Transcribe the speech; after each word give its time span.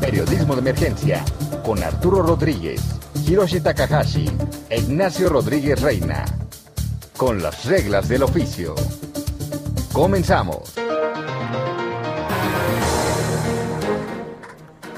Periodismo 0.00 0.54
de 0.54 0.60
Emergencia 0.60 1.24
con 1.64 1.82
Arturo 1.82 2.22
Rodríguez, 2.22 2.80
Hiroshi 3.26 3.60
Takahashi 3.60 4.30
e 4.68 4.78
Ignacio 4.78 5.28
Rodríguez 5.28 5.80
Reina. 5.80 6.24
Con 7.16 7.42
las 7.42 7.64
reglas 7.64 8.08
del 8.08 8.22
oficio. 8.22 8.74
Comenzamos. 9.92 10.85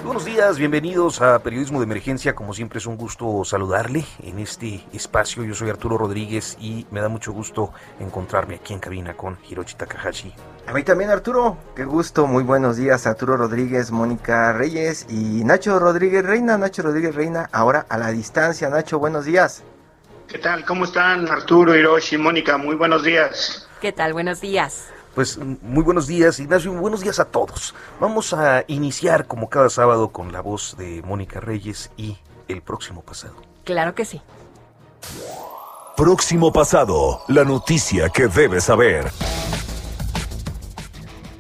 Buenos 0.09 0.25
días, 0.25 0.57
bienvenidos 0.59 1.21
a 1.21 1.39
Periodismo 1.41 1.81
de 1.81 1.85
Emergencia. 1.85 2.35
Como 2.35 2.55
siempre 2.55 2.79
es 2.79 2.87
un 2.87 2.97
gusto 2.97 3.45
saludarle 3.45 4.07
en 4.23 4.39
este 4.39 4.83
espacio. 4.95 5.45
Yo 5.45 5.55
soy 5.55 5.69
Arturo 5.69 5.99
Rodríguez 5.99 6.57
y 6.59 6.87
me 6.91 7.03
da 7.03 7.11
mucho 7.11 7.31
gusto 7.31 7.75
encontrarme 8.01 8.55
aquí 8.55 8.73
en 8.73 8.81
cabina 8.81 9.13
con 9.13 9.37
Hiroshi 9.47 9.77
Takahashi. 9.77 10.33
A 10.67 10.73
mí 10.73 10.83
también 10.83 11.11
Arturo, 11.11 11.59
qué 11.77 11.85
gusto, 11.85 12.27
muy 12.27 12.43
buenos 12.43 12.79
días 12.79 13.07
Arturo 13.07 13.37
Rodríguez, 13.37 13.91
Mónica 13.91 14.55
Reyes 14.55 15.05
y 15.11 15.45
Nacho 15.45 15.79
Rodríguez 15.79 16.25
Reina, 16.25 16.57
Nacho 16.57 16.85
Rodríguez 16.85 17.15
Reina, 17.15 17.51
ahora 17.53 17.85
a 17.91 17.99
la 17.99 18.11
distancia, 18.11 18.71
Nacho, 18.71 18.99
buenos 18.99 19.27
días. 19.27 19.63
¿Qué 20.27 20.39
tal? 20.39 20.65
¿Cómo 20.65 20.87
están 20.87 21.29
Arturo, 21.29 21.77
Hiroshi, 21.77 22.17
Mónica? 22.17 22.57
Muy 22.57 22.77
buenos 22.77 23.03
días. 23.03 23.69
¿Qué 23.83 23.93
tal? 23.93 24.15
Buenos 24.15 24.41
días. 24.41 24.89
Pues 25.19 25.37
muy 25.37 25.83
buenos 25.83 26.07
días, 26.07 26.39
Ignacio, 26.39 26.73
buenos 26.75 27.01
días 27.01 27.19
a 27.19 27.25
todos. 27.25 27.75
Vamos 27.99 28.33
a 28.33 28.63
iniciar 28.69 29.27
como 29.27 29.51
cada 29.51 29.69
sábado 29.69 30.11
con 30.11 30.31
la 30.31 30.41
voz 30.41 30.77
de 30.79 31.03
Mónica 31.03 31.41
Reyes 31.41 31.91
y 31.97 32.17
el 32.47 32.63
próximo 32.63 33.03
pasado. 33.03 33.35
Claro 33.65 33.97
que 33.97 34.05
sí. 34.05 34.23
Próximo 35.97 36.53
pasado, 36.53 37.23
la 37.27 37.43
noticia 37.43 38.11
que 38.11 38.29
debes 38.29 38.63
saber. 38.63 39.11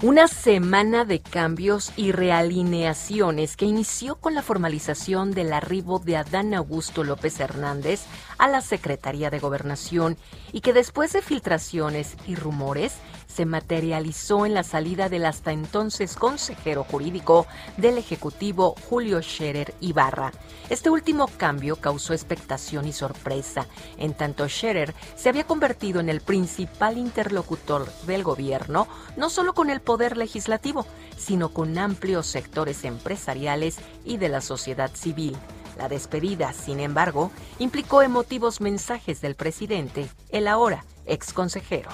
Una 0.01 0.29
semana 0.29 1.05
de 1.05 1.21
cambios 1.21 1.93
y 1.97 2.13
realineaciones 2.13 3.57
que 3.57 3.67
inició 3.67 4.15
con 4.15 4.33
la 4.33 4.43
formalización 4.43 5.33
del 5.33 5.53
arribo 5.53 5.99
de 5.99 6.17
Adán 6.17 6.55
Augusto 6.55 7.03
López 7.03 7.41
Hernández 7.41 8.03
a 8.39 8.47
la 8.47 8.61
Secretaría 8.61 9.31
de 9.31 9.41
Gobernación 9.41 10.17
y 10.53 10.61
que 10.61 10.73
después 10.73 11.13
de 11.13 11.21
filtraciones 11.21 12.17
y 12.29 12.37
rumores 12.37 12.95
se 13.29 13.47
materializó 13.47 14.47
en 14.47 14.55
la 14.55 14.65
salida 14.65 15.09
del 15.09 15.27
hasta 15.27 15.53
entonces 15.53 16.17
consejero 16.17 16.83
jurídico 16.83 17.47
del 17.77 17.99
Ejecutivo 17.99 18.75
Julio 18.89 19.23
Scherer 19.23 19.75
Ibarra. 19.81 20.33
Este 20.71 20.91
último 20.91 21.29
cambio 21.37 21.77
causó 21.77 22.15
expectación 22.15 22.89
y 22.89 22.93
sorpresa, 22.93 23.67
en 23.99 24.15
tanto 24.15 24.49
Scherer 24.49 24.95
se 25.17 25.29
había 25.29 25.45
convertido 25.45 26.01
en 26.01 26.09
el 26.09 26.21
principal 26.21 26.99
interlocutor 26.99 27.87
del 28.07 28.25
gobierno, 28.25 28.89
no 29.17 29.31
solo 29.31 29.55
con 29.55 29.71
el 29.71 29.81
poder 29.81 30.17
legislativo, 30.17 30.87
sino 31.17 31.51
con 31.51 31.79
amplios 31.79 32.27
sectores 32.27 32.85
empresariales 32.85 33.77
y 34.05 34.17
de 34.17 34.29
la 34.29 34.41
sociedad 34.41 34.91
civil. 34.95 35.37
La 35.77 35.89
despedida, 35.89 36.53
sin 36.53 36.81
embargo, 36.81 37.31
implicó 37.61 38.03
emotivos 38.03 38.61
mensajes 38.61 39.21
del 39.21 39.37
presidente, 39.37 40.09
el 40.31 40.49
ahora 40.49 40.85
ex 41.07 41.33
consejero. 41.33 41.91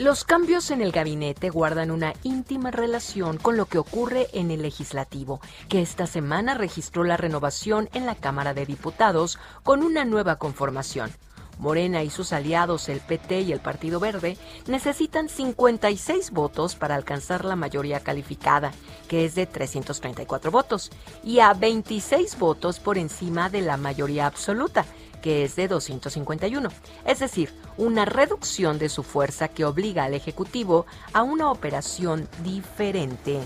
Los 0.00 0.24
cambios 0.24 0.70
en 0.70 0.80
el 0.80 0.92
gabinete 0.92 1.50
guardan 1.50 1.90
una 1.90 2.14
íntima 2.22 2.70
relación 2.70 3.36
con 3.36 3.58
lo 3.58 3.66
que 3.66 3.76
ocurre 3.76 4.28
en 4.32 4.50
el 4.50 4.62
legislativo, 4.62 5.42
que 5.68 5.82
esta 5.82 6.06
semana 6.06 6.54
registró 6.54 7.04
la 7.04 7.18
renovación 7.18 7.90
en 7.92 8.06
la 8.06 8.14
Cámara 8.14 8.54
de 8.54 8.64
Diputados 8.64 9.38
con 9.62 9.82
una 9.82 10.06
nueva 10.06 10.36
conformación. 10.36 11.12
Morena 11.58 12.02
y 12.02 12.08
sus 12.08 12.32
aliados, 12.32 12.88
el 12.88 13.00
PT 13.00 13.42
y 13.42 13.52
el 13.52 13.60
Partido 13.60 14.00
Verde, 14.00 14.38
necesitan 14.66 15.28
56 15.28 16.30
votos 16.30 16.76
para 16.76 16.94
alcanzar 16.94 17.44
la 17.44 17.54
mayoría 17.54 18.00
calificada, 18.00 18.72
que 19.06 19.26
es 19.26 19.34
de 19.34 19.44
334 19.44 20.50
votos, 20.50 20.90
y 21.22 21.40
a 21.40 21.52
26 21.52 22.38
votos 22.38 22.80
por 22.80 22.96
encima 22.96 23.50
de 23.50 23.60
la 23.60 23.76
mayoría 23.76 24.26
absoluta, 24.26 24.86
que 25.20 25.44
es 25.44 25.56
de 25.56 25.68
251, 25.68 26.68
es 27.04 27.18
decir, 27.18 27.52
una 27.76 28.04
reducción 28.04 28.78
de 28.78 28.88
su 28.88 29.02
fuerza 29.02 29.48
que 29.48 29.64
obliga 29.64 30.04
al 30.04 30.14
Ejecutivo 30.14 30.86
a 31.12 31.22
una 31.22 31.50
operación 31.50 32.28
diferente. 32.42 33.40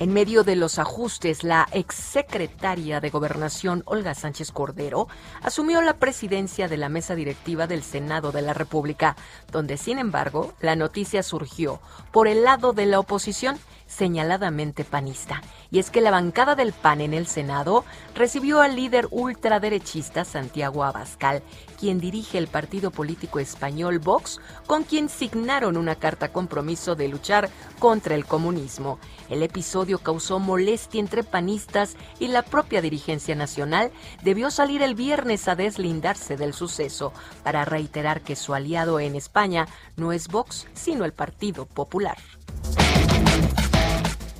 En 0.00 0.12
medio 0.12 0.42
de 0.42 0.56
los 0.56 0.80
ajustes, 0.80 1.44
la 1.44 1.68
exsecretaria 1.70 3.00
de 3.00 3.10
Gobernación, 3.10 3.84
Olga 3.86 4.14
Sánchez 4.14 4.50
Cordero, 4.50 5.06
asumió 5.40 5.80
la 5.82 5.98
presidencia 5.98 6.66
de 6.66 6.76
la 6.76 6.88
mesa 6.88 7.14
directiva 7.14 7.68
del 7.68 7.84
Senado 7.84 8.32
de 8.32 8.42
la 8.42 8.54
República, 8.54 9.14
donde, 9.52 9.76
sin 9.76 10.00
embargo, 10.00 10.52
la 10.60 10.74
noticia 10.74 11.22
surgió 11.22 11.80
por 12.10 12.26
el 12.26 12.42
lado 12.42 12.72
de 12.72 12.86
la 12.86 12.98
oposición, 12.98 13.56
señaladamente 13.94 14.84
panista. 14.84 15.42
Y 15.70 15.78
es 15.78 15.90
que 15.90 16.00
la 16.00 16.10
bancada 16.10 16.54
del 16.54 16.72
PAN 16.72 17.00
en 17.00 17.14
el 17.14 17.26
Senado 17.26 17.84
recibió 18.14 18.60
al 18.60 18.76
líder 18.76 19.08
ultraderechista 19.10 20.24
Santiago 20.24 20.84
Abascal, 20.84 21.42
quien 21.78 22.00
dirige 22.00 22.38
el 22.38 22.48
partido 22.48 22.90
político 22.90 23.38
español 23.38 23.98
Vox, 23.98 24.40
con 24.66 24.84
quien 24.84 25.08
signaron 25.08 25.76
una 25.76 25.96
carta 25.96 26.32
compromiso 26.32 26.94
de 26.94 27.08
luchar 27.08 27.50
contra 27.78 28.14
el 28.14 28.24
comunismo. 28.24 28.98
El 29.28 29.42
episodio 29.42 29.98
causó 29.98 30.38
molestia 30.38 31.00
entre 31.00 31.24
panistas 31.24 31.96
y 32.18 32.28
la 32.28 32.42
propia 32.42 32.80
dirigencia 32.80 33.34
nacional 33.34 33.90
debió 34.22 34.50
salir 34.50 34.82
el 34.82 34.94
viernes 34.94 35.48
a 35.48 35.56
deslindarse 35.56 36.36
del 36.36 36.54
suceso 36.54 37.12
para 37.42 37.64
reiterar 37.64 38.22
que 38.22 38.36
su 38.36 38.54
aliado 38.54 39.00
en 39.00 39.14
España 39.14 39.66
no 39.96 40.12
es 40.12 40.28
Vox, 40.28 40.66
sino 40.74 41.04
el 41.04 41.12
Partido 41.12 41.66
Popular. 41.66 42.16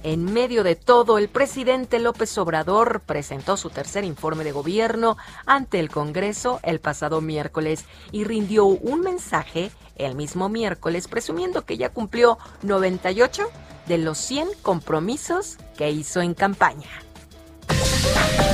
En 0.05 0.23
medio 0.35 0.65
de 0.65 0.77
todo, 0.77 1.17
el 1.17 1.31
presidente 1.31 1.99
López 1.99 2.37
Obrador 2.37 3.01
presentó 3.01 3.57
su 3.57 3.71
tercer 3.71 4.05
informe 4.05 4.45
de 4.45 4.53
gobierno 4.53 5.17
ante 5.47 5.81
el 5.81 5.89
Congreso 5.89 6.61
el 6.63 6.79
pasado 6.79 7.23
miércoles 7.23 7.87
y 8.13 8.25
rindió 8.25 8.67
un 8.67 9.01
mensaje 9.01 9.71
el 9.97 10.15
mismo 10.15 10.51
miércoles 10.51 11.09
presumiendo 11.09 11.65
que 11.65 11.79
ya 11.79 11.89
cumplió 11.89 12.37
98 12.61 13.45
de 13.87 13.97
los 13.97 14.19
100 14.19 14.49
compromisos 14.61 15.57
que 15.79 15.91
hizo 15.91 16.21
en 16.21 16.35
campaña. 16.35 16.91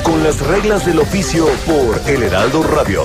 Con 0.05 0.23
las 0.23 0.41
reglas 0.47 0.87
del 0.87 1.01
oficio 1.01 1.47
por 1.67 2.01
El 2.09 2.23
Heraldo 2.23 2.63
Radio. 2.63 3.03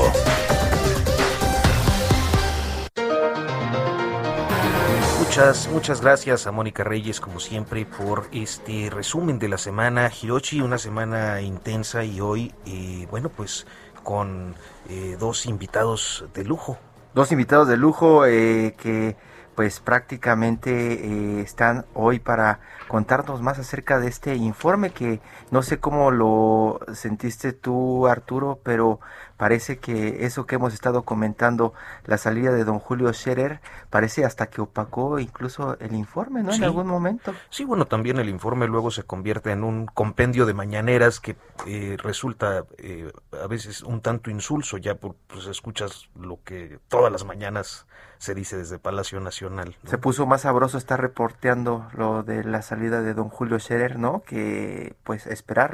Muchas, 5.35 5.67
muchas 5.67 5.99
gracias 5.99 6.47
a 6.47 6.53
Mónica 6.53 6.85
Reyes, 6.85 7.19
como 7.19 7.41
siempre, 7.41 7.85
por 7.85 8.23
este 8.31 8.89
resumen 8.89 9.37
de 9.37 9.49
la 9.49 9.57
semana. 9.57 10.09
Hirochi, 10.09 10.61
una 10.61 10.77
semana 10.77 11.41
intensa 11.41 12.05
y 12.05 12.21
hoy, 12.21 12.53
eh, 12.65 13.05
bueno, 13.11 13.27
pues 13.27 13.67
con 14.01 14.55
eh, 14.87 15.17
dos 15.19 15.45
invitados 15.45 16.23
de 16.33 16.45
lujo. 16.45 16.77
Dos 17.13 17.33
invitados 17.33 17.67
de 17.67 17.75
lujo 17.75 18.25
eh, 18.25 18.75
que 18.77 19.17
pues 19.55 19.79
prácticamente 19.79 20.93
eh, 20.93 21.41
están 21.41 21.85
hoy 21.93 22.19
para 22.19 22.59
contarnos 22.87 23.41
más 23.41 23.57
acerca 23.57 23.99
de 23.99 24.07
este 24.07 24.35
informe 24.35 24.91
que 24.91 25.21
no 25.49 25.63
sé 25.63 25.79
cómo 25.79 26.11
lo 26.11 26.79
sentiste 26.93 27.53
tú 27.53 28.05
Arturo, 28.07 28.59
pero 28.63 28.99
parece 29.37 29.77
que 29.79 30.25
eso 30.25 30.45
que 30.45 30.55
hemos 30.55 30.73
estado 30.73 31.03
comentando, 31.03 31.73
la 32.05 32.17
salida 32.17 32.51
de 32.51 32.63
don 32.63 32.79
Julio 32.79 33.11
Scherer, 33.13 33.61
parece 33.89 34.25
hasta 34.25 34.47
que 34.47 34.61
opacó 34.61 35.19
incluso 35.19 35.77
el 35.79 35.93
informe, 35.93 36.43
¿no? 36.43 36.51
Sí. 36.51 36.57
En 36.57 36.63
algún 36.65 36.87
momento. 36.87 37.33
Sí, 37.49 37.65
bueno, 37.65 37.85
también 37.85 38.17
el 38.17 38.29
informe 38.29 38.67
luego 38.67 38.91
se 38.91 39.03
convierte 39.03 39.51
en 39.51 39.63
un 39.63 39.85
compendio 39.87 40.45
de 40.45 40.53
mañaneras 40.53 41.19
que 41.19 41.35
eh, 41.67 41.97
resulta 42.01 42.65
eh, 42.77 43.11
a 43.43 43.47
veces 43.47 43.83
un 43.83 44.01
tanto 44.01 44.29
insulso, 44.29 44.77
ya 44.77 44.95
por, 44.95 45.15
pues 45.27 45.47
escuchas 45.47 46.09
lo 46.15 46.39
que 46.43 46.79
todas 46.87 47.11
las 47.11 47.25
mañanas 47.25 47.85
se 48.17 48.33
dice 48.33 48.57
desde 48.57 48.79
Palacio 48.79 49.19
Nacional. 49.19 49.75
¿no? 49.83 49.89
Se 49.89 49.97
puso 49.97 50.25
más 50.25 50.41
sabroso 50.41 50.77
estar 50.77 50.99
reporteando 51.01 51.87
lo 51.93 52.23
de 52.23 52.43
la 52.43 52.61
salida 52.61 53.01
de 53.01 53.13
don 53.13 53.29
Julio 53.29 53.59
Scherer, 53.59 53.99
¿no? 53.99 54.23
Que 54.23 54.95
pues 55.03 55.27
esperar 55.27 55.73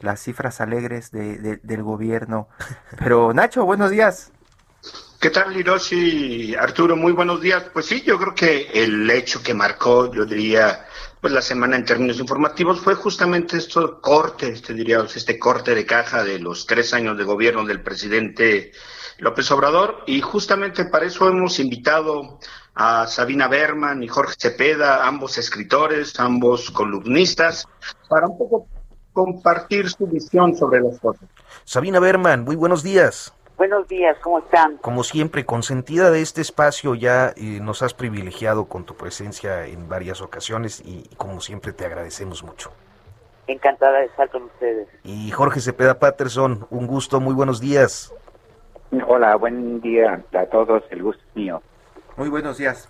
las 0.00 0.22
cifras 0.22 0.60
alegres 0.60 1.10
de, 1.10 1.58
del 1.62 1.82
gobierno. 1.82 2.48
Pero 2.98 3.32
Nacho, 3.32 3.64
buenos 3.64 3.90
días. 3.90 4.32
¿Qué 5.20 5.30
tal, 5.30 5.56
Hiroshi? 5.56 6.54
Arturo, 6.54 6.94
muy 6.94 7.12
buenos 7.12 7.40
días. 7.40 7.64
Pues 7.72 7.86
sí, 7.86 8.02
yo 8.02 8.18
creo 8.18 8.34
que 8.34 8.68
el 8.74 9.10
hecho 9.10 9.42
que 9.42 9.54
marcó, 9.54 10.12
yo 10.12 10.26
diría, 10.26 10.86
pues 11.20 11.32
la 11.32 11.40
semana 11.40 11.76
en 11.76 11.84
términos 11.84 12.20
informativos 12.20 12.80
fue 12.80 12.94
justamente 12.94 13.56
esto 13.56 14.00
corte, 14.00 14.50
este 14.50 14.74
diría, 14.74 15.04
este 15.12 15.38
corte 15.38 15.74
de 15.74 15.86
caja 15.86 16.22
de 16.22 16.38
los 16.38 16.66
tres 16.66 16.92
años 16.92 17.16
de 17.16 17.24
gobierno 17.24 17.64
del 17.64 17.82
presidente 17.82 18.72
López 19.18 19.50
Obrador 19.50 20.04
y 20.06 20.20
justamente 20.20 20.84
para 20.84 21.06
eso 21.06 21.28
hemos 21.28 21.58
invitado 21.58 22.38
a 22.74 23.06
Sabina 23.06 23.48
Berman 23.48 24.02
y 24.02 24.08
Jorge 24.08 24.34
Cepeda, 24.38 25.06
ambos 25.06 25.38
escritores, 25.38 26.20
ambos 26.20 26.70
columnistas, 26.70 27.66
para 28.08 28.26
un 28.26 28.36
poco 28.36 28.68
compartir 29.16 29.88
su 29.88 30.06
visión 30.06 30.54
sobre 30.54 30.82
las 30.82 31.00
cosas. 31.00 31.26
Sabina 31.64 31.98
Berman, 32.00 32.44
muy 32.44 32.54
buenos 32.54 32.82
días. 32.82 33.34
Buenos 33.56 33.88
días, 33.88 34.14
¿cómo 34.22 34.40
están? 34.40 34.76
Como 34.76 35.02
siempre, 35.04 35.46
consentida 35.46 36.10
de 36.10 36.20
este 36.20 36.42
espacio, 36.42 36.94
ya 36.94 37.32
eh, 37.34 37.60
nos 37.62 37.82
has 37.82 37.94
privilegiado 37.94 38.66
con 38.66 38.84
tu 38.84 38.94
presencia 38.94 39.64
en 39.64 39.88
varias 39.88 40.20
ocasiones 40.20 40.82
y 40.84 41.08
como 41.16 41.40
siempre 41.40 41.72
te 41.72 41.86
agradecemos 41.86 42.44
mucho. 42.44 42.70
Encantada 43.46 44.00
de 44.00 44.04
estar 44.04 44.28
con 44.28 44.42
ustedes. 44.42 44.86
Y 45.02 45.30
Jorge 45.30 45.60
Cepeda 45.60 45.98
Patterson, 45.98 46.66
un 46.68 46.86
gusto, 46.86 47.18
muy 47.18 47.32
buenos 47.32 47.58
días. 47.58 48.12
Hola, 49.08 49.34
buen 49.36 49.80
día 49.80 50.22
a 50.34 50.44
todos, 50.44 50.82
el 50.90 51.02
gusto 51.02 51.22
es 51.30 51.36
mío. 51.36 51.62
Muy 52.18 52.28
buenos 52.28 52.58
días. 52.58 52.86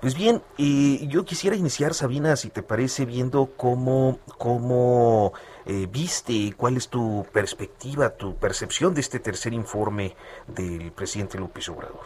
Pues 0.00 0.14
bien, 0.14 0.42
y 0.58 1.08
yo 1.08 1.24
quisiera 1.24 1.56
iniciar, 1.56 1.94
Sabina, 1.94 2.36
si 2.36 2.50
te 2.50 2.62
parece, 2.62 3.06
viendo 3.06 3.48
cómo, 3.56 4.18
cómo 4.36 5.32
eh, 5.66 5.86
viste, 5.90 6.54
cuál 6.56 6.76
es 6.76 6.88
tu 6.88 7.26
perspectiva, 7.32 8.10
tu 8.10 8.36
percepción 8.36 8.94
de 8.94 9.00
este 9.00 9.18
tercer 9.18 9.52
informe 9.52 10.14
del 10.46 10.92
presidente 10.92 11.38
López 11.38 11.68
Obrador. 11.68 12.00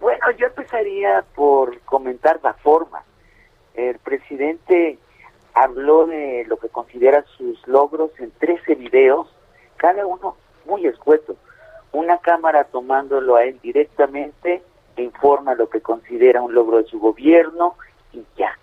Bueno, 0.00 0.30
yo 0.32 0.46
empezaría 0.46 1.24
por 1.34 1.78
comentar 1.82 2.40
la 2.42 2.54
forma. 2.54 3.04
El 3.74 3.98
presidente 4.00 4.98
habló 5.54 6.06
de 6.06 6.44
lo 6.48 6.56
que 6.56 6.68
considera 6.68 7.24
sus 7.36 7.64
logros 7.68 8.10
en 8.18 8.32
13 8.32 8.74
videos, 8.74 9.28
cada 9.76 10.04
uno 10.04 10.36
muy 10.66 10.86
escueto. 10.86 11.36
Una 11.92 12.18
cámara 12.18 12.64
tomándolo 12.64 13.36
a 13.36 13.44
él 13.44 13.60
directamente 13.62 14.62
informa 14.96 15.54
lo 15.54 15.68
que 15.68 15.80
considera 15.80 16.42
un 16.42 16.54
logro 16.54 16.78
de 16.78 16.88
su 16.88 16.98
gobierno 16.98 17.76
y 18.12 18.24
ya. 18.36 18.58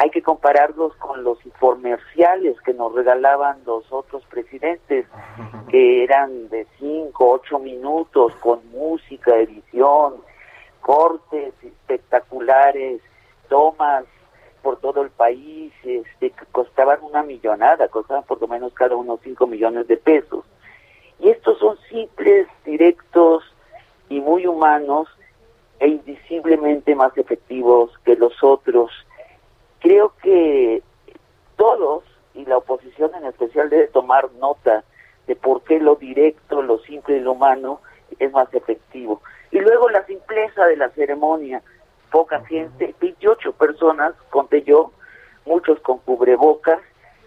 Hay 0.00 0.08
que 0.08 0.22
compararlos 0.22 0.96
con 0.96 1.22
los 1.24 1.44
informerciales 1.44 2.58
que 2.62 2.72
nos 2.72 2.94
regalaban 2.94 3.58
los 3.66 3.84
otros 3.92 4.24
presidentes, 4.30 5.04
que 5.68 6.04
eran 6.04 6.48
de 6.48 6.66
5, 6.78 7.12
8 7.18 7.58
minutos, 7.58 8.34
con 8.36 8.60
música, 8.70 9.36
edición, 9.36 10.14
cortes 10.80 11.52
espectaculares, 11.62 13.02
tomas 13.50 14.06
por 14.62 14.78
todo 14.80 15.02
el 15.02 15.10
país, 15.10 15.70
este, 15.84 16.30
que 16.30 16.46
costaban 16.50 17.00
una 17.02 17.22
millonada, 17.22 17.88
costaban 17.88 18.24
por 18.24 18.40
lo 18.40 18.48
menos 18.48 18.72
cada 18.72 18.96
uno 18.96 19.20
5 19.22 19.46
millones 19.48 19.86
de 19.86 19.98
pesos. 19.98 20.46
Y 21.18 21.28
estos 21.28 21.58
son 21.58 21.76
simples, 21.90 22.48
directos 22.64 23.44
y 24.08 24.18
muy 24.18 24.46
humanos 24.46 25.08
e 25.78 25.88
invisiblemente 25.88 26.94
más 26.94 27.14
efectivos 27.18 27.90
que 28.02 28.16
los 28.16 28.42
otros. 28.42 28.90
Creo 29.80 30.12
que 30.22 30.82
todos, 31.56 32.04
y 32.34 32.44
la 32.44 32.58
oposición 32.58 33.14
en 33.14 33.24
especial, 33.26 33.70
debe 33.70 33.88
tomar 33.88 34.30
nota 34.32 34.84
de 35.26 35.36
por 35.36 35.62
qué 35.64 35.80
lo 35.80 35.96
directo, 35.96 36.62
lo 36.62 36.78
simple 36.80 37.16
y 37.16 37.20
lo 37.20 37.32
humano 37.32 37.80
es 38.18 38.32
más 38.32 38.52
efectivo. 38.54 39.22
Y 39.50 39.58
luego 39.58 39.88
la 39.88 40.04
simpleza 40.06 40.66
de 40.66 40.76
la 40.76 40.90
ceremonia, 40.90 41.62
poca 42.10 42.44
gente, 42.44 42.94
28 43.00 43.52
personas, 43.52 44.14
conté 44.30 44.62
yo, 44.62 44.92
muchos 45.46 45.80
con 45.80 45.98
cubrebocas, 45.98 46.80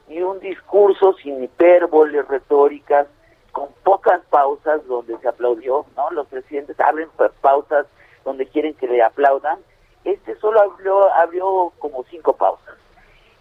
y 0.08 0.22
un 0.22 0.40
discurso 0.40 1.14
sin 1.14 1.44
hipérboles 1.44 2.28
retóricas, 2.28 3.08
con 3.52 3.70
pocas 3.84 4.22
pausas 4.30 4.86
donde 4.88 5.18
se 5.20 5.28
aplaudió, 5.28 5.86
¿no? 5.96 6.10
Los 6.12 6.28
presidentes 6.28 6.80
abren 6.80 7.10
pausas 7.42 7.86
donde 8.26 8.48
quieren 8.48 8.74
que 8.74 8.88
le 8.88 9.02
aplaudan, 9.02 9.60
este 10.04 10.36
solo 10.38 10.62
abrió, 10.62 11.14
abrió 11.14 11.72
como 11.80 12.04
cinco 12.10 12.36
pausas 12.36 12.76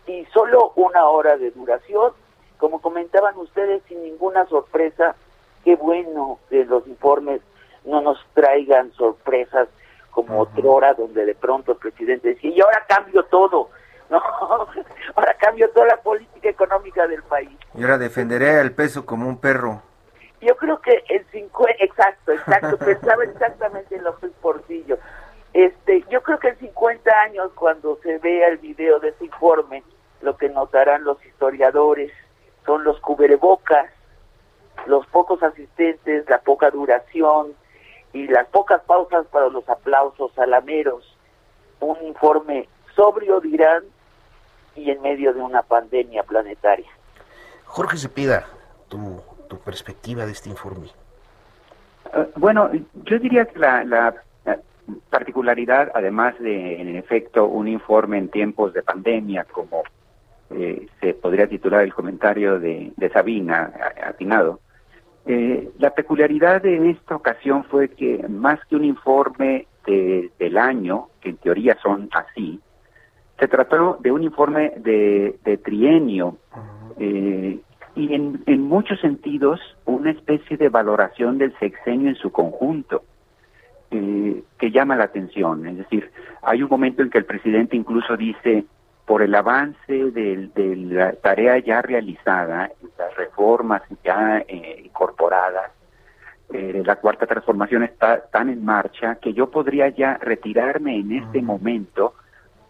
y 0.07 0.25
solo 0.27 0.73
una 0.77 1.09
hora 1.09 1.37
de 1.37 1.51
duración, 1.51 2.13
como 2.59 2.81
comentaban 2.81 3.37
ustedes, 3.39 3.83
sin 3.89 4.03
ninguna 4.03 4.47
sorpresa, 4.47 5.15
qué 5.65 5.77
bueno 5.77 6.39
que 6.49 6.65
los 6.65 6.87
informes 6.87 7.41
no 7.85 8.01
nos 8.01 8.19
traigan 8.35 8.93
sorpresas 8.93 9.69
como 10.11 10.41
otra 10.41 10.69
hora 10.69 10.95
donde 10.95 11.25
de 11.25 11.35
pronto 11.35 11.73
el 11.73 11.79
presidente 11.79 12.29
decía, 12.29 12.51
y 12.51 12.61
ahora 12.61 12.85
cambio 12.87 13.25
todo, 13.25 13.71
no, 14.11 14.21
ahora 15.15 15.35
cambio 15.39 15.71
toda 15.71 15.87
la 15.87 15.97
política 15.97 16.51
económica 16.51 17.07
del 17.07 17.23
país. 17.23 17.51
Y 17.75 17.83
ahora 17.83 17.99
defenderé 17.99 18.61
el 18.61 18.73
peso 18.73 19.07
como 19.07 19.29
un 19.29 19.39
perro. 19.39 19.83
Yo 20.41 20.57
creo 20.57 20.81
que 20.81 21.03
el 21.09 21.25
50, 21.31 21.73
exacto, 21.83 22.33
exacto, 22.33 22.77
pensaba 22.85 23.25
exactamente 23.25 23.97
en 23.97 24.05
López 24.05 24.33
Portillo. 24.43 24.99
Este, 25.53 26.05
yo 26.11 26.23
creo 26.23 26.39
que 26.39 26.49
en 26.49 26.59
50 26.59 27.11
años, 27.21 27.51
cuando 27.55 27.99
se 28.03 28.19
vea 28.19 28.49
el 28.49 28.59
video 28.59 28.99
de 29.01 29.11
ese 29.11 29.27
informe, 29.27 29.83
lo 30.21 30.37
que 30.37 30.49
notarán 30.49 31.05
los 31.05 31.25
historiadores 31.25 32.11
son 32.65 32.85
los 32.85 32.99
cubrebocas, 33.01 33.91
los 34.87 35.07
pocos 35.09 35.43
asistentes, 35.43 36.29
la 36.29 36.39
poca 36.41 36.71
duración 36.71 37.53
y 38.13 38.27
las 38.29 38.47
pocas 38.49 38.81
pausas 38.83 39.27
para 39.27 39.49
los 39.49 39.69
aplausos 39.69 40.37
alameros. 40.39 41.17
Un 41.81 42.03
informe 42.07 42.69
sobrio, 42.95 43.41
dirán, 43.41 43.85
y 44.75 44.91
en 44.91 45.03
medio 45.03 45.35
de 45.35 45.41
una 45.41 45.63
pandemia 45.63 46.23
planetaria. 46.23 46.89
Jorge 47.67 47.97
Cepeda, 47.99 48.47
tú 48.89 49.23
perspectiva 49.59 50.27
de 50.27 50.33
este 50.33 50.49
informe? 50.49 50.89
Eh, 52.15 52.31
bueno, 52.37 52.71
yo 53.05 53.19
diría 53.19 53.45
que 53.47 53.59
la, 53.59 54.15
particularidad, 55.11 55.91
además 55.95 56.39
de, 56.39 56.81
en 56.81 56.97
efecto, 56.97 57.47
un 57.47 57.69
informe 57.69 58.19
en 58.19 58.29
tiempos 58.29 58.73
de 58.73 58.83
pandemia, 58.83 59.45
como 59.45 59.83
eh, 60.51 60.87
se 61.01 61.15
podría 61.15 61.47
titular 61.47 61.83
el 61.83 61.95
comentario 61.95 62.59
de, 62.59 62.93
Sabina, 63.13 63.73
atinado, 64.05 64.61
eh, 65.27 65.71
la 65.79 65.91
peculiaridad 65.91 66.63
de 66.63 66.91
esta 66.91 67.17
ocasión 67.17 67.65
fue 67.65 67.89
que 67.89 68.27
más 68.29 68.59
que 68.67 68.77
un 68.77 68.85
informe 68.85 69.67
del 69.85 70.59
año, 70.59 71.09
que 71.21 71.31
en 71.31 71.37
teoría 71.39 71.77
son 71.83 72.09
así, 72.13 72.61
se 73.39 73.49
trató 73.49 73.99
de 74.01 74.13
un 74.13 74.23
informe 74.23 74.73
de, 74.77 75.59
trienio 75.65 76.37
y 77.95 78.15
en, 78.15 78.43
en 78.47 78.63
muchos 78.63 79.01
sentidos 79.01 79.61
una 79.85 80.11
especie 80.11 80.57
de 80.57 80.69
valoración 80.69 81.39
del 81.39 81.57
sexenio 81.59 82.09
en 82.09 82.17
su 82.17 82.31
conjunto. 82.31 83.03
Eh, 83.93 84.43
que 84.59 84.71
llama 84.71 84.97
la 84.97 85.05
atención. 85.05 85.67
Es 85.67 85.77
decir, 85.77 86.11
hay 86.41 86.63
un 86.63 86.71
momento 86.71 87.03
en 87.03 87.11
que 87.11 87.19
el 87.19 87.27
presidente 87.27 87.77
incluso 87.77 88.17
dice, 88.17 88.65
por 89.05 89.21
el 89.21 89.35
avance 89.35 89.77
de, 89.93 90.51
la 90.89 91.13
tarea 91.13 91.59
ya 91.59 91.83
realizada, 91.83 92.71
las 92.97 93.17
reformas 93.17 93.83
ya 94.03 94.39
eh, 94.49 94.83
incorporadas, 94.85 95.73
eh, 96.55 96.83
la 96.87 96.97
cuarta 96.97 97.27
transformación 97.27 97.83
está 97.83 98.23
tan 98.31 98.49
en 98.49 98.65
marcha 98.65 99.17
que 99.17 99.35
yo 99.35 99.51
podría 99.51 99.89
ya 99.91 100.17
retirarme 100.23 100.97
en 100.97 101.13
este 101.13 101.43
momento 101.43 102.15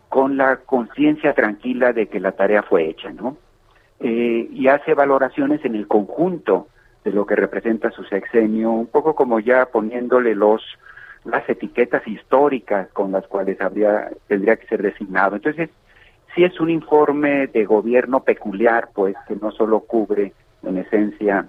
con 0.09 0.37
la 0.37 0.57
conciencia 0.57 1.35
tranquila 1.35 1.93
de 1.93 2.09
que 2.09 2.19
la 2.19 2.33
tarea 2.33 2.65
fue 2.65 2.89
hecha, 2.89 3.11
¿no? 3.13 3.37
Eh, 4.01 4.49
y 4.51 4.67
hace 4.67 4.95
valoraciones 4.95 5.65
en 5.65 5.77
el 5.77 5.87
conjunto 5.87 6.67
de 7.05 7.13
lo 7.13 7.27
que 7.27 7.37
representa 7.37 7.93
su 7.93 8.03
sexenio, 8.05 8.73
un 8.73 8.89
poco 8.89 9.15
como 9.15 9.39
ya 9.39 9.67
poniéndole 9.67 10.35
los 10.35 10.63
las 11.25 11.49
etiquetas 11.49 12.07
históricas 12.07 12.89
con 12.93 13.13
las 13.13 13.27
cuales 13.27 13.61
habría 13.61 14.11
tendría 14.27 14.57
que 14.57 14.67
ser 14.67 14.83
designado. 14.83 15.37
Entonces, 15.37 15.71
si 16.35 16.45
es 16.45 16.59
un 16.61 16.71
informe 16.71 17.47
de 17.47 17.65
gobierno 17.65 18.25
peculiar, 18.25 18.89
pues 18.95 19.15
que 19.29 19.37
no 19.37 19.51
solo 19.53 19.81
cubre 19.81 20.33
en 20.63 20.79
esencia 20.79 21.47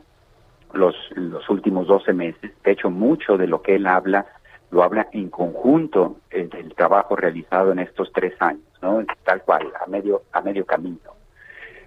los, 0.73 0.95
los 1.15 1.49
últimos 1.49 1.87
12 1.87 2.13
meses, 2.13 2.51
de 2.63 2.71
hecho 2.71 2.89
mucho 2.89 3.37
de 3.37 3.47
lo 3.47 3.61
que 3.61 3.75
él 3.75 3.87
habla 3.87 4.25
lo 4.73 4.83
habla 4.83 5.07
en 5.11 5.29
conjunto 5.29 6.17
eh, 6.31 6.49
del 6.51 6.73
trabajo 6.73 7.15
realizado 7.15 7.71
en 7.71 7.79
estos 7.79 8.11
tres 8.11 8.33
años, 8.39 8.63
¿no? 8.81 9.05
Tal 9.23 9.43
cual, 9.43 9.71
a 9.79 9.87
medio, 9.87 10.23
a 10.31 10.41
medio 10.41 10.65
camino. 10.65 11.13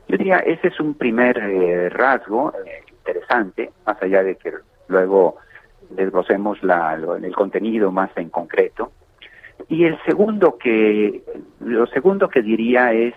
Yo 0.07 0.17
diría, 0.17 0.37
ese 0.39 0.69
es 0.69 0.79
un 0.79 0.95
primer 0.95 1.37
eh, 1.37 1.89
rasgo 1.89 2.53
eh, 2.65 2.85
interesante, 2.89 3.73
más 3.85 4.01
allá 4.01 4.23
de 4.23 4.37
que 4.37 4.53
luego 4.87 5.37
desglosemos 5.91 6.63
la, 6.63 6.95
el 6.95 7.35
contenido 7.35 7.91
más 7.91 8.11
en 8.17 8.31
concreto. 8.31 8.93
Y 9.69 9.85
el 9.85 9.99
segundo 10.05 10.59
que, 10.59 11.23
lo 11.61 11.87
segundo 11.87 12.29
que 12.29 12.43
diría 12.43 12.93
es 12.93 13.15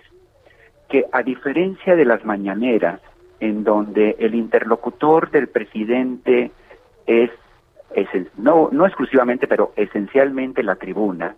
que 0.88 1.06
a 1.12 1.22
diferencia 1.22 1.94
de 1.94 2.04
las 2.04 2.24
mañaneras, 2.24 3.00
en 3.38 3.64
donde 3.64 4.16
el 4.18 4.34
interlocutor 4.34 5.30
del 5.30 5.48
presidente 5.48 6.50
es, 7.06 7.30
no, 8.36 8.68
no 8.72 8.86
exclusivamente, 8.86 9.46
pero 9.46 9.72
esencialmente 9.76 10.62
la 10.62 10.76
tribuna, 10.76 11.36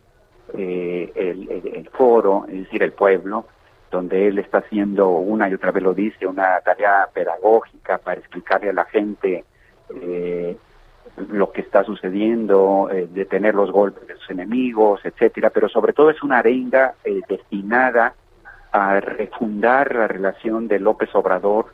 eh, 0.55 1.13
el, 1.15 1.89
foro, 1.93 2.47
es 2.49 2.65
decir, 2.65 2.83
el 2.83 2.93
pueblo, 2.93 3.47
donde 3.91 4.29
él 4.29 4.39
está 4.39 4.59
haciendo 4.59 5.11
una 5.11 5.49
y 5.49 5.55
otra 5.55 5.71
vez 5.71 5.83
lo 5.83 5.95
dice, 5.95 6.27
una 6.27 6.61
tarea 6.61 7.09
pedagógica 7.13 7.99
para 7.99 8.21
explicarle 8.21 8.71
a 8.71 8.73
la 8.73 8.85
gente 8.87 9.45
eh, 10.01 10.57
lo 11.17 11.53
que 11.53 11.61
está 11.61 11.85
sucediendo, 11.85 12.89
eh, 12.91 13.09
detener 13.11 13.55
los 13.55 13.71
golpes 13.71 14.07
de 14.07 14.17
sus 14.17 14.31
enemigos, 14.31 15.01
etcétera, 15.05 15.51
pero 15.51 15.69
sobre 15.69 15.93
todo 15.93 16.11
es 16.11 16.23
una 16.23 16.39
arenga 16.39 16.95
eh, 17.05 17.21
destinada 17.29 18.15
a 18.73 19.01
refundar 19.01 19.95
la 19.95 20.09
relación 20.09 20.69
de 20.69 20.79
López 20.79 21.15
Obrador 21.15 21.67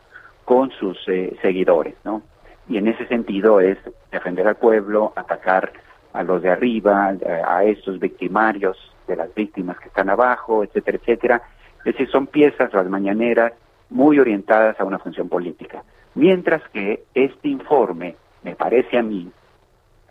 con 0.44 0.70
sus 0.72 0.98
eh, 1.08 1.36
seguidores, 1.40 1.94
¿no? 2.04 2.22
Y 2.68 2.78
en 2.78 2.88
ese 2.88 3.06
sentido 3.06 3.60
es 3.60 3.78
defender 4.10 4.46
al 4.46 4.56
pueblo, 4.56 5.12
atacar 5.14 5.72
a 6.12 6.22
los 6.22 6.42
de 6.42 6.50
arriba, 6.50 7.14
a 7.46 7.64
estos 7.64 7.98
victimarios 7.98 8.76
de 9.06 9.16
las 9.16 9.32
víctimas 9.34 9.78
que 9.78 9.88
están 9.88 10.10
abajo, 10.10 10.64
etcétera, 10.64 10.98
etcétera. 10.98 11.42
Es 11.78 11.84
decir, 11.84 12.10
son 12.10 12.26
piezas, 12.26 12.72
las 12.74 12.88
mañaneras, 12.88 13.52
muy 13.88 14.18
orientadas 14.18 14.78
a 14.80 14.84
una 14.84 14.98
función 14.98 15.28
política. 15.28 15.82
Mientras 16.14 16.62
que 16.70 17.04
este 17.14 17.48
informe 17.48 18.16
me 18.42 18.54
parece 18.54 18.98
a 18.98 19.02
mí, 19.02 19.30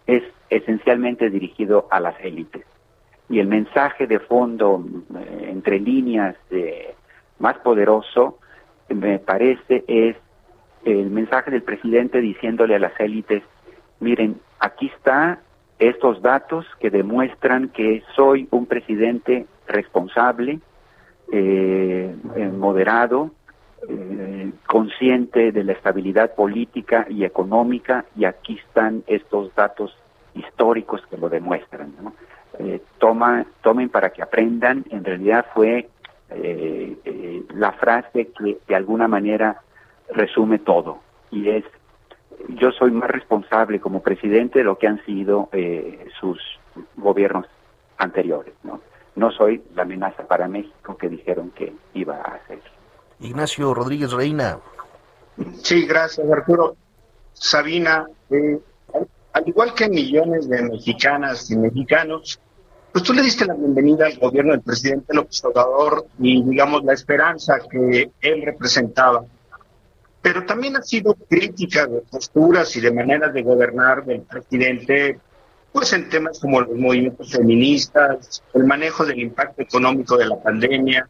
es 0.05 0.23
esencialmente 0.49 1.29
dirigido 1.29 1.87
a 1.91 1.99
las 1.99 2.15
élites. 2.21 2.65
Y 3.29 3.39
el 3.39 3.47
mensaje 3.47 4.07
de 4.07 4.19
fondo, 4.19 4.83
eh, 5.15 5.49
entre 5.51 5.79
líneas, 5.79 6.35
más 7.39 7.57
poderoso, 7.59 8.39
me 8.89 9.19
parece, 9.19 9.83
es 9.87 10.15
el 10.85 11.09
mensaje 11.09 11.51
del 11.51 11.63
presidente 11.63 12.21
diciéndole 12.21 12.75
a 12.75 12.79
las 12.79 12.97
élites, 12.99 13.43
miren, 13.99 14.39
aquí 14.59 14.91
está 14.95 15.39
estos 15.79 16.21
datos 16.21 16.65
que 16.79 16.89
demuestran 16.89 17.69
que 17.69 18.03
soy 18.15 18.47
un 18.51 18.65
presidente 18.65 19.45
responsable, 19.67 20.59
eh, 21.31 22.15
eh, 22.35 22.47
moderado, 22.47 23.31
eh, 23.87 24.51
consciente 24.65 25.51
de 25.51 25.63
la 25.63 25.73
estabilidad 25.73 26.33
política 26.35 27.05
y 27.09 27.23
económica 27.23 28.05
y 28.15 28.25
aquí 28.25 28.59
están 28.67 29.03
estos 29.07 29.53
datos 29.55 29.95
históricos 30.33 31.01
que 31.09 31.17
lo 31.17 31.29
demuestran. 31.29 31.93
Eh, 32.59 32.81
toma, 32.97 33.45
tomen 33.61 33.89
para 33.89 34.09
que 34.09 34.21
aprendan, 34.21 34.85
en 34.89 35.03
realidad 35.03 35.45
fue 35.53 35.89
eh, 36.29 37.43
la 37.53 37.71
frase 37.73 38.29
que 38.37 38.57
de 38.67 38.75
alguna 38.75 39.07
manera 39.07 39.61
resume 40.09 40.59
todo 40.59 40.99
y 41.31 41.49
es 41.49 41.63
yo 42.49 42.71
soy 42.71 42.91
más 42.91 43.09
responsable 43.09 43.79
como 43.79 44.01
presidente 44.01 44.59
de 44.59 44.65
lo 44.65 44.77
que 44.77 44.87
han 44.87 45.03
sido 45.05 45.49
sus 46.19 46.39
gobiernos 46.95 47.45
anteriores. 47.97 48.53
¿no? 48.63 48.79
no 49.17 49.31
soy 49.31 49.61
la 49.75 49.81
amenaza 49.81 50.27
para 50.27 50.47
México 50.47 50.95
que 50.95 51.09
dijeron 51.09 51.51
que 51.51 51.73
iba 51.93 52.17
a 52.17 52.35
hacer. 52.35 52.59
Ignacio 53.19 53.73
Rodríguez 53.73 54.11
Reina. 54.11 54.59
Sí, 55.61 55.85
gracias 55.85 56.29
Arturo. 56.29 56.75
Sabina, 57.33 58.07
eh, 58.29 58.59
al 59.33 59.47
igual 59.47 59.73
que 59.73 59.87
millones 59.89 60.49
de 60.49 60.63
mexicanas 60.63 61.49
y 61.51 61.55
mexicanos, 61.55 62.39
pues 62.91 63.03
tú 63.03 63.13
le 63.13 63.21
diste 63.21 63.45
la 63.45 63.53
bienvenida 63.53 64.07
al 64.07 64.17
gobierno 64.17 64.53
del 64.53 64.61
presidente 64.61 65.13
López 65.13 65.43
Obrador 65.45 66.07
y 66.19 66.43
digamos 66.43 66.83
la 66.83 66.93
esperanza 66.93 67.59
que 67.69 68.11
él 68.21 68.41
representaba. 68.43 69.23
Pero 70.21 70.45
también 70.45 70.75
ha 70.77 70.81
sido 70.81 71.13
crítica 71.13 71.85
de 71.85 72.01
posturas 72.01 72.75
y 72.75 72.81
de 72.81 72.91
maneras 72.91 73.33
de 73.33 73.43
gobernar 73.43 74.03
del 74.03 74.21
presidente, 74.21 75.19
pues 75.71 75.93
en 75.93 76.09
temas 76.09 76.39
como 76.39 76.61
los 76.61 76.75
movimientos 76.75 77.31
feministas, 77.31 78.41
el 78.53 78.63
manejo 78.63 79.05
del 79.05 79.19
impacto 79.19 79.61
económico 79.61 80.17
de 80.17 80.25
la 80.25 80.41
pandemia, 80.41 81.07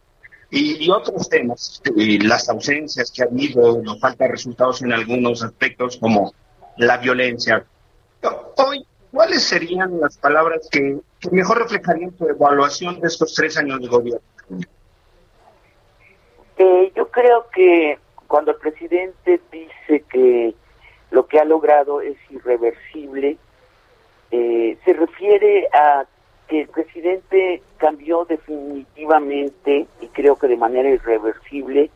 y, 0.49 0.89
otros 0.89 1.29
temas, 1.29 1.81
y 1.95 2.19
las 2.19 2.47
ausencias 2.49 3.11
que 3.11 3.23
ha 3.23 3.25
habido, 3.25 3.81
la 3.83 3.95
falta 3.95 4.25
de 4.25 4.31
resultados 4.31 4.81
en 4.81 4.93
algunos 4.93 5.43
aspectos 5.43 5.97
como 5.97 6.33
la 6.77 6.97
violencia. 6.97 7.65
Hoy, 8.55 8.85
¿cuáles 9.11 9.43
serían 9.43 9.99
las 9.99 10.17
palabras 10.17 10.67
que, 10.71 10.99
mejor 11.31 11.59
reflejarían 11.59 12.11
tu 12.11 12.27
evaluación 12.27 12.99
de 13.01 13.07
estos 13.07 13.33
tres 13.33 13.57
años 13.57 13.81
de 13.81 13.87
gobierno? 13.87 14.21
Eh, 16.57 16.91
yo 16.95 17.09
creo 17.09 17.47
que 17.53 17.99
cuando 18.27 18.51
el 18.51 18.57
presidente 18.57 19.41
dice 19.51 20.03
que 20.09 20.55
lo 21.11 21.27
que 21.27 21.39
ha 21.39 21.45
logrado 21.45 22.01
es 22.01 22.17
irreversible, 22.29 23.37
eh, 24.31 24.77
se 24.83 24.93
refiere 24.93 25.67
a 25.73 26.05
que 26.47 26.61
el 26.61 26.67
presidente 26.69 27.61
cambió 27.77 28.25
definitivamente 28.25 29.87
y 30.01 30.07
creo 30.07 30.37
que 30.37 30.47
de 30.47 30.57
manera 30.57 30.89
irreversible 30.89 31.89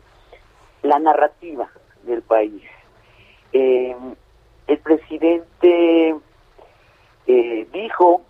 la 0.82 0.98
narrativa 0.98 1.70
del 2.02 2.22
país. 2.22 2.62
Eh, 3.52 3.96
el 4.66 4.78
presidente 4.78 6.16
eh, 7.26 7.66
dijo 7.72 8.22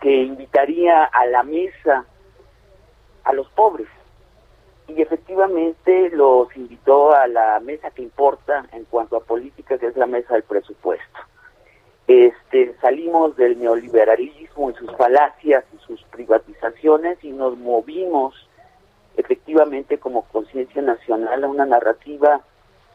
que 0.00 0.22
invitaría 0.22 1.04
a 1.04 1.26
la 1.26 1.42
mesa 1.44 2.04
a 3.24 3.32
los 3.32 3.48
pobres 3.50 3.86
y 4.88 5.00
efectivamente 5.00 6.10
los 6.10 6.54
invitó 6.56 7.14
a 7.14 7.26
la 7.28 7.60
mesa 7.60 7.90
que 7.90 8.02
importa 8.02 8.66
en 8.72 8.84
cuanto 8.86 9.16
a 9.16 9.20
política, 9.24 9.78
que 9.78 9.86
es 9.86 9.96
la 9.96 10.06
mesa 10.06 10.34
del 10.34 10.42
presupuesto. 10.42 11.18
Este, 12.08 12.74
salimos 12.80 13.36
del 13.36 13.58
neoliberalismo 13.60 14.70
y 14.70 14.74
sus 14.74 14.90
falacias 14.96 15.64
y 15.72 15.78
sus 15.86 16.02
privatizaciones 16.04 17.22
y 17.22 17.30
nos 17.30 17.56
movimos 17.56 18.34
efectivamente 19.16 19.98
como 19.98 20.22
conciencia 20.22 20.82
nacional 20.82 21.44
a 21.44 21.48
una 21.48 21.64
narrativa 21.64 22.40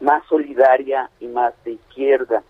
más 0.00 0.24
solidaria 0.26 1.10
y 1.20 1.26
más 1.26 1.54
de 1.64 1.72
izquierda. 1.72 2.42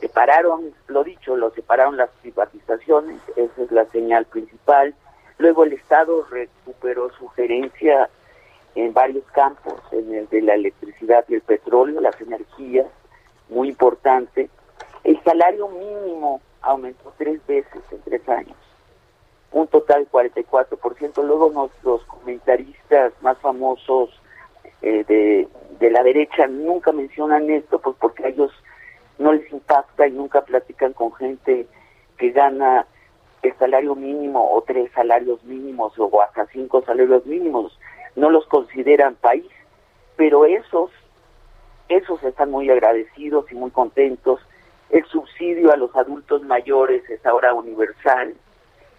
Separaron, 0.00 0.74
lo 0.88 1.04
dicho, 1.04 1.36
lo 1.36 1.50
separaron 1.50 1.96
las 1.96 2.10
privatizaciones, 2.22 3.20
esa 3.36 3.62
es 3.62 3.70
la 3.70 3.84
señal 3.86 4.24
principal. 4.26 4.94
Luego 5.38 5.64
el 5.64 5.74
Estado 5.74 6.24
recuperó 6.30 7.10
su 7.12 7.28
gerencia 7.28 8.08
en 8.74 8.92
varios 8.92 9.24
campos, 9.32 9.80
en 9.92 10.14
el 10.14 10.28
de 10.28 10.42
la 10.42 10.54
electricidad 10.54 11.24
y 11.28 11.34
el 11.34 11.42
petróleo, 11.42 12.00
las 12.00 12.18
energías, 12.20 12.86
muy 13.48 13.68
importante 13.68 14.50
el 15.06 15.22
salario 15.22 15.68
mínimo 15.68 16.40
aumentó 16.62 17.12
tres 17.16 17.40
veces 17.46 17.80
en 17.92 18.00
tres 18.02 18.28
años, 18.28 18.56
un 19.52 19.68
total 19.68 20.08
44%. 20.10 21.22
Luego 21.22 21.48
nuestros 21.50 22.02
comentaristas 22.06 23.12
más 23.20 23.38
famosos 23.38 24.10
eh, 24.82 25.04
de, 25.06 25.48
de 25.78 25.90
la 25.92 26.02
derecha 26.02 26.48
nunca 26.48 26.90
mencionan 26.90 27.48
esto, 27.50 27.78
pues 27.78 27.94
porque 28.00 28.24
a 28.24 28.28
ellos 28.30 28.50
no 29.18 29.32
les 29.32 29.48
impacta 29.52 30.08
y 30.08 30.10
nunca 30.10 30.42
platican 30.42 30.92
con 30.92 31.14
gente 31.14 31.68
que 32.18 32.30
gana 32.30 32.84
el 33.42 33.56
salario 33.58 33.94
mínimo 33.94 34.56
o 34.56 34.60
tres 34.62 34.90
salarios 34.92 35.40
mínimos 35.44 35.92
o 35.98 36.20
hasta 36.20 36.46
cinco 36.46 36.82
salarios 36.82 37.24
mínimos. 37.26 37.78
No 38.16 38.28
los 38.28 38.44
consideran 38.46 39.14
país, 39.14 39.46
pero 40.16 40.46
esos, 40.46 40.90
esos 41.88 42.20
están 42.24 42.50
muy 42.50 42.68
agradecidos 42.70 43.46
y 43.52 43.54
muy 43.54 43.70
contentos 43.70 44.40
el 44.90 45.04
subsidio 45.06 45.72
a 45.72 45.76
los 45.76 45.94
adultos 45.96 46.42
mayores 46.42 47.08
es 47.10 47.24
ahora 47.26 47.54
universal. 47.54 48.34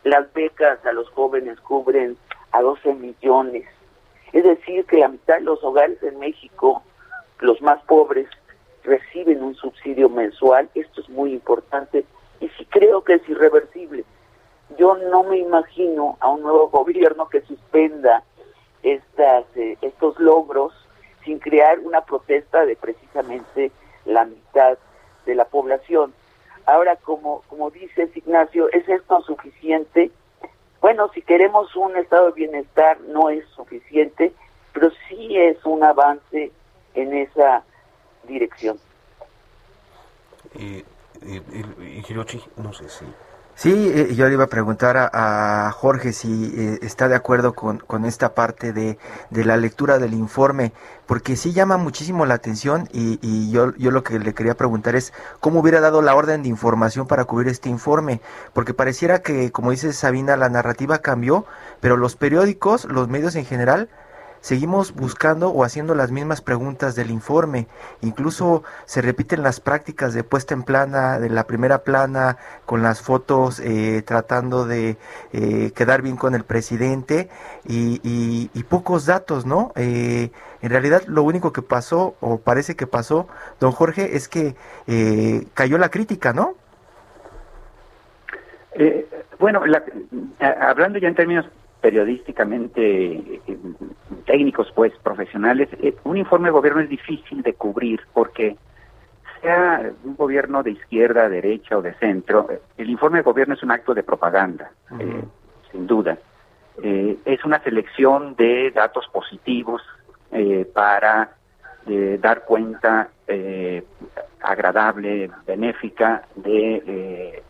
Las 0.04 0.32
becas 0.34 0.86
a 0.86 0.92
los 0.92 1.10
jóvenes 1.10 1.60
cubren 1.62 2.18
a 2.52 2.62
12 2.62 2.94
millones. 2.96 3.66
Es 4.34 4.44
decir, 4.44 4.86
que 4.86 4.98
la 4.98 5.08
mitad 5.08 5.36
de 5.36 5.42
los 5.42 5.64
hogares 5.64 6.02
en 6.04 6.20
México, 6.20 6.84
los 7.40 7.62
más 7.62 7.82
pobres, 7.84 8.28
reciben 8.84 9.42
un 9.44 9.56
subsidio 9.56 10.10
mensual. 10.10 10.70
Esto 10.76 11.02
es 11.02 11.10
muy 11.10 11.34
importante 11.34 12.06
y 12.40 12.50
sí 12.50 12.66
creo 12.66 13.04
que 13.04 13.16
es 13.16 13.30
irreversible. 13.30 14.04
Yo 14.78 14.96
no 14.96 15.24
me 15.24 15.38
imagino 15.38 16.18
a 16.20 16.30
un 16.30 16.42
nuevo 16.42 16.68
gobierno 16.70 17.30
que 17.30 17.42
suspenda 17.42 18.24
estas, 18.84 19.46
eh, 19.56 19.78
estos 19.82 20.20
logros 20.20 20.74
sin 21.24 21.40
crear 21.40 21.80
una 21.80 22.02
protesta 22.02 22.66
de 22.66 22.76
precisamente 22.76 23.72
la 24.06 24.26
mitad 24.26 24.78
de 25.28 25.36
la 25.36 25.46
población. 25.46 26.14
Ahora, 26.66 26.96
como, 26.96 27.44
como 27.50 27.70
dices, 27.70 28.10
Ignacio, 28.16 28.70
¿es 28.72 28.90
esto 28.90 29.22
suficiente? 29.22 30.10
Bueno, 30.82 31.10
si 31.14 31.22
queremos 31.22 31.76
un 31.76 31.96
estado 31.96 32.28
de 32.28 32.34
bienestar, 32.34 33.00
no 33.02 33.30
es 33.30 33.46
suficiente, 33.50 34.34
pero 34.74 34.90
sí 35.08 35.38
es 35.38 35.64
un 35.66 35.84
avance 35.84 36.52
en 36.96 37.14
esa 37.14 37.64
dirección. 38.28 38.80
Eh, 40.56 40.84
eh, 41.22 42.04
Hirochi, 42.08 42.42
no 42.58 42.74
sé 42.74 42.90
si 42.90 43.06
Sí, 43.58 43.92
eh, 43.92 44.14
yo 44.14 44.28
le 44.28 44.34
iba 44.34 44.44
a 44.44 44.50
preguntar 44.50 45.10
a, 45.12 45.72
Jorge 45.72 46.14
si 46.14 46.54
eh, 46.56 46.78
está 46.84 47.08
de 47.08 47.16
acuerdo 47.16 47.54
con, 47.56 47.80
con 47.80 48.06
esta 48.06 48.36
parte 48.36 48.72
de, 48.72 49.00
de, 49.32 49.46
la 49.46 49.58
lectura 49.58 49.98
del 49.98 50.14
informe, 50.14 50.74
porque 51.08 51.36
sí 51.36 51.54
llama 51.54 51.78
muchísimo 51.78 52.28
la 52.28 52.36
atención 52.36 52.88
y, 52.94 53.18
y, 53.20 53.50
yo, 53.50 53.74
yo 53.78 53.90
lo 53.90 54.04
que 54.04 54.20
le 54.20 54.36
quería 54.36 54.56
preguntar 54.56 54.96
es 54.96 55.12
cómo 55.40 55.62
hubiera 55.62 55.80
dado 55.80 56.04
la 56.04 56.14
orden 56.14 56.44
de 56.44 56.50
información 56.50 57.08
para 57.08 57.26
cubrir 57.26 57.48
este 57.48 57.68
informe, 57.68 58.22
porque 58.54 58.76
pareciera 58.76 59.24
que, 59.24 59.52
como 59.52 59.72
dice 59.72 59.92
Sabina, 59.92 60.38
la 60.38 60.50
narrativa 60.50 61.00
cambió, 61.00 61.48
pero 61.80 61.98
los 61.98 62.16
periódicos, 62.16 62.86
los 62.86 63.08
medios 63.10 63.36
en 63.36 63.46
general, 63.46 63.90
seguimos 64.42 64.94
buscando 64.94 65.50
o 65.50 65.64
haciendo 65.64 65.96
las 65.96 66.12
mismas 66.12 66.42
preguntas 66.42 66.96
del 66.96 67.12
informe. 67.12 67.68
Incluso 68.02 68.64
se 68.86 69.02
repiten 69.02 69.44
las 69.44 69.60
prácticas 69.60 70.14
de 70.14 70.24
puesta 70.24 70.54
en 70.54 70.64
plana, 70.64 71.20
de 71.20 71.30
la 71.30 71.46
primera 71.46 71.80
plana, 71.84 72.38
con 72.66 72.82
las 72.82 73.02
fotos, 73.02 73.60
eh, 73.60 74.04
tratando 74.06 74.66
de 74.66 74.98
eh, 75.34 75.72
quedar 75.76 76.02
bien 76.02 76.18
con 76.18 76.36
el 76.36 76.44
presidente 76.44 77.30
y, 77.66 78.48
pocos 78.70 79.06
datos, 79.06 79.46
¿no? 79.46 79.72
Eh, 79.76 80.32
en 80.62 80.70
realidad 80.70 81.04
lo 81.08 81.24
único 81.24 81.54
que 81.54 81.62
pasó, 81.62 82.16
o 82.20 82.40
parece 82.40 82.76
que 82.76 82.86
pasó, 82.86 83.28
don 83.62 83.72
Jorge, 83.72 84.18
es 84.18 84.28
que 84.28 84.56
cayó 85.54 85.78
la 85.78 85.90
crítica, 85.90 86.34
¿no? 86.34 86.56
bueno, 89.40 89.62
hablando 90.40 91.00
ya 91.00 91.08
en 91.08 91.16
términos 91.16 91.46
periodísticamente 91.82 93.12
eh, 93.48 93.58
técnicos, 94.26 94.72
pues 94.76 94.94
profesionales, 95.04 95.70
eh, 95.82 95.96
un 96.04 96.18
informe 96.18 96.48
de 96.48 96.54
gobierno 96.54 96.82
es 96.82 96.90
difícil 96.90 97.42
de 97.44 97.54
cubrir 97.54 98.02
porque 98.14 98.58
sea 99.42 99.92
un 100.04 100.16
gobierno 100.16 100.64
de 100.64 100.72
izquierda, 100.72 101.30
derecha 101.30 101.78
o 101.78 101.82
de 101.82 101.94
centro, 101.96 102.48
eh, 102.50 102.60
el 102.78 102.90
informe 102.90 103.20
de 103.20 103.24
gobierno 103.24 103.54
es 103.54 103.64
un 103.64 103.72
acto 103.72 103.94
de 103.94 104.04
propaganda, 104.04 104.72
sin 105.72 105.86
duda. 105.86 106.18
es 106.82 107.44
una 107.44 107.62
selección 107.64 108.36
de 108.36 108.72
datos 108.72 109.08
positivos 109.12 109.82
para 110.74 111.32
dar 112.20 112.46
cuenta 112.46 113.10
agradable, 114.42 115.30
benéfica 115.46 116.24
de 116.36 117.44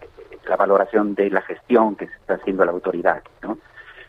la 0.47 0.55
valoración 0.55 1.15
de 1.15 1.29
la 1.29 1.41
gestión 1.41 1.95
que 1.95 2.07
se 2.07 2.13
está 2.13 2.35
haciendo 2.35 2.65
la 2.65 2.71
autoridad, 2.71 3.21
¿no? 3.41 3.57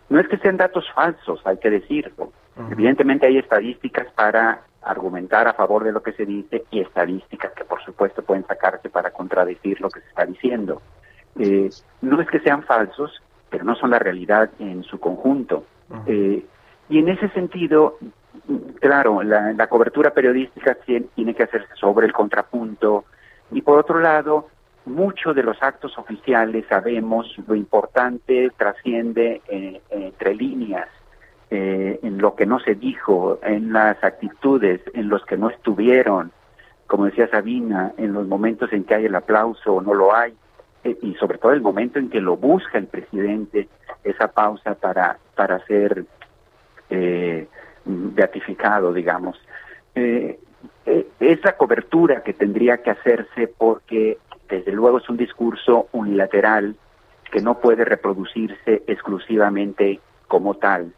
No 0.09 0.21
es 0.21 0.29
que 0.29 0.38
sean 0.38 0.57
datos 0.57 0.85
falsos, 0.95 1.41
hay 1.45 1.59
que 1.59 1.71
decirlo. 1.71 2.33
Evidentemente 2.71 3.27
hay 3.27 3.38
estadísticas 3.38 4.11
para 4.15 4.62
argumentar 4.83 5.47
a 5.47 5.53
favor 5.53 5.85
de 5.85 5.93
lo 5.93 6.03
que 6.03 6.12
se 6.12 6.27
dice 6.27 6.65
y 6.71 6.81
estadísticas 6.81 7.53
que 7.53 7.65
por 7.65 7.83
supuesto 7.85 8.23
pueden 8.23 8.47
sacarse 8.47 8.88
para 8.88 9.11
contradecir 9.11 9.81
lo 9.81 9.91
que 9.91 10.00
se 10.00 10.09
está 10.09 10.27
diciendo. 10.27 10.83
Eh, 11.38 11.71
no 12.00 12.21
es 12.21 12.29
que 12.29 12.41
sean 12.41 12.65
falsos, 12.65 13.23
pero 13.50 13.65
no 13.65 13.77
son 13.77 13.91
la 13.91 13.99
realidad 13.99 14.50
en 14.59 14.83
su 14.83 14.99
conjunto. 14.99 15.65
Eh, 16.07 16.45
y 16.88 16.99
en 16.99 17.09
ese 17.09 17.29
sentido, 17.29 17.99
claro, 18.81 19.23
la, 19.23 19.53
la 19.53 19.67
cobertura 19.69 20.11
periodística 20.11 20.77
tiene 20.85 21.35
que 21.35 21.43
hacerse 21.45 21.75
sobre 21.75 22.07
el 22.07 22.12
contrapunto 22.12 23.05
y 23.50 23.62
por 23.62 23.79
otro 23.79 24.00
lado, 24.00 24.49
muchos 24.88 25.35
de 25.37 25.42
los 25.42 25.62
actos 25.62 25.97
oficiales 25.99 26.64
sabemos 26.68 27.35
lo 27.47 27.54
importante 27.54 28.50
trasciende 28.57 29.40
eh, 29.49 29.80
entre 29.90 30.35
líneas, 30.35 30.88
eh, 31.50 32.00
en 32.02 32.18
lo 32.18 32.35
que 32.35 32.47
no 32.47 32.59
se 32.61 32.75
dijo, 32.75 33.38
en 33.42 33.73
las 33.73 34.02
actitudes, 34.02 34.80
en 34.95 35.09
los 35.09 35.25
que 35.25 35.37
no 35.37 35.50
estuvieron, 35.50 36.33
como 36.87 37.07
decía 37.07 37.28
Sabina, 37.28 37.92
en 37.97 38.12
los 38.12 38.26
momentos 38.26 38.73
en 38.73 38.85
que 38.85 38.95
hay 38.95 39.04
el 39.07 39.14
aplauso 39.14 39.75
o 39.75 39.80
no 39.80 39.95
lo 39.95 40.14
hay, 40.14 40.35
eh, 40.85 40.97
y 41.02 41.14
sobre 41.14 41.38
todo 41.38 41.52
el 41.52 41.61
momento 41.61 41.99
en 41.99 42.11
que 42.11 42.21
lo 42.21 42.37
busca 42.37 42.78
el 42.78 42.87
presidente, 42.87 43.68
esa 44.04 44.28
pausa 44.28 44.75
para, 44.75 45.18
para 45.35 45.64
ser 45.66 46.04
beatificado, 47.85 48.92
digamos. 48.92 49.38
es 49.95 51.45
la 51.45 51.57
cobertura 51.57 52.23
que 52.23 52.33
tendría 52.33 52.78
que 52.83 52.90
hacerse 52.90 53.49
porque 53.49 54.18
desde 54.49 54.73
luego 54.73 54.99
es 54.99 55.09
un 55.09 55.17
discurso 55.17 55.88
unilateral 55.93 56.76
que 57.31 57.40
no 57.40 57.59
puede 57.59 57.85
reproducirse 57.85 58.83
exclusivamente 58.87 60.01
como 60.27 60.55
tal, 60.55 60.92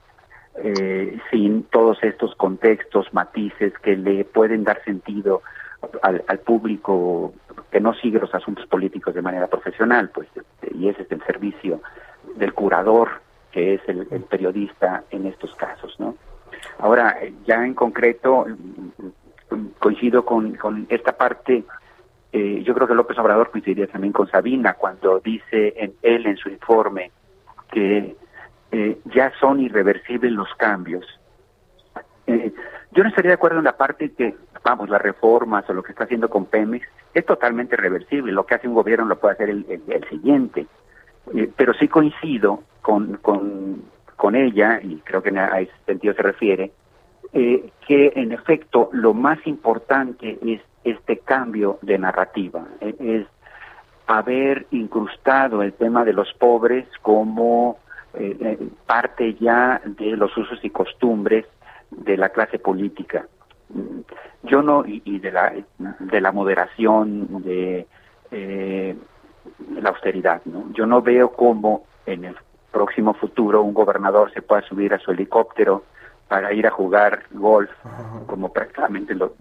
eh, 0.57 1.19
sin 1.31 1.65
todos 1.65 2.03
estos 2.03 2.35
contextos, 2.37 3.13
matices 3.13 3.73
que 3.83 3.97
le 3.97 4.25
pueden 4.25 4.65
dar 4.65 4.83
sentido 4.85 5.43
al, 6.03 6.39
público 6.41 7.33
que 7.71 7.81
no 7.81 7.95
sigue 7.95 8.19
los 8.19 8.35
asuntos 8.35 8.67
políticos 8.67 9.15
de 9.15 9.23
manera 9.23 9.47
profesional, 9.47 10.11
pues, 10.13 10.29
y 10.75 10.89
ese 10.89 11.03
es 11.03 11.13
el 11.13 11.23
servicio 11.25 11.81
del 12.37 12.53
curador, 12.53 13.23
que 13.53 13.75
es 13.75 13.81
el, 13.89 14.07
periodista 14.29 15.05
en 15.11 15.27
estos 15.27 15.55
casos, 15.55 15.95
¿no? 15.99 16.17
Ahora, 16.79 17.17
ya 17.47 17.65
en 17.65 17.75
concreto, 17.75 18.47
coincido 19.79 20.25
con, 20.25 20.55
con 20.57 20.87
esta 20.91 21.13
parte 21.13 21.65
eh, 22.33 22.63
yo 22.65 22.75
creo 22.75 22.87
que 22.87 22.95
López 22.95 23.19
Obrador 23.19 23.51
coincidiría 23.51 23.89
también 23.89 24.13
con 24.13 24.29
Sabina 24.29 24.75
cuando 24.75 25.19
dice 25.19 25.75
en 25.77 25.95
él 26.03 26.27
en 26.27 26.37
su 26.37 26.49
informe 26.49 27.11
que 27.73 28.15
eh, 28.71 28.99
ya 29.07 29.33
son 29.41 29.61
irreversibles 29.61 30.31
los 30.31 30.49
cambios. 30.55 31.05
Eh, 32.29 32.53
yo 32.93 33.03
no 33.03 33.09
estaría 33.09 33.31
de 33.31 33.35
acuerdo 33.35 33.59
en 33.59 33.65
la 33.65 33.77
parte 33.77 34.13
que, 34.13 34.37
vamos, 34.63 34.89
las 34.89 35.03
reformas 35.03 35.69
o 35.69 35.73
lo 35.73 35.83
que 35.83 35.91
está 35.91 36.05
haciendo 36.05 36.31
con 36.31 36.47
Pemex 36.47 36.87
es 37.15 37.27
totalmente 37.27 37.77
reversible. 37.77 38.33
Lo 38.33 38.47
que 38.47 38.55
hace 38.55 38.69
un 38.69 38.75
gobierno 38.75 39.07
lo 39.07 39.19
puede 39.19 39.35
hacer 39.35 39.51
el, 39.51 39.65
siguiente. 40.09 40.67
pero 41.57 41.75
sí 41.75 41.89
coincido 41.89 42.63
con 42.83 44.35
ella, 44.35 44.81
y 44.83 44.97
creo 45.05 45.23
que 45.23 45.37
a 45.37 45.61
ese 45.61 45.73
sentido 45.87 46.15
se 46.15 46.23
refiere, 46.23 46.73
que 47.33 48.13
en 48.17 48.33
efecto 48.33 48.91
lo 48.93 49.15
más 49.15 49.39
importante 49.47 50.39
es 50.43 50.61
este 50.85 51.19
cambio 51.19 51.79
de 51.83 51.99
narrativa, 51.99 52.65
es 52.81 53.27
haber 54.07 54.67
incrustado 54.73 55.63
el 55.63 55.73
tema 55.75 56.05
de 56.05 56.13
los 56.13 56.33
pobres 56.35 56.87
como 57.03 57.79
eh, 58.15 58.37
eh, 58.41 58.69
parte 58.87 59.35
ya 59.35 59.81
de 59.85 60.17
los 60.17 60.37
usos 60.37 60.59
y 60.65 60.71
costumbres 60.71 61.47
de 61.91 62.17
la 62.17 62.31
clase 62.31 62.59
política. 62.59 63.27
Yo 64.43 64.63
no, 64.63 64.83
y, 64.85 65.19
de, 65.21 65.31
la, 65.31 65.53
de 65.79 66.21
la 66.21 66.33
moderación, 66.33 67.43
de 67.45 67.87
eh, 68.33 68.97
la 69.81 69.91
austeridad, 69.91 70.43
¿no? 70.45 70.73
Yo 70.73 70.87
no 70.87 71.03
veo 71.03 71.31
cómo 71.33 71.85
en 72.05 72.25
el 72.25 72.37
próximo 72.73 73.15
futuro 73.15 73.63
un 73.63 73.75
gobernador 73.75 74.33
se 74.33 74.43
pueda 74.43 74.63
subir 74.63 74.93
a 74.93 74.99
su 74.99 75.13
helicóptero 75.13 75.85
para 76.31 76.53
ir 76.53 76.65
a 76.65 76.71
jugar 76.71 77.25
golf, 77.33 77.69
como 78.29 78.53
prácticamente 78.53 79.17
lo, 79.17 79.35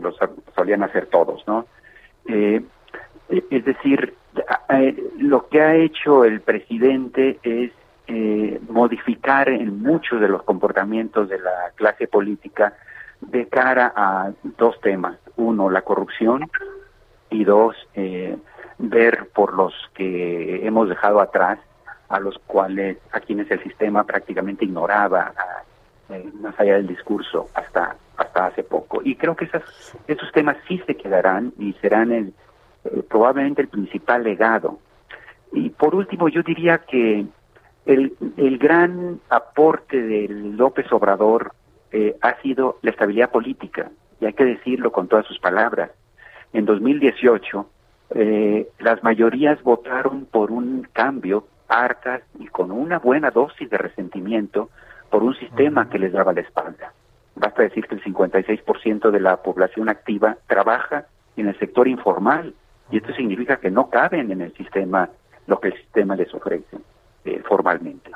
solían 0.56 0.82
hacer 0.82 1.06
todos, 1.06 1.47
¿no? 1.47 1.67
Eh, 2.25 2.63
es 3.30 3.63
decir, 3.63 4.15
eh, 4.69 5.12
lo 5.19 5.47
que 5.49 5.62
ha 5.62 5.75
hecho 5.75 6.25
el 6.25 6.41
presidente 6.41 7.38
es 7.43 7.71
eh, 8.08 8.60
modificar 8.67 9.49
en 9.49 9.84
muchos 9.84 10.19
de 10.19 10.30
los 10.30 10.41
comportamientos 10.41 11.30
de 11.30 11.38
la 11.38 11.71
clase 11.75 12.08
política 12.08 12.73
de 13.21 13.47
cara 13.47 13.93
a 13.95 14.32
dos 14.58 14.82
temas. 14.82 15.19
Uno, 15.36 15.69
la 15.69 15.84
corrupción 15.84 16.49
y 17.30 17.43
dos, 17.43 17.75
ver 18.80 19.30
por 19.36 19.54
los 19.54 19.75
que 19.93 20.65
hemos 20.65 20.89
dejado 20.89 21.21
atrás, 21.21 21.60
a 22.08 22.19
los 22.19 22.39
cuales, 22.47 22.97
a 23.12 23.19
quienes 23.19 23.49
el 23.52 23.62
sistema 23.62 24.04
prácticamente 24.06 24.65
ignoraba, 24.65 25.32
eh, 25.38 25.68
más 26.41 26.60
allá 26.60 26.76
del 26.76 26.88
discurso 26.88 27.48
hasta 27.54 27.95
hasta 28.19 28.48
hace 28.48 28.63
poco. 28.63 29.02
Y 29.04 29.15
creo 29.15 29.36
que 29.36 29.45
esas, 29.45 29.63
esos 30.08 30.32
temas 30.34 30.58
sí 30.67 30.82
se 30.86 30.95
quedarán 30.95 31.54
y 31.58 31.74
serán 31.74 32.12
el, 32.12 32.34
eh, 32.84 33.04
probablemente 33.10 33.62
el 33.62 33.69
principal 33.69 34.24
legado. 34.24 34.80
Y 35.54 35.69
por 35.69 35.95
último, 35.95 36.28
yo 36.28 36.43
diría 36.43 36.80
que 36.80 37.26
el, 37.86 38.13
el 38.38 38.58
gran 38.58 39.19
aporte 39.30 40.02
del 40.02 40.58
López 40.58 40.91
Obrador 40.91 41.54
eh, 41.91 42.17
ha 42.22 42.36
sido 42.41 42.78
la 42.82 42.91
estabilidad 42.91 43.32
política, 43.32 43.89
y 44.19 44.26
hay 44.26 44.34
que 44.34 44.45
decirlo 44.45 44.91
con 44.91 45.08
todas 45.08 45.26
sus 45.26 45.39
palabras. 45.39 45.91
En 46.52 46.65
2018, 46.65 47.69
las 48.80 49.04
mayorías 49.04 49.62
votaron 49.62 50.26
por 50.26 50.52
un 50.52 50.88
cambio 50.93 51.45
hartas 51.67 52.24
y 52.39 52.48
con 52.48 52.72
una 52.72 52.98
buena 52.98 53.30
dosis 53.30 53.69
de 53.69 53.78
resentimiento 53.78 54.72
por 55.10 55.24
un 55.24 55.36
sistema 55.36 55.89
que 55.89 56.00
les 56.00 56.13
daba 56.13 56.34
la 56.34 56.41
espalda. 56.41 56.93
Basta 57.36 57.63
decir 57.63 57.88
que 57.88 57.95
el 57.95 58.04
56% 58.04 59.12
de 59.12 59.19
la 59.19 59.38
población 59.38 59.89
activa 59.89 60.38
trabaja 60.48 61.06
en 61.38 61.48
el 61.48 61.58
sector 61.58 61.88
informal 61.88 62.54
y 62.91 62.98
esto 62.98 63.13
significa 63.13 63.58
que 63.58 63.72
no 63.72 63.89
caben 63.89 64.32
en 64.32 64.41
el 64.41 64.54
sistema 64.54 65.10
lo 65.48 65.60
que 65.60 65.69
el 65.69 65.74
sistema 65.76 66.15
les 66.15 66.34
ofrece 66.34 66.78
eh, 67.26 67.41
formalmente. 67.48 68.12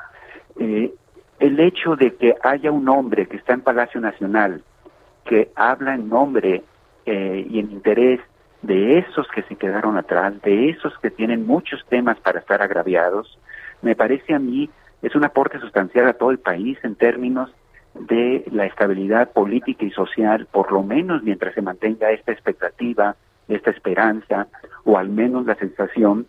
Eh, 0.58 0.92
el 1.38 1.60
hecho 1.60 1.96
de 1.96 2.14
que 2.14 2.34
haya 2.42 2.70
un 2.70 2.88
hombre 2.88 3.26
que 3.26 3.36
está 3.36 3.54
en 3.54 3.62
Palacio 3.62 4.00
Nacional 4.00 4.62
que 5.24 5.50
habla 5.56 5.94
en 5.94 6.08
nombre 6.08 6.62
eh, 7.06 7.46
y 7.48 7.58
en 7.58 7.72
interés 7.72 8.20
de 8.62 8.98
esos 8.98 9.26
que 9.28 9.42
se 9.42 9.56
quedaron 9.56 9.96
atrás, 9.98 10.40
de 10.42 10.70
esos 10.70 10.96
que 10.98 11.10
tienen 11.10 11.46
muchos 11.46 11.84
temas 11.88 12.18
para 12.20 12.38
estar 12.38 12.62
agraviados, 12.62 13.38
me 13.82 13.94
parece 13.94 14.34
a 14.34 14.38
mí 14.38 14.70
es 15.04 15.14
un 15.14 15.24
aporte 15.24 15.60
sustancial 15.60 16.08
a 16.08 16.14
todo 16.14 16.30
el 16.30 16.38
país 16.38 16.78
en 16.82 16.94
términos 16.94 17.50
de 17.94 18.44
la 18.50 18.64
estabilidad 18.64 19.32
política 19.32 19.84
y 19.84 19.90
social, 19.90 20.48
por 20.50 20.72
lo 20.72 20.82
menos 20.82 21.22
mientras 21.22 21.54
se 21.54 21.62
mantenga 21.62 22.10
esta 22.10 22.32
expectativa, 22.32 23.14
esta 23.46 23.70
esperanza, 23.70 24.48
o 24.84 24.96
al 24.96 25.10
menos 25.10 25.44
la 25.44 25.54
sensación 25.56 26.26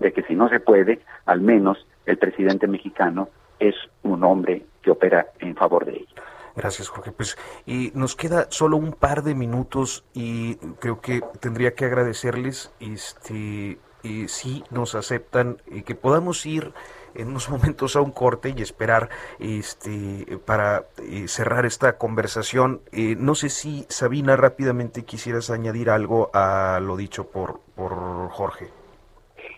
de 0.00 0.12
que 0.12 0.22
si 0.22 0.34
no 0.34 0.48
se 0.48 0.58
puede, 0.58 1.00
al 1.26 1.42
menos 1.42 1.86
el 2.06 2.16
presidente 2.16 2.66
mexicano 2.66 3.28
es 3.60 3.74
un 4.02 4.24
hombre 4.24 4.64
que 4.80 4.90
opera 4.90 5.26
en 5.40 5.54
favor 5.54 5.84
de 5.84 5.92
ellos. 5.92 6.14
Gracias, 6.56 6.88
Jorge. 6.88 7.12
Pues 7.12 7.36
y 7.66 7.92
nos 7.94 8.16
queda 8.16 8.46
solo 8.48 8.78
un 8.78 8.92
par 8.92 9.22
de 9.22 9.34
minutos 9.34 10.04
y 10.14 10.56
creo 10.80 11.00
que 11.00 11.20
tendría 11.40 11.74
que 11.74 11.84
agradecerles 11.84 12.72
este 12.80 13.78
y 14.02 14.28
si 14.28 14.64
nos 14.70 14.94
aceptan 14.94 15.58
y 15.66 15.82
que 15.82 15.94
podamos 15.94 16.46
ir 16.46 16.72
en 17.14 17.28
unos 17.28 17.48
momentos 17.50 17.96
a 17.96 18.00
un 18.00 18.10
corte 18.10 18.54
y 18.56 18.62
esperar 18.62 19.08
este 19.38 20.38
para 20.44 20.84
eh, 20.98 21.28
cerrar 21.28 21.66
esta 21.66 21.98
conversación. 21.98 22.80
Eh, 22.92 23.16
no 23.18 23.34
sé 23.34 23.48
si 23.48 23.86
Sabina 23.88 24.36
rápidamente 24.36 25.04
quisieras 25.04 25.50
añadir 25.50 25.90
algo 25.90 26.30
a 26.32 26.80
lo 26.80 26.96
dicho 26.96 27.28
por 27.28 27.60
por 27.74 28.28
Jorge. 28.30 28.68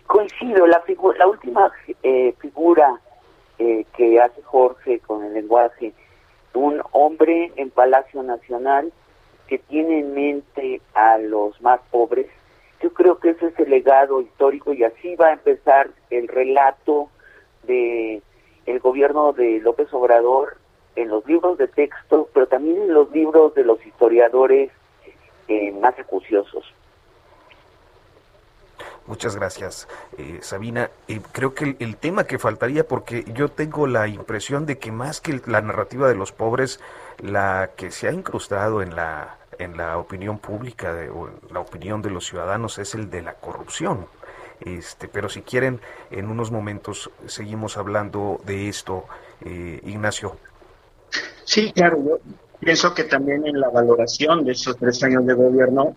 Coincido, 0.07 0.67
la, 0.67 0.83
la 1.19 1.27
última 1.27 1.71
eh, 2.03 2.35
figura 2.41 3.01
que 3.97 4.19
hace 4.19 4.41
Jorge 4.43 5.01
con 5.01 5.23
el 5.23 5.35
lenguaje 5.35 5.93
un 6.55 6.83
hombre 6.93 7.53
en 7.57 7.71
Palacio 7.71 8.23
Nacional 8.23 8.93
que 9.47 9.59
tiene 9.59 10.01
en 10.01 10.15
mente 10.15 10.81
a 10.95 11.19
los 11.19 11.61
más 11.61 11.81
pobres. 11.91 12.29
Yo 12.83 12.93
creo 12.93 13.19
que 13.19 13.31
ese 13.31 13.49
es 13.49 13.59
el 13.59 13.71
legado 13.71 14.21
histórico 14.21 14.73
y 14.73 14.85
así 14.85 15.17
va 15.17 15.29
a 15.29 15.33
empezar 15.33 15.91
el 16.11 16.29
relato 16.29 17.09
de 17.71 18.23
el 18.67 18.81
gobierno 18.81 19.33
de 19.33 19.61
López 19.61 19.93
Obrador 19.93 20.57
en 20.97 21.09
los 21.09 21.25
libros 21.27 21.59
de 21.59 21.69
texto, 21.69 22.29
pero 22.35 22.47
también 22.47 22.83
en 22.83 22.95
los 22.95 23.11
libros 23.11 23.55
de 23.55 23.65
los 23.65 23.85
historiadores 23.87 24.71
eh, 25.49 25.73
más 25.73 25.99
acuciosos. 25.99 26.65
Muchas 29.07 29.35
gracias, 29.35 29.89
eh, 30.19 30.39
Sabina. 30.41 30.91
Eh, 31.09 31.21
creo 31.33 31.55
que 31.55 31.77
el, 31.79 31.97
tema 31.97 32.25
que 32.25 32.39
faltaría, 32.39 32.87
porque 32.87 33.25
yo 33.35 33.49
tengo 33.49 33.87
la 33.87 34.07
impresión 34.07 34.67
de 34.67 34.79
que 34.79 34.93
más 34.93 35.21
que 35.21 35.41
la 35.47 35.61
narrativa 35.61 36.09
de 36.09 36.15
los 36.15 36.33
pobres, 36.33 36.81
la 37.19 37.71
que 37.77 37.91
se 37.91 38.09
ha 38.09 38.13
incrustado 38.13 38.83
en 38.83 38.95
la 38.95 39.37
en 39.59 39.77
la 39.77 39.99
opinión 39.99 40.39
pública 40.39 40.97
o 41.15 41.29
en 41.29 41.35
la 41.53 41.61
opinión 41.61 42.01
de 42.01 42.09
los 42.09 42.25
ciudadanos 42.25 42.79
es 42.79 42.95
el 42.95 43.11
de 43.11 43.21
la 43.21 43.35
corrupción. 43.35 44.07
Este, 44.61 45.09
pero 45.09 45.29
si 45.29 45.43
quieren, 45.43 45.81
en 46.11 46.29
unos 46.29 46.51
momentos 46.51 47.11
seguimos 47.27 47.77
hablando 47.77 48.41
de 48.45 48.69
esto, 48.69 49.05
eh, 49.45 49.81
Ignacio. 49.85 50.37
Sí, 51.45 51.73
claro. 51.73 51.99
Yo 52.05 52.19
pienso 52.61 52.95
que 52.95 53.05
también 53.05 53.47
en 53.47 53.59
la 53.59 53.71
valoración 53.71 54.45
de 54.45 54.53
esos 54.53 54.77
tres 54.77 55.03
años 55.03 55.27
de 55.27 55.35
gobierno, 55.35 55.97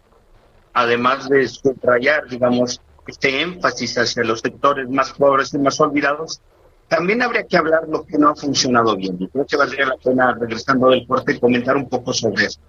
además 0.74 1.30
de 1.30 1.48
subrayar, 1.48 2.28
digamos, 2.28 2.82
este 3.06 3.42
énfasis 3.42 3.98
hacia 3.98 4.24
los 4.24 4.40
sectores 4.40 4.90
más 4.90 5.12
pobres 5.12 5.54
y 5.54 5.58
más 5.58 5.80
olvidados, 5.82 6.42
también 6.88 7.22
habría 7.22 7.44
que 7.44 7.58
hablar 7.58 7.88
lo 7.90 8.06
que 8.06 8.18
no 8.18 8.30
ha 8.30 8.36
funcionado 8.36 8.96
bien. 8.96 9.18
Y 9.20 9.28
creo 9.28 9.46
que 9.46 9.58
valdría 9.58 9.88
la 9.88 9.98
pena, 9.98 10.34
regresando 10.40 10.90
del 10.90 11.06
corte, 11.06 11.40
comentar 11.40 11.76
un 11.76 11.90
poco 11.90 12.14
sobre 12.14 12.46
eso. 12.46 12.60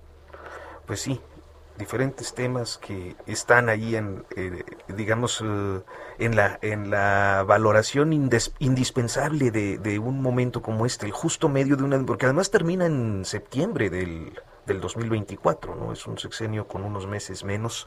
Pues 0.87 1.00
sí, 1.00 1.20
diferentes 1.79 2.35
temas 2.35 2.79
que 2.79 3.17
están 3.27 3.69
ahí 3.69 3.97
en, 3.97 4.25
eh, 4.37 4.63
digamos, 4.89 5.43
eh, 5.45 5.81
en, 6.19 6.37
la, 6.37 6.59
en 6.63 6.91
la 6.91 7.45
valoración 7.47 8.13
indispensable 8.13 9.51
de, 9.51 9.79
de, 9.79 9.99
un 9.99 10.23
momento 10.23 10.63
como 10.63 10.87
este, 10.87 11.07
el 11.07 11.13
justo 11.13 11.49
medio 11.49 11.77
de 11.77 11.85
una... 11.85 12.05
porque 12.05 12.27
además 12.27 12.51
termina 12.51 12.87
en 12.87 13.25
septiembre 13.25 13.91
del 13.91 14.33
del 14.67 14.81
2024, 14.81 15.75
¿no? 15.75 15.93
Es 15.93 16.07
un 16.07 16.19
sexenio 16.19 16.67
con 16.67 16.85
unos 16.85 17.07
meses 17.07 17.45
menos. 17.45 17.87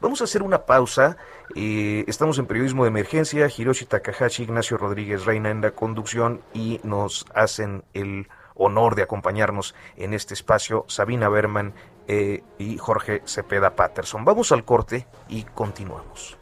Vamos 0.00 0.20
a 0.20 0.24
hacer 0.24 0.42
una 0.42 0.66
pausa. 0.66 1.16
Eh, 1.54 2.04
estamos 2.08 2.38
en 2.38 2.46
periodismo 2.46 2.84
de 2.84 2.88
emergencia. 2.88 3.48
Hiroshi 3.54 3.86
Takahashi, 3.86 4.44
Ignacio 4.44 4.76
Rodríguez 4.76 5.24
Reina 5.24 5.50
en 5.50 5.60
la 5.60 5.72
conducción 5.72 6.42
y 6.52 6.80
nos 6.82 7.26
hacen 7.34 7.84
el 7.94 8.28
honor 8.54 8.96
de 8.96 9.02
acompañarnos 9.02 9.74
en 9.96 10.14
este 10.14 10.34
espacio 10.34 10.84
Sabina 10.88 11.28
Berman 11.28 11.74
eh, 12.08 12.42
y 12.58 12.78
Jorge 12.78 13.22
Cepeda 13.26 13.76
Patterson. 13.76 14.24
Vamos 14.24 14.50
al 14.50 14.64
corte 14.64 15.06
y 15.28 15.44
continuamos. 15.44 16.36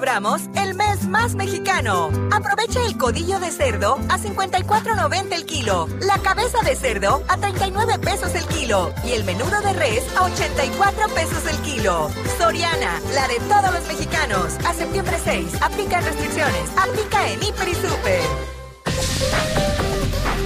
Celebramos 0.00 0.40
el 0.56 0.74
mes 0.74 1.06
más 1.08 1.34
mexicano. 1.34 2.10
Aprovecha 2.32 2.80
el 2.86 2.96
codillo 2.96 3.38
de 3.38 3.50
cerdo 3.50 3.98
a 4.08 4.18
54.90 4.18 5.32
el 5.34 5.44
kilo, 5.44 5.88
la 6.00 6.16
cabeza 6.18 6.58
de 6.64 6.74
cerdo 6.74 7.22
a 7.28 7.36
39 7.36 7.98
pesos 7.98 8.34
el 8.34 8.46
kilo 8.46 8.94
y 9.04 9.12
el 9.12 9.24
menudo 9.24 9.60
de 9.60 9.74
res 9.74 10.02
a 10.16 10.24
84 10.24 11.06
pesos 11.14 11.46
el 11.50 11.56
kilo. 11.58 12.10
Soriana, 12.38 12.98
la 13.14 13.28
de 13.28 13.40
todos 13.40 13.74
los 13.74 13.86
mexicanos. 13.88 14.54
A 14.64 14.72
septiembre 14.72 15.18
6, 15.22 15.60
aplica 15.60 16.00
restricciones. 16.00 16.70
Aplica 16.78 17.28
en 17.28 17.42
Hiper 17.42 17.68
y 17.68 17.74
Super. 17.74 18.22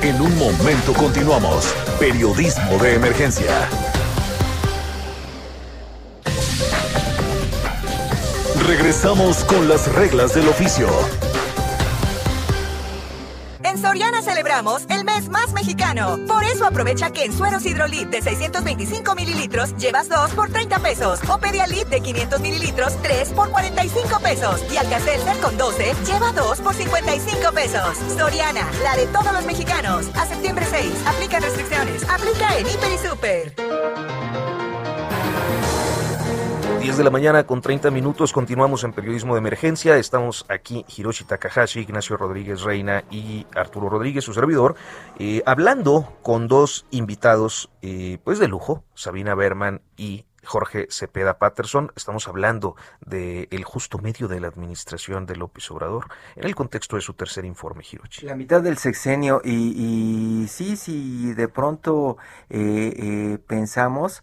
En 0.03 0.21
un 0.21 0.37
momento 0.37 0.93
continuamos. 0.95 1.73
Periodismo 2.01 2.77
de 2.79 2.95
emergencia. 2.95 3.69
Regresamos 8.67 9.45
con 9.45 9.69
las 9.69 9.93
reglas 9.95 10.35
del 10.35 10.49
oficio. 10.49 10.89
En 13.63 13.77
Soriana 13.77 14.23
celebramos 14.23 14.85
el 14.89 15.05
mes 15.05 15.29
más 15.29 15.53
mexicano. 15.53 16.19
Por 16.27 16.43
eso 16.45 16.65
aprovecha 16.65 17.11
que 17.11 17.25
en 17.25 17.37
sueros 17.37 17.67
hidrolit 17.67 18.09
de 18.09 18.23
625 18.23 19.15
mililitros 19.17 19.77
llevas 19.77 20.09
2 20.09 20.31
por 20.31 20.49
30 20.49 20.79
pesos. 20.79 21.21
O 21.29 21.37
Pedialit 21.37 21.89
de 21.89 22.01
500 22.01 22.41
mililitros, 22.41 22.97
3 23.03 23.29
por 23.31 23.51
45 23.51 24.21
pesos. 24.21 24.65
Y 24.73 24.79
Alcacelser 24.79 25.37
con 25.39 25.59
12 25.59 25.93
lleva 26.07 26.33
2 26.33 26.61
por 26.63 26.75
55 26.75 27.53
pesos. 27.53 27.99
Soriana, 28.17 28.67
la 28.83 28.97
de 28.97 29.07
todos 29.09 29.33
los 29.35 29.45
mexicanos. 29.45 30.07
A 30.15 30.25
septiembre 30.25 30.65
6, 30.71 30.91
aplica 31.05 31.39
restricciones. 31.39 32.03
Aplica 32.09 32.57
en 32.57 32.67
Hiper 32.67 32.93
y 32.93 33.09
Super. 33.09 34.34
10 36.85 36.99
de 36.99 37.05
la 37.05 37.11
mañana 37.11 37.47
con 37.47 37.63
30 37.63 37.91
minutos 37.91 38.35
continuamos 38.35 38.85
en 38.85 38.93
periodismo 38.93 39.33
de 39.33 39.39
emergencia. 39.39 39.97
Estamos 39.97 40.45
aquí 40.51 40.85
Hiroshi 40.95 41.25
Takahashi, 41.25 41.81
Ignacio 41.81 42.19
Rodríguez 42.19 42.61
Reina 42.61 43.05
y 43.11 43.47
Arturo 43.55 43.89
Rodríguez, 43.89 44.23
su 44.23 44.35
servidor, 44.35 44.75
eh, 45.19 45.43
hablando 45.47 46.13
con 46.21 46.47
dos 46.47 46.85
invitados 46.91 47.71
eh, 47.81 48.19
pues 48.23 48.39
de 48.39 48.49
lujo, 48.49 48.85
Sabina 48.95 49.35
Berman 49.35 49.81
y 49.97 50.27
Jorge 50.45 50.87
Cepeda 50.91 51.39
Patterson. 51.39 51.91
Estamos 51.97 52.29
hablando 52.29 52.77
del 53.01 53.49
el 53.51 53.65
justo 53.65 53.97
medio 53.97 54.29
de 54.29 54.41
la 54.41 54.49
administración 54.49 55.25
de 55.25 55.37
López 55.37 55.71
Obrador 55.71 56.09
en 56.37 56.45
el 56.45 56.55
contexto 56.55 56.97
de 56.97 57.03
su 57.03 57.15
tercer 57.15 57.47
informe, 57.47 57.83
Hiroshi. 57.91 58.27
La 58.27 58.37
mitad 58.37 58.61
del 58.61 58.77
sexenio 58.77 59.41
y, 59.43 60.45
sí, 60.51 60.77
sí, 60.77 61.33
de 61.33 61.49
pronto 61.49 62.19
eh, 62.51 63.39
pensamos 63.47 64.23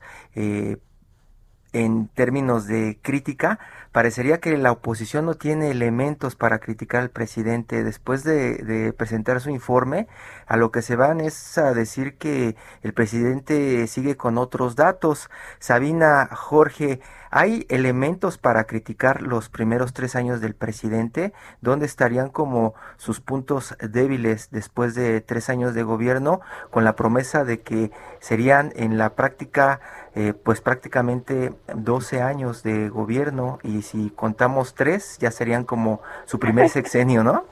en 1.73 2.07
términos 2.09 2.67
de 2.67 2.99
crítica, 3.01 3.59
parecería 3.91 4.39
que 4.39 4.57
la 4.57 4.71
oposición 4.71 5.25
no 5.25 5.35
tiene 5.35 5.71
elementos 5.71 6.35
para 6.35 6.59
criticar 6.59 7.01
al 7.01 7.09
presidente. 7.09 7.83
Después 7.83 8.23
de, 8.23 8.93
presentar 8.97 9.41
su 9.41 9.49
informe, 9.49 10.07
a 10.47 10.57
lo 10.57 10.71
que 10.71 10.81
se 10.81 10.95
van 10.95 11.21
es 11.21 11.57
a 11.57 11.73
decir 11.73 12.17
que 12.17 12.55
el 12.83 12.93
presidente 12.93 13.87
sigue 13.87 14.17
con 14.17 14.37
otros 14.37 14.75
datos. 14.75 15.29
Sabina, 15.59 16.29
Jorge, 16.33 17.01
¿hay 17.29 17.65
elementos 17.69 18.37
para 18.37 18.65
criticar 18.65 19.21
los 19.21 19.49
primeros 19.49 19.93
tres 19.93 20.15
años 20.15 20.41
del 20.41 20.55
presidente? 20.55 21.33
¿Dónde 21.61 21.85
estarían 21.85 22.29
como 22.29 22.73
sus 22.97 23.19
puntos 23.19 23.75
débiles 23.79 24.49
después 24.51 24.95
de 24.95 25.21
tres 25.21 25.49
años 25.49 25.73
de 25.73 25.83
gobierno 25.83 26.41
con 26.69 26.83
la 26.83 26.95
promesa 26.95 27.43
de 27.43 27.61
que 27.61 27.91
serían 28.19 28.71
en 28.75 28.97
la 28.97 29.15
práctica 29.15 29.79
eh, 30.13 30.33
pues 30.33 30.59
prácticamente 30.59 31.53
12 31.73 32.21
años 32.21 32.63
de 32.63 32.89
gobierno 32.89 33.59
y 33.63 33.81
si 33.81 34.09
contamos 34.09 34.75
tres 34.75 35.17
ya 35.19 35.31
serían 35.31 35.63
como 35.63 36.01
su 36.25 36.39
primer 36.39 36.69
sexenio, 36.69 37.23
¿no? 37.23 37.45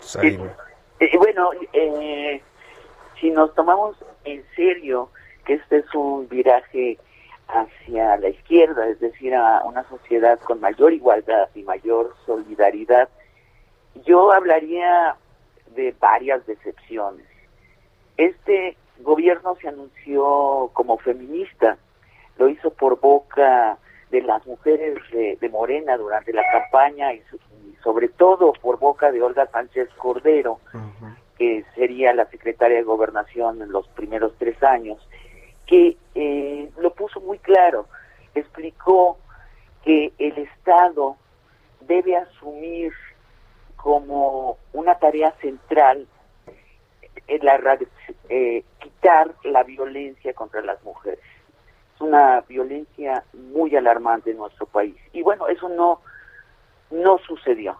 Sí. 0.00 0.38
bueno, 1.16 1.50
eh, 1.72 2.42
si 3.20 3.30
nos 3.30 3.54
tomamos 3.54 3.96
en 4.24 4.44
serio 4.56 5.10
que 5.44 5.54
este 5.54 5.78
es 5.78 5.94
un 5.94 6.28
viraje 6.28 6.98
hacia 7.48 8.16
la 8.16 8.28
izquierda, 8.28 8.88
es 8.88 9.00
decir, 9.00 9.34
a 9.34 9.62
una 9.64 9.88
sociedad 9.88 10.38
con 10.40 10.60
mayor 10.60 10.92
igualdad 10.92 11.48
y 11.54 11.62
mayor 11.62 12.14
solidaridad, 12.26 13.08
yo 14.04 14.32
hablaría 14.32 15.16
de 15.74 15.94
varias 15.98 16.46
decepciones. 16.46 17.26
Este 18.16 18.76
gobierno 19.02 19.56
se 19.60 19.68
anunció 19.68 20.70
como 20.72 20.98
feminista, 20.98 21.78
lo 22.38 22.48
hizo 22.48 22.70
por 22.70 23.00
boca 23.00 23.78
de 24.10 24.22
las 24.22 24.44
mujeres 24.46 24.98
de, 25.12 25.48
Morena 25.50 25.96
durante 25.96 26.32
la 26.32 26.42
campaña 26.50 27.12
y, 27.12 27.22
sobre 27.82 28.08
todo 28.08 28.52
por 28.54 28.78
boca 28.78 29.12
de 29.12 29.22
Olga 29.22 29.46
Sánchez 29.46 29.88
Cordero, 29.96 30.58
que 31.38 31.64
sería 31.74 32.12
la 32.12 32.26
secretaria 32.26 32.78
de 32.78 32.82
gobernación 32.82 33.62
en 33.62 33.72
los 33.72 33.86
primeros 33.88 34.34
tres 34.38 34.62
años, 34.62 34.98
que 35.66 35.96
eh, 36.14 36.70
lo 36.78 36.92
puso 36.94 37.20
muy 37.20 37.38
claro, 37.38 37.86
explicó 38.34 39.18
que 39.84 40.12
el 40.18 40.36
Estado 40.38 41.16
debe 41.80 42.16
asumir 42.16 42.92
como 43.76 44.58
una 44.72 44.96
tarea 44.96 45.32
central 45.40 46.06
la, 47.38 47.78
eh, 48.28 48.64
quitar 48.80 49.34
la 49.44 49.62
violencia 49.62 50.34
contra 50.34 50.62
las 50.62 50.82
mujeres. 50.82 51.20
Es 51.94 52.00
una 52.00 52.40
violencia 52.42 53.24
muy 53.32 53.74
alarmante 53.76 54.30
en 54.30 54.38
nuestro 54.38 54.66
país. 54.66 54.96
Y 55.12 55.22
bueno, 55.22 55.48
eso 55.48 55.68
no, 55.68 56.00
no 56.90 57.18
sucedió. 57.18 57.78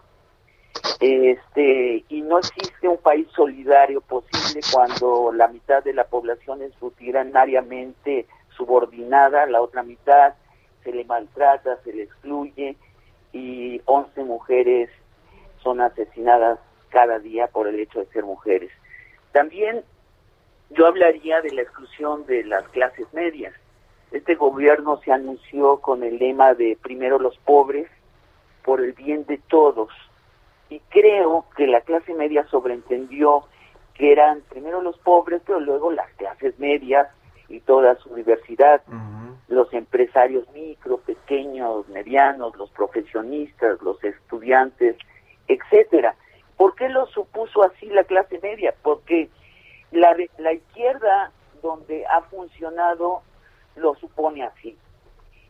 Este, 0.99 2.03
y 2.07 2.21
no 2.21 2.39
existe 2.39 2.87
un 2.87 2.97
país 2.97 3.27
solidario 3.35 4.01
posible 4.01 4.61
cuando 4.71 5.31
la 5.33 5.47
mitad 5.47 5.83
de 5.83 5.93
la 5.93 6.05
población 6.05 6.61
es 6.61 6.79
rutinariamente 6.79 8.27
subordinada, 8.55 9.45
la 9.47 9.61
otra 9.61 9.83
mitad 9.83 10.35
se 10.83 10.91
le 10.91 11.03
maltrata, 11.05 11.77
se 11.83 11.93
le 11.93 12.03
excluye 12.03 12.75
y 13.33 13.81
11 13.85 14.23
mujeres 14.23 14.89
son 15.63 15.81
asesinadas 15.81 16.59
cada 16.89 17.19
día 17.19 17.47
por 17.47 17.67
el 17.67 17.79
hecho 17.79 17.99
de 17.99 18.05
ser 18.07 18.23
mujeres. 18.23 18.71
También 19.31 19.83
yo 20.69 20.87
hablaría 20.87 21.41
de 21.41 21.51
la 21.51 21.61
exclusión 21.61 22.25
de 22.25 22.43
las 22.43 22.67
clases 22.69 23.11
medias. 23.13 23.53
Este 24.11 24.35
gobierno 24.35 24.99
se 25.03 25.11
anunció 25.11 25.77
con 25.77 26.03
el 26.03 26.17
lema 26.17 26.53
de 26.53 26.77
primero 26.81 27.19
los 27.19 27.37
pobres 27.39 27.89
por 28.63 28.81
el 28.81 28.93
bien 28.93 29.25
de 29.25 29.37
todos. 29.37 29.89
Y 30.69 30.79
creo 30.89 31.45
que 31.55 31.67
la 31.67 31.81
clase 31.81 32.13
media 32.13 32.45
sobreentendió 32.47 33.45
que 33.93 34.11
eran 34.11 34.41
primero 34.49 34.81
los 34.81 34.97
pobres, 34.99 35.41
pero 35.45 35.59
luego 35.59 35.91
las 35.91 36.09
clases 36.13 36.57
medias 36.59 37.07
y 37.49 37.59
toda 37.61 37.95
su 37.95 38.15
diversidad. 38.15 38.81
Los 39.47 39.73
empresarios 39.73 40.49
micro, 40.53 40.97
pequeños, 40.97 41.87
medianos, 41.89 42.55
los 42.55 42.69
profesionistas, 42.71 43.81
los 43.81 44.01
estudiantes, 44.03 44.95
etcétera. 45.47 46.15
¿Por 46.61 46.75
qué 46.75 46.89
lo 46.89 47.07
supuso 47.07 47.63
así 47.63 47.87
la 47.87 48.03
clase 48.03 48.39
media? 48.39 48.75
Porque 48.83 49.29
la, 49.89 50.15
la 50.37 50.53
izquierda, 50.53 51.31
donde 51.63 52.05
ha 52.05 52.21
funcionado, 52.21 53.23
lo 53.75 53.95
supone 53.95 54.43
así. 54.43 54.77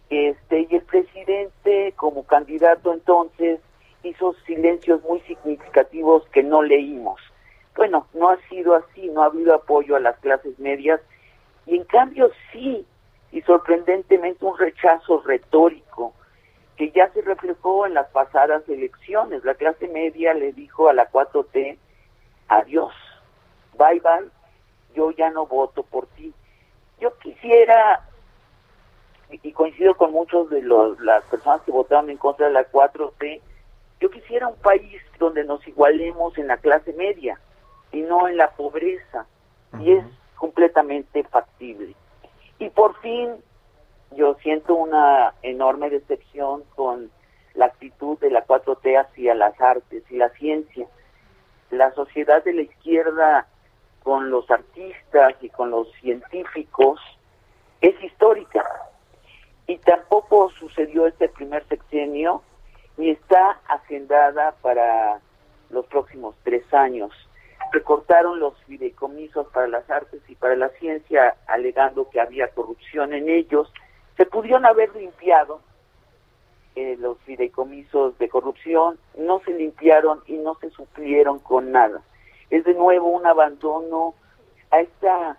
Este, 0.09 0.67
y 0.69 0.73
el 0.73 0.83
presidente, 0.83 1.93
como 1.97 2.23
candidato 2.23 2.93
entonces, 2.93 3.59
hizo 4.03 4.33
silencios 4.45 5.03
muy 5.03 5.19
significativos 5.23 6.25
que 6.29 6.43
no 6.43 6.63
leímos. 6.63 7.19
Bueno, 7.75 8.07
no 8.13 8.29
ha 8.29 8.37
sido 8.47 8.73
así, 8.73 9.09
no 9.09 9.23
ha 9.23 9.25
habido 9.25 9.53
apoyo 9.53 9.97
a 9.97 9.99
las 9.99 10.17
clases 10.19 10.57
medias, 10.59 11.01
y 11.65 11.75
en 11.75 11.83
cambio 11.83 12.31
sí, 12.53 12.85
y 13.33 13.41
sorprendentemente 13.41 14.45
un 14.45 14.57
rechazo 14.57 15.21
retórico 15.23 16.13
que 16.77 16.91
ya 16.91 17.11
se 17.11 17.21
reflejó 17.21 17.85
en 17.85 17.93
las 17.93 18.07
pasadas 18.09 18.67
elecciones. 18.67 19.43
La 19.43 19.55
clase 19.55 19.87
media 19.87 20.33
le 20.33 20.53
dijo 20.53 20.89
a 20.89 20.93
la 20.93 21.09
4T, 21.09 21.77
adiós, 22.47 22.93
bye 23.77 23.99
bye, 23.99 24.29
yo 24.95 25.11
ya 25.11 25.29
no 25.29 25.45
voto 25.45 25.83
por 25.83 26.07
ti. 26.07 26.33
Yo 26.99 27.17
quisiera, 27.17 28.07
y 29.31 29.51
coincido 29.51 29.95
con 29.95 30.11
muchos 30.11 30.49
de 30.49 30.61
los, 30.61 30.99
las 30.99 31.23
personas 31.25 31.61
que 31.61 31.71
votaron 31.71 32.09
en 32.09 32.17
contra 32.17 32.47
de 32.47 32.53
la 32.53 32.69
4T, 32.69 33.41
yo 33.99 34.09
quisiera 34.09 34.47
un 34.47 34.57
país 34.57 35.01
donde 35.19 35.43
nos 35.43 35.65
igualemos 35.67 36.37
en 36.37 36.47
la 36.47 36.57
clase 36.57 36.93
media 36.93 37.39
y 37.91 38.01
no 38.01 38.27
en 38.27 38.37
la 38.37 38.51
pobreza. 38.51 39.25
Y 39.79 39.93
es 39.93 40.05
completamente 40.35 41.23
factible. 41.23 41.95
Y 42.59 42.69
por 42.69 42.99
fin 42.99 43.35
yo 44.15 44.35
siento 44.43 44.75
una 44.75 45.33
enorme 45.41 45.89
decepción 45.89 46.63
con 46.75 47.09
la 47.53 47.65
actitud 47.65 48.17
de 48.19 48.29
la 48.29 48.45
4T 48.45 48.99
hacia 48.99 49.35
las 49.35 49.59
artes 49.59 50.03
y 50.09 50.17
la 50.17 50.29
ciencia. 50.29 50.87
La 51.69 51.91
sociedad 51.93 52.43
de 52.43 52.53
la 52.53 52.61
izquierda 52.61 53.47
con 54.03 54.29
los 54.29 54.49
artistas 54.49 55.35
y 55.41 55.49
con 55.49 55.71
los 55.71 55.91
científicos 56.01 56.99
es 57.79 58.01
histórica. 58.03 58.65
Y 59.67 59.77
tampoco 59.77 60.49
sucedió 60.51 61.07
este 61.07 61.29
primer 61.29 61.65
sexenio 61.67 62.43
ni 62.97 63.11
está 63.11 63.59
agendada 63.67 64.53
para 64.61 65.21
los 65.69 65.85
próximos 65.85 66.35
tres 66.43 66.63
años. 66.73 67.11
Recortaron 67.71 68.39
los 68.39 68.57
fideicomisos 68.65 69.47
para 69.47 69.67
las 69.67 69.89
artes 69.89 70.21
y 70.27 70.35
para 70.35 70.57
la 70.57 70.69
ciencia 70.69 71.37
alegando 71.47 72.09
que 72.09 72.19
había 72.19 72.49
corrupción 72.49 73.13
en 73.13 73.29
ellos 73.29 73.71
se 74.17 74.25
pudieron 74.25 74.65
haber 74.65 74.95
limpiado 74.95 75.61
eh, 76.75 76.95
los 76.99 77.17
fideicomisos 77.19 78.17
de 78.17 78.29
corrupción, 78.29 78.97
no 79.17 79.41
se 79.41 79.51
limpiaron 79.51 80.21
y 80.25 80.33
no 80.37 80.55
se 80.55 80.69
suplieron 80.69 81.39
con 81.39 81.71
nada. 81.71 82.01
Es 82.49 82.63
de 82.63 82.73
nuevo 82.73 83.09
un 83.09 83.25
abandono 83.25 84.13
a 84.71 84.79
esta 84.79 85.37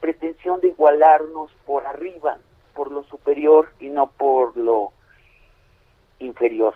pretensión 0.00 0.60
de 0.60 0.68
igualarnos 0.68 1.52
por 1.64 1.86
arriba, 1.86 2.38
por 2.74 2.90
lo 2.90 3.04
superior 3.04 3.68
y 3.78 3.88
no 3.88 4.08
por 4.08 4.56
lo 4.56 4.92
inferior. 6.18 6.74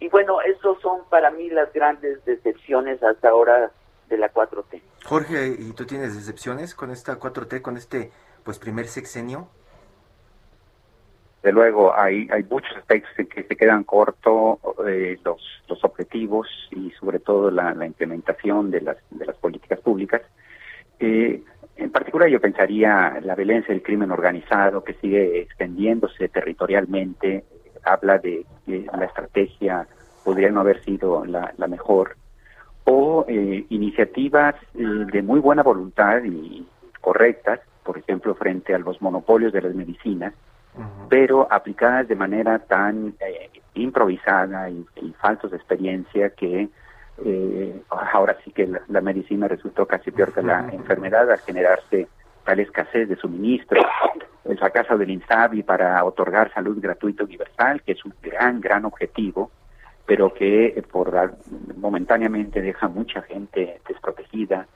Y 0.00 0.08
bueno, 0.08 0.40
esos 0.40 0.80
son 0.80 1.02
para 1.08 1.30
mí 1.30 1.48
las 1.50 1.72
grandes 1.72 2.24
decepciones 2.24 3.02
hasta 3.02 3.28
ahora 3.28 3.70
de 4.08 4.18
la 4.18 4.32
4T. 4.32 4.82
Jorge, 5.04 5.56
¿y 5.58 5.72
tú 5.72 5.86
tienes 5.86 6.14
decepciones 6.14 6.74
con 6.74 6.90
esta 6.90 7.18
4T, 7.18 7.62
con 7.62 7.76
este 7.76 8.10
pues 8.44 8.58
primer 8.58 8.88
sexenio? 8.88 9.48
De 11.42 11.52
luego 11.52 11.96
hay, 11.96 12.28
hay 12.30 12.42
muchos 12.44 12.76
aspectos 12.76 13.10
que 13.28 13.44
se 13.44 13.56
quedan 13.56 13.84
cortos 13.84 14.58
eh, 14.86 15.18
los, 15.24 15.40
los 15.68 15.84
objetivos 15.84 16.48
y 16.70 16.90
sobre 16.92 17.20
todo 17.20 17.50
la, 17.50 17.74
la 17.74 17.86
implementación 17.86 18.70
de 18.70 18.80
las, 18.80 18.96
de 19.10 19.26
las 19.26 19.36
políticas 19.36 19.78
públicas. 19.80 20.22
Eh, 20.98 21.42
en 21.76 21.90
particular 21.90 22.28
yo 22.28 22.40
pensaría 22.40 23.20
la 23.22 23.36
violencia 23.36 23.72
del 23.72 23.84
crimen 23.84 24.10
organizado 24.10 24.82
que 24.82 24.94
sigue 24.94 25.40
extendiéndose 25.40 26.28
territorialmente, 26.28 27.44
habla 27.84 28.18
de 28.18 28.44
que 28.66 28.86
la 28.92 29.04
estrategia 29.04 29.86
podría 30.24 30.50
no 30.50 30.60
haber 30.60 30.82
sido 30.82 31.24
la, 31.24 31.54
la 31.56 31.68
mejor, 31.68 32.16
o 32.84 33.24
eh, 33.28 33.64
iniciativas 33.68 34.56
eh, 34.74 34.82
de 35.12 35.22
muy 35.22 35.40
buena 35.40 35.62
voluntad 35.62 36.22
y 36.24 36.66
correctas, 37.00 37.60
por 37.84 37.96
ejemplo, 37.96 38.34
frente 38.34 38.74
a 38.74 38.78
los 38.78 39.00
monopolios 39.00 39.52
de 39.52 39.62
las 39.62 39.74
medicinas, 39.74 40.34
pero 41.08 41.46
aplicadas 41.50 42.08
de 42.08 42.16
manera 42.16 42.58
tan 42.58 43.14
eh, 43.20 43.50
improvisada 43.74 44.70
y, 44.70 44.86
faltos 45.20 45.50
de 45.50 45.56
experiencia 45.56 46.30
que 46.30 46.68
eh, 47.24 47.82
ahora 47.88 48.36
sí 48.44 48.52
que 48.52 48.68
la, 48.88 49.00
medicina 49.00 49.48
resultó 49.48 49.86
casi 49.86 50.10
peor 50.10 50.32
que 50.32 50.42
la 50.42 50.68
enfermedad 50.72 51.30
al 51.30 51.38
generarse 51.38 52.06
tal 52.44 52.60
escasez 52.60 53.08
de 53.08 53.16
suministro, 53.16 53.80
el 54.44 54.58
fracaso 54.58 54.96
del 54.96 55.10
INSABI 55.10 55.62
para 55.64 56.02
otorgar 56.04 56.52
salud 56.54 56.78
gratuita 56.80 57.24
universal, 57.24 57.82
que 57.82 57.92
es 57.92 58.04
un 58.04 58.14
gran, 58.22 58.60
gran 58.60 58.84
objetivo, 58.84 59.50
pero 60.06 60.32
que 60.32 60.66
eh, 60.68 60.82
por 60.82 61.34
momentáneamente 61.76 62.62
deja 62.62 62.88
mucha 62.88 63.22
gente 63.22 63.80
desprotegida, 63.86 64.66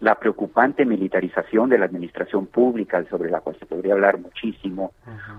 la 0.00 0.14
preocupante 0.16 0.84
militarización 0.84 1.70
de 1.70 1.78
la 1.78 1.86
administración 1.86 2.46
pública, 2.46 3.04
sobre 3.08 3.30
la 3.30 3.40
cual 3.40 3.56
se 3.58 3.66
podría 3.66 3.94
hablar 3.94 4.18
muchísimo, 4.18 4.92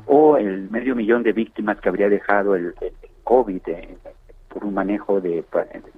o 0.06 0.38
el 0.38 0.70
medio 0.72 0.96
millón 0.96 1.24
de 1.24 1.34
víctimas 1.34 1.80
que 1.80 1.89
habría 1.89 2.10
dejado 2.10 2.56
el, 2.56 2.74
COVID 3.24 3.62
eh, 3.67 3.98
por 4.48 4.63
un 4.65 4.74
manejo 4.74 5.20
de, 5.20 5.43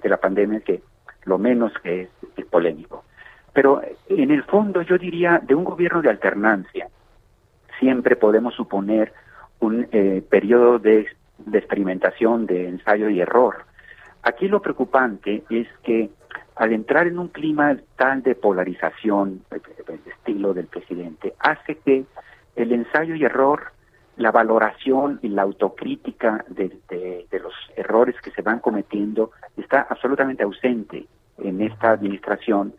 la 0.02 0.16
pandemia 0.16 0.60
que 0.60 0.82
lo 1.24 1.38
menos 1.38 1.72
que 1.82 2.02
es, 2.02 2.08
polémico. 2.50 3.04
Pero 3.52 3.80
en 4.08 4.30
el 4.30 4.42
fondo 4.42 4.82
yo 4.82 4.98
diría, 4.98 5.40
de 5.42 5.54
un 5.54 5.64
gobierno 5.64 6.02
de 6.02 6.10
alternancia, 6.10 6.88
siempre 7.78 8.16
podemos 8.16 8.54
suponer 8.54 9.12
un 9.60 9.86
eh, 9.92 10.22
periodo 10.28 10.78
de, 10.80 11.06
de 11.38 11.58
experimentación, 11.58 12.46
de 12.46 12.68
ensayo 12.68 13.08
y 13.08 13.20
error. 13.20 13.64
Aquí 14.22 14.48
lo 14.48 14.60
preocupante 14.60 15.44
es 15.48 15.68
que 15.82 16.10
al 16.60 16.74
entrar 16.74 17.06
en 17.06 17.18
un 17.18 17.28
clima 17.28 17.74
tal 17.96 18.22
de 18.22 18.34
polarización, 18.34 19.42
el 19.50 20.00
estilo 20.04 20.52
del 20.52 20.66
presidente, 20.66 21.32
hace 21.38 21.76
que 21.76 22.04
el 22.54 22.72
ensayo 22.72 23.14
y 23.14 23.24
error 23.24 23.72
la 24.18 24.30
valoración 24.30 25.18
y 25.22 25.28
la 25.28 25.40
autocrítica 25.40 26.44
de, 26.48 26.70
los 27.42 27.54
errores 27.76 28.14
que 28.20 28.30
se 28.32 28.42
van 28.42 28.58
cometiendo 28.58 29.30
está 29.56 29.86
absolutamente 29.88 30.42
ausente 30.42 31.06
en 31.38 31.62
esta 31.62 31.92
administración 31.92 32.74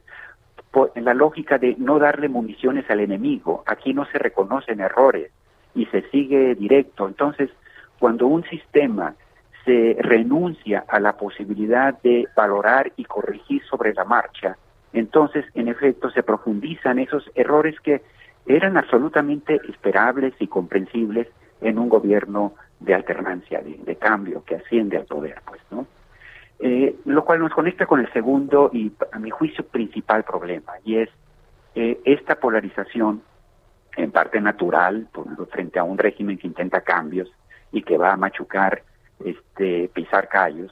en 0.93 1.03
la 1.03 1.15
lógica 1.15 1.57
de 1.57 1.75
no 1.79 1.97
darle 1.97 2.29
municiones 2.29 2.87
al 2.87 2.99
enemigo. 2.99 3.63
Aquí 3.65 3.95
no 3.95 4.05
se 4.05 4.19
reconocen 4.19 4.79
errores 4.79 5.31
y 5.73 5.87
se 5.87 6.07
sigue 6.11 6.53
directo. 6.53 7.07
Entonces, 7.07 7.49
cuando 7.97 8.27
un 8.27 8.43
sistema 8.43 9.15
se 9.65 9.97
renuncia 9.99 10.85
a 10.87 10.99
la 10.99 11.17
posibilidad 11.17 11.99
de 12.01 12.27
valorar 12.35 12.91
y 12.95 13.05
corregir 13.05 13.63
sobre 13.63 13.93
la 13.93 14.05
marcha, 14.05 14.57
entonces, 14.93 15.45
en 15.53 15.67
efecto, 15.67 16.09
se 16.09 16.23
profundizan 16.23 16.99
esos 16.99 17.29
errores 17.35 17.79
que 17.79 18.01
eran 18.45 18.77
absolutamente 18.77 19.59
esperables 19.69 20.33
y 20.39 20.47
comprensibles 20.47 21.27
en 21.61 21.77
un 21.77 21.89
gobierno 21.89 22.53
de 22.79 22.93
alternancia, 22.93 23.61
de, 23.61 23.95
cambio, 23.95 24.43
que 24.43 24.55
asciende 24.55 24.97
al 24.97 25.05
poder, 25.05 25.41
pues, 25.45 25.61
¿no? 25.69 25.85
Eh, 26.59 26.95
lo 27.05 27.23
cual 27.23 27.39
nos 27.39 27.53
conecta 27.53 27.85
con 27.85 27.99
el 27.99 28.11
segundo 28.11 28.69
y, 28.73 28.91
a 29.11 29.19
mi 29.19 29.29
juicio, 29.29 29.65
principal 29.65 30.23
problema, 30.23 30.73
y 30.83 30.97
es 30.97 31.09
eh, 31.75 31.99
esta 32.05 32.35
polarización, 32.35 33.21
en 33.97 34.11
parte 34.11 34.39
natural, 34.39 35.07
frente 35.51 35.79
a 35.79 35.83
un 35.83 35.97
régimen 35.97 36.37
que 36.37 36.47
intenta 36.47 36.81
cambios 36.81 37.31
y 37.71 37.81
que 37.81 37.97
va 37.97 38.13
a 38.13 38.17
machucar, 38.17 38.83
este, 39.25 39.89
pisar 39.93 40.27
callos, 40.27 40.71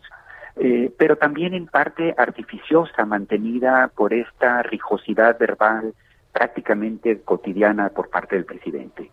eh, 0.56 0.92
pero 0.98 1.18
también 1.18 1.54
en 1.54 1.68
parte 1.68 2.14
artificiosa, 2.18 3.06
mantenida 3.06 3.92
por 3.96 4.14
esta 4.14 4.62
rijosidad 4.64 5.38
verbal 5.40 5.94
prácticamente 6.34 7.22
cotidiana 7.22 7.90
por 7.90 8.10
parte 8.10 8.36
del 8.36 8.46
presidente, 8.46 9.12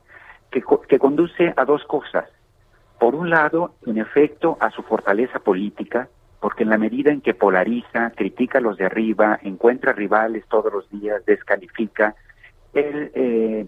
que, 0.51 0.63
que 0.89 0.99
conduce 0.99 1.55
a 1.57 1.65
dos 1.65 1.85
cosas. 1.85 2.29
Por 2.99 3.15
un 3.15 3.31
lado, 3.31 3.75
en 3.87 3.99
efecto, 3.99 4.57
a 4.61 4.71
su 4.71 4.83
fortaleza 4.83 5.39
política, 5.39 6.09
porque 6.41 6.63
en 6.63 6.71
la 6.71 6.79
medida 6.79 7.11
en 7.11 7.21
que 7.21 7.35
polariza, 7.35 8.11
critica 8.11 8.59
a 8.59 8.61
los 8.61 8.77
de 8.77 8.87
arriba, 8.87 9.39
encuentra 9.43 9.93
rivales 9.93 10.45
todos 10.49 10.73
los 10.73 10.89
días, 10.91 11.25
descalifica, 11.27 12.15
él 12.73 13.11
eh, 13.15 13.67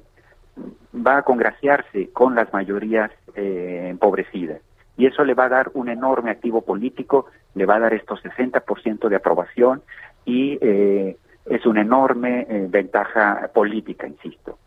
va 0.94 1.18
a 1.18 1.22
congraciarse 1.22 2.10
con 2.10 2.34
las 2.34 2.52
mayorías 2.52 3.10
eh, 3.34 3.86
empobrecidas. 3.90 4.60
Y 4.98 5.06
eso 5.06 5.24
le 5.24 5.32
va 5.34 5.44
a 5.44 5.48
dar 5.48 5.70
un 5.74 5.88
enorme 5.88 6.32
activo 6.32 6.60
político, 6.60 7.26
le 7.54 7.64
va 7.64 7.76
a 7.76 7.78
dar 7.78 7.94
estos 7.94 8.22
60% 8.22 9.08
de 9.08 9.16
aprobación 9.16 9.80
y 10.24 10.58
eh, 10.60 11.16
es 11.46 11.64
una 11.64 11.82
enorme 11.82 12.46
eh, 12.48 12.66
ventaja 12.68 13.48
política, 13.54 14.08
insisto. 14.08 14.58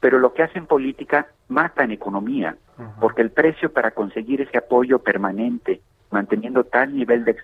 Pero 0.00 0.18
lo 0.18 0.32
que 0.32 0.42
hace 0.42 0.58
en 0.58 0.66
política 0.66 1.28
mata 1.48 1.84
en 1.84 1.92
economía, 1.92 2.56
porque 2.98 3.22
el 3.22 3.30
precio 3.30 3.72
para 3.72 3.92
conseguir 3.92 4.40
ese 4.40 4.58
apoyo 4.58 4.98
permanente, 4.98 5.80
manteniendo 6.10 6.64
tal 6.64 6.96
nivel 6.96 7.24
de, 7.24 7.36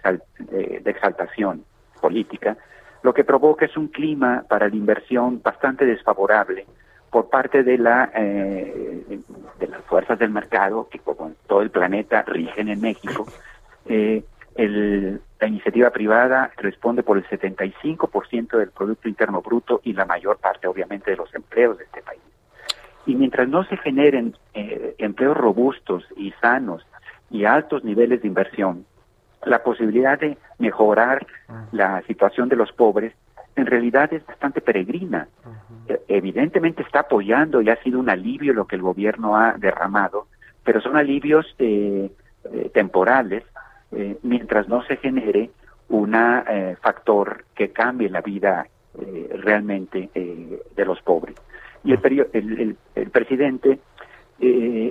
de 0.83 0.91
exaltación 0.91 1.65
política, 2.01 2.57
lo 3.03 3.15
que 3.15 3.25
provoca 3.25 3.67
es 3.67 3.77
un 3.77 3.89
clima 3.89 4.45
para 4.49 4.69
la 4.69 4.77
inversión 4.77 5.41
bastante 5.43 5.87
desfavorable 5.87 6.67
por 7.11 7.29
parte 7.29 7.63
de 7.63 7.79
la 7.79 8.11
eh, 8.15 9.21
de 9.59 9.69
las 9.69 9.83
fuerzas 9.83 10.19
del 10.19 10.31
mercado 10.31 10.89
que 10.89 10.99
como 10.99 11.29
en 11.29 11.37
todo 11.47 11.63
el 11.63 11.71
planeta 11.71 12.23
rigen 12.23 12.69
en 12.69 12.81
México 12.81 13.27
eh, 13.87 14.23
el, 14.55 15.21
la 15.41 15.47
iniciativa 15.47 15.91
privada 15.91 16.51
responde 16.59 17.03
por 17.03 17.17
el 17.17 17.27
75% 17.27 18.59
del 18.59 18.71
Producto 18.71 19.09
Interno 19.09 19.41
Bruto 19.41 19.81
y 19.85 19.95
la 19.95 20.05
mayor 20.05 20.39
parte, 20.39 20.67
obviamente, 20.67 21.11
de 21.11 21.17
los 21.17 21.35
empleos 21.35 21.79
de 21.79 21.85
este 21.85 22.03
país. 22.03 22.21
Y 23.07 23.15
mientras 23.15 23.49
no 23.49 23.65
se 23.65 23.79
generen 23.79 24.37
eh, 24.53 24.95
empleos 24.99 25.37
robustos 25.37 26.05
y 26.17 26.33
sanos 26.43 26.87
y 27.31 27.47
altos 27.47 27.85
niveles 27.85 28.21
de 28.21 28.29
inversión, 28.29 28.85
la 29.45 29.63
posibilidad 29.63 30.19
de 30.19 30.37
mejorar 30.59 31.27
la 31.73 32.03
situación 32.03 32.51
de 32.51 32.57
los 32.57 32.71
pobres 32.73 33.15
en 33.57 33.67
realidad 33.67 34.13
es 34.13 34.25
bastante 34.27 34.61
peregrina. 34.61 35.29
E, 35.89 36.01
evidentemente 36.09 36.83
está 36.83 37.01
apoyando 37.01 37.63
y 37.63 37.71
ha 37.71 37.83
sido 37.83 37.99
un 37.99 38.11
alivio 38.11 38.53
lo 38.53 38.67
que 38.67 38.77
el 38.77 38.83
gobierno 38.83 39.37
ha 39.37 39.55
derramado, 39.55 40.27
pero 40.65 40.81
son 40.81 40.97
alivios 40.97 41.47
eh, 41.59 42.11
eh, 42.45 42.71
temporales 42.73 43.45
eh, 43.93 44.17
mientras 44.23 44.67
no 44.67 44.83
se 44.85 44.97
genere 44.97 45.51
un 45.91 46.15
eh, 46.15 46.75
factor 46.81 47.45
que 47.55 47.71
cambie 47.71 48.09
la 48.09 48.23
vida 48.23 48.67
realmente 48.95 50.11
de 50.15 50.85
los 50.85 51.01
pobres. 51.03 51.37
Y 51.85 51.93
el, 51.93 52.77
el, 52.95 53.11
presidente 53.11 53.79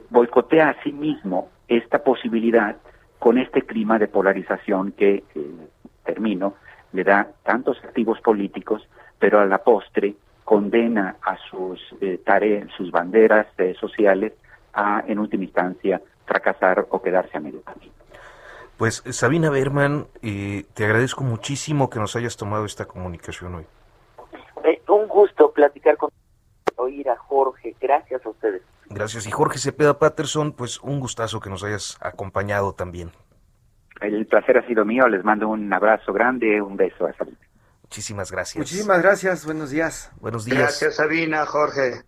boicotea 0.10 0.70
a 0.70 0.84
sí 0.84 0.94
mismo 0.94 1.50
esta 1.68 2.02
posibilidad 2.02 2.78
con 3.20 3.38
este 3.38 3.64
clima 3.64 4.00
de 4.00 4.08
polarización 4.08 4.94
que, 4.94 5.24
termino, 6.06 6.56
le 6.94 7.04
da 7.04 7.28
tantos 7.44 7.78
activos 7.84 8.20
políticos, 8.22 8.88
pero 9.20 9.40
a 9.40 9.46
la 9.46 9.60
postre 9.60 10.16
condena 10.44 11.18
a 11.22 11.38
sus 11.50 11.80
tareas, 12.26 12.68
sus 12.76 12.90
banderas 12.92 13.48
sociales 13.80 14.34
a, 14.74 15.04
en 15.08 15.20
última 15.20 15.44
instancia, 15.44 16.02
fracasar 16.26 16.88
o 16.90 17.02
quedarse 17.02 17.38
a 17.38 17.40
medio 17.40 17.62
camino. 17.62 17.94
Pues 18.80 19.04
Sabina 19.10 19.50
Berman, 19.50 20.08
eh, 20.22 20.64
te 20.74 20.86
agradezco 20.86 21.26
muchísimo 21.26 21.90
que 21.90 22.00
nos 22.00 22.16
hayas 22.16 22.38
tomado 22.38 22.64
esta 22.64 22.86
comunicación 22.86 23.56
hoy. 23.56 23.66
Eh, 24.64 24.82
un 24.88 25.08
gusto 25.10 25.52
platicar 25.52 25.98
con 25.98 26.10
oír 26.78 27.10
a 27.10 27.18
Jorge. 27.18 27.76
Gracias 27.82 28.26
a 28.26 28.30
ustedes. 28.30 28.62
Gracias. 28.86 29.28
Y 29.28 29.32
Jorge 29.32 29.60
Cepeda 29.60 30.00
Patterson, 30.00 30.54
pues 30.54 30.80
un 30.80 31.02
gustazo 31.02 31.42
que 31.42 31.50
nos 31.50 31.62
hayas 31.66 31.98
acompañado 32.00 32.72
también. 32.72 33.12
El 34.02 34.26
placer 34.26 34.58
ha 34.58 34.68
sido 34.68 34.86
mío. 34.86 35.08
Les 35.08 35.24
mando 35.24 35.50
un 35.50 35.72
abrazo 35.72 36.14
grande, 36.14 36.62
un 36.62 36.78
beso 36.78 37.06
a 37.06 37.14
Sabina. 37.14 37.38
Muchísimas 37.84 38.32
gracias. 38.32 38.58
Muchísimas 38.58 39.02
gracias. 39.02 39.46
Buenos 39.46 39.72
días. 39.72 40.12
Buenos 40.20 40.46
días. 40.46 40.60
Gracias, 40.60 40.96
Sabina, 40.96 41.46
Jorge. 41.46 42.04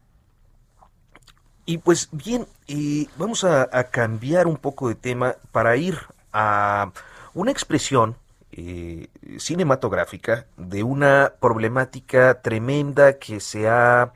Y 1.66 1.78
pues 1.80 2.10
bien, 2.12 2.46
eh, 2.68 3.08
vamos 3.18 3.44
a, 3.44 3.68
cambiar 3.92 4.48
un 4.48 4.58
poco 4.58 4.90
de 4.90 4.96
tema 4.96 5.36
para 5.52 5.76
ir 5.78 5.98
a 6.34 6.92
una 7.34 7.52
expresión 7.52 8.16
eh, 8.52 9.08
cinematográfica 9.38 10.46
de 10.58 10.84
una 10.84 11.34
problemática 11.40 12.42
tremenda 12.42 13.14
que 13.14 13.40
se 13.40 13.70
ha 13.70 14.12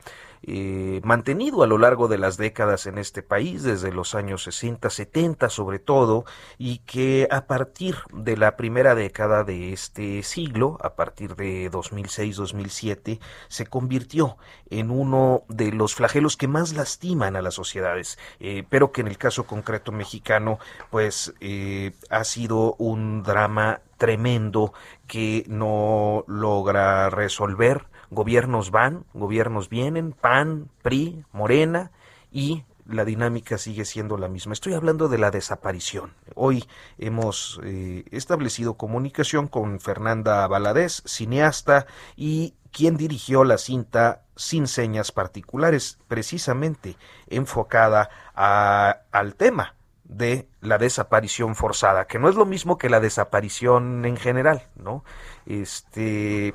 eh, 0.48 1.00
mantenido 1.02 1.64
a 1.64 1.66
lo 1.66 1.76
largo 1.76 2.06
de 2.06 2.18
las 2.18 2.36
décadas 2.36 2.86
en 2.86 2.98
este 2.98 3.22
país, 3.22 3.64
desde 3.64 3.90
los 3.92 4.14
años 4.14 4.44
60, 4.44 4.90
70 4.90 5.48
sobre 5.50 5.80
todo, 5.80 6.24
y 6.56 6.78
que 6.78 7.26
a 7.32 7.46
partir 7.46 7.96
de 8.12 8.36
la 8.36 8.56
primera 8.56 8.94
década 8.94 9.42
de 9.42 9.72
este 9.72 10.22
siglo, 10.22 10.78
a 10.82 10.94
partir 10.94 11.34
de 11.34 11.68
2006-2007, 11.70 13.18
se 13.48 13.66
convirtió 13.66 14.36
en 14.70 14.92
uno 14.92 15.42
de 15.48 15.72
los 15.72 15.96
flagelos 15.96 16.36
que 16.36 16.46
más 16.46 16.74
lastiman 16.74 17.34
a 17.34 17.42
las 17.42 17.54
sociedades, 17.54 18.16
eh, 18.38 18.64
pero 18.68 18.92
que 18.92 19.00
en 19.00 19.08
el 19.08 19.18
caso 19.18 19.46
concreto 19.46 19.90
mexicano, 19.90 20.60
pues 20.90 21.34
eh, 21.40 21.92
ha 22.08 22.22
sido 22.22 22.74
un 22.78 23.24
drama 23.24 23.80
tremendo 23.96 24.72
que 25.08 25.44
no 25.48 26.24
logra 26.28 27.10
resolver 27.10 27.86
gobiernos 28.10 28.70
van, 28.70 29.04
gobiernos 29.14 29.68
vienen, 29.68 30.12
PAN, 30.12 30.68
PRI, 30.82 31.24
Morena 31.32 31.90
y 32.30 32.64
la 32.88 33.04
dinámica 33.04 33.58
sigue 33.58 33.84
siendo 33.84 34.16
la 34.16 34.28
misma. 34.28 34.52
Estoy 34.52 34.74
hablando 34.74 35.08
de 35.08 35.18
la 35.18 35.30
desaparición. 35.30 36.14
Hoy 36.34 36.64
hemos 36.98 37.60
eh, 37.64 38.04
establecido 38.10 38.74
comunicación 38.74 39.48
con 39.48 39.80
Fernanda 39.80 40.46
Valadez, 40.46 41.02
cineasta 41.04 41.86
y 42.16 42.54
quien 42.70 42.96
dirigió 42.96 43.44
la 43.44 43.58
cinta 43.58 44.22
Sin 44.36 44.66
señas 44.66 45.12
particulares, 45.12 45.98
precisamente 46.08 46.96
enfocada 47.26 48.10
al 48.34 49.34
tema 49.34 49.74
de 50.04 50.46
la 50.60 50.76
desaparición 50.76 51.56
forzada, 51.56 52.06
que 52.06 52.18
no 52.18 52.28
es 52.28 52.36
lo 52.36 52.44
mismo 52.44 52.76
que 52.76 52.90
la 52.90 53.00
desaparición 53.00 54.04
en 54.04 54.16
general, 54.18 54.68
¿no? 54.76 55.04
Este, 55.46 56.54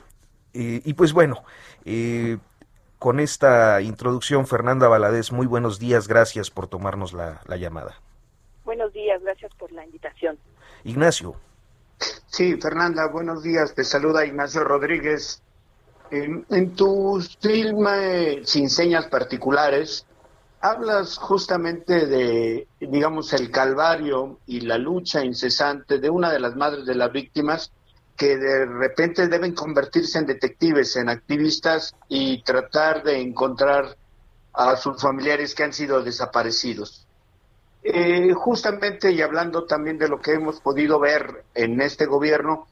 y 0.54 0.94
pues 0.94 1.14
bueno, 1.14 1.44
con 3.02 3.20
esta 3.20 3.82
introducción, 3.82 4.46
Fernanda 4.46 4.88
Valadez, 4.88 5.32
muy 5.32 5.48
buenos 5.48 5.80
días, 5.80 6.08
gracias 6.08 6.52
por 6.52 6.68
tomarnos 6.68 7.14
la, 7.14 7.42
llamada. 7.58 8.00
Buenos 8.64 8.94
días, 8.94 9.20
gracias 9.24 9.52
por 9.56 9.72
la 9.72 9.84
invitación. 9.84 10.38
Ignacio. 10.84 11.34
Sí, 12.28 12.58
Fernanda, 12.62 13.08
buenos 13.08 13.42
días, 13.42 13.74
te 13.74 13.84
saluda 13.84 14.24
Ignacio 14.24 14.64
Rodríguez. 14.64 15.42
En, 16.12 16.46
en 16.52 16.76
tu 16.76 17.20
filme 17.40 18.46
Sin 18.46 18.70
Señas 18.70 19.08
Particulares, 19.08 20.06
hablas 20.60 21.18
justamente 21.18 22.06
de, 22.06 22.68
digamos, 22.80 23.34
el 23.34 23.50
calvario 23.50 24.38
y 24.46 24.62
la 24.62 24.78
lucha 24.78 25.26
incesante 25.26 25.98
de 25.98 26.12
una 26.12 26.32
de 26.32 26.40
las 26.40 26.56
madres 26.56 26.86
de 26.86 26.94
las 26.94 27.12
víctimas 27.12 27.72
que 28.16 28.38
de 28.38 28.66
repente 28.66 29.28
deben 29.28 29.54
convertirse 29.54 30.20
en 30.20 30.26
detectives, 30.26 30.96
en 30.96 31.10
activistas 31.10 31.96
y 32.08 32.44
tratar 32.44 33.04
de 33.04 33.20
encontrar 33.20 33.98
a 34.54 34.76
sus 34.76 35.02
familiares 35.02 35.56
que 35.56 35.64
han 35.64 35.74
sido 35.74 36.04
desaparecidos. 36.04 37.08
Eh, 37.84 38.32
justamente 38.34 39.12
y 39.12 39.22
hablando 39.22 39.66
también 39.66 39.98
de 39.98 40.08
lo 40.08 40.20
que 40.20 40.34
hemos 40.34 40.62
podido 40.62 41.00
ver 41.00 41.46
en 41.56 41.82
este 41.82 42.06
gobierno, 42.06 42.68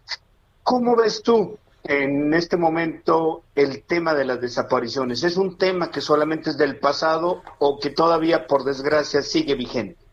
¿cómo 0.61 0.95
ves 0.95 1.23
tú 1.23 1.57
en 1.83 2.33
este 2.33 2.57
momento 2.57 3.43
el 3.55 3.83
tema 3.83 4.13
de 4.13 4.25
las 4.25 4.39
desapariciones? 4.39 5.23
¿Es 5.23 5.37
un 5.37 5.57
tema 5.57 5.89
que 5.89 6.01
solamente 6.01 6.51
es 6.51 6.57
del 6.57 6.77
pasado 6.77 7.41
o 7.57 7.79
que 7.79 7.89
todavía, 7.89 8.45
por 8.45 8.63
desgracia, 8.63 9.23
sigue 9.23 9.55
vigente? 9.55 10.08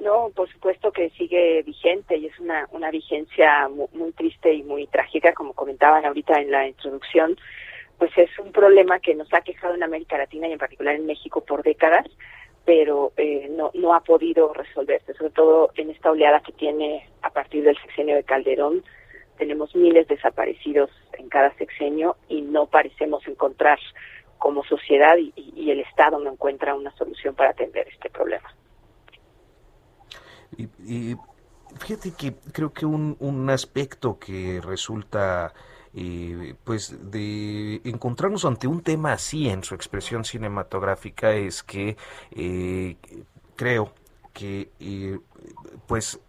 No, 0.00 0.30
por 0.34 0.48
supuesto 0.50 0.92
que 0.92 1.10
sigue 1.10 1.62
vigente 1.62 2.16
y 2.16 2.26
es 2.26 2.38
una, 2.38 2.68
una 2.70 2.90
vigencia 2.90 3.68
muy, 3.68 4.12
triste 4.12 4.52
y 4.54 4.62
muy 4.62 4.86
trágica, 4.86 5.32
como 5.32 5.54
comentaban 5.54 6.04
ahorita 6.04 6.40
en 6.40 6.52
la 6.52 6.68
introducción, 6.68 7.36
pues 7.98 8.16
es 8.16 8.30
un 8.38 8.52
problema 8.52 9.00
que 9.00 9.16
nos 9.16 9.32
ha 9.34 9.40
quejado 9.40 9.74
en 9.74 9.82
América 9.82 10.16
Latina 10.16 10.46
y 10.46 10.52
en 10.52 10.58
particular 10.58 10.94
en 10.94 11.06
México 11.06 11.44
por 11.44 11.64
décadas, 11.64 12.06
pero 12.64 13.12
eh, 13.16 13.48
no, 13.50 13.72
no 13.74 13.92
ha 13.92 14.00
podido 14.00 14.52
resolverse, 14.54 15.14
sobre 15.14 15.30
todo 15.30 15.72
en 15.74 15.90
esta 15.90 16.12
oleada 16.12 16.40
que 16.40 16.52
tiene 16.52 17.08
a 17.22 17.30
partir 17.30 17.64
del 17.64 17.76
sexenio 17.78 18.14
de 18.14 18.22
Calderón. 18.22 18.84
Tenemos 19.36 19.74
miles 19.74 20.06
desaparecidos 20.06 20.90
en 21.14 21.28
cada 21.28 21.52
sexenio 21.54 22.16
y 22.28 22.42
no 22.42 22.66
parecemos 22.66 23.26
encontrar 23.26 23.80
como 24.38 24.62
sociedad 24.62 25.16
y, 25.16 25.32
y 25.56 25.72
el 25.72 25.80
Estado 25.80 26.20
no 26.20 26.30
encuentra 26.30 26.76
una 26.76 26.92
solución 26.92 27.34
para 27.34 27.50
atender 27.50 27.88
este 27.88 28.10
problema. 28.10 28.48
Y, 30.56 31.16
fíjate 31.78 32.12
que 32.12 32.34
creo 32.52 32.72
que 32.72 32.86
un, 32.86 33.16
un 33.20 33.50
aspecto 33.50 34.18
que 34.18 34.60
resulta 34.62 35.52
eh, 35.94 36.54
pues 36.64 37.10
de 37.10 37.80
encontrarnos 37.84 38.44
ante 38.44 38.66
un 38.66 38.82
tema 38.82 39.12
así 39.12 39.48
en 39.48 39.64
su 39.64 39.74
expresión 39.74 40.24
cinematográfica 40.24 41.32
es 41.32 41.62
que 41.62 41.96
eh, 42.30 42.96
creo 43.56 43.92
que 44.32 44.70
eh, 44.80 45.18
pues 45.86 46.20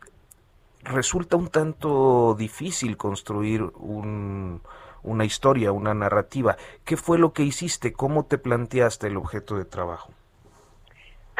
resulta 0.83 1.37
un 1.37 1.49
tanto 1.49 2.35
difícil 2.37 2.97
construir 2.97 3.61
un, 3.61 4.61
una 5.03 5.25
historia, 5.25 5.71
una 5.71 5.93
narrativa. 5.93 6.57
¿Qué 6.85 6.97
fue 6.97 7.19
lo 7.19 7.33
que 7.33 7.43
hiciste? 7.43 7.93
¿Cómo 7.93 8.25
te 8.25 8.37
planteaste 8.37 9.07
el 9.07 9.17
objeto 9.17 9.55
de 9.57 9.65
trabajo? 9.65 10.11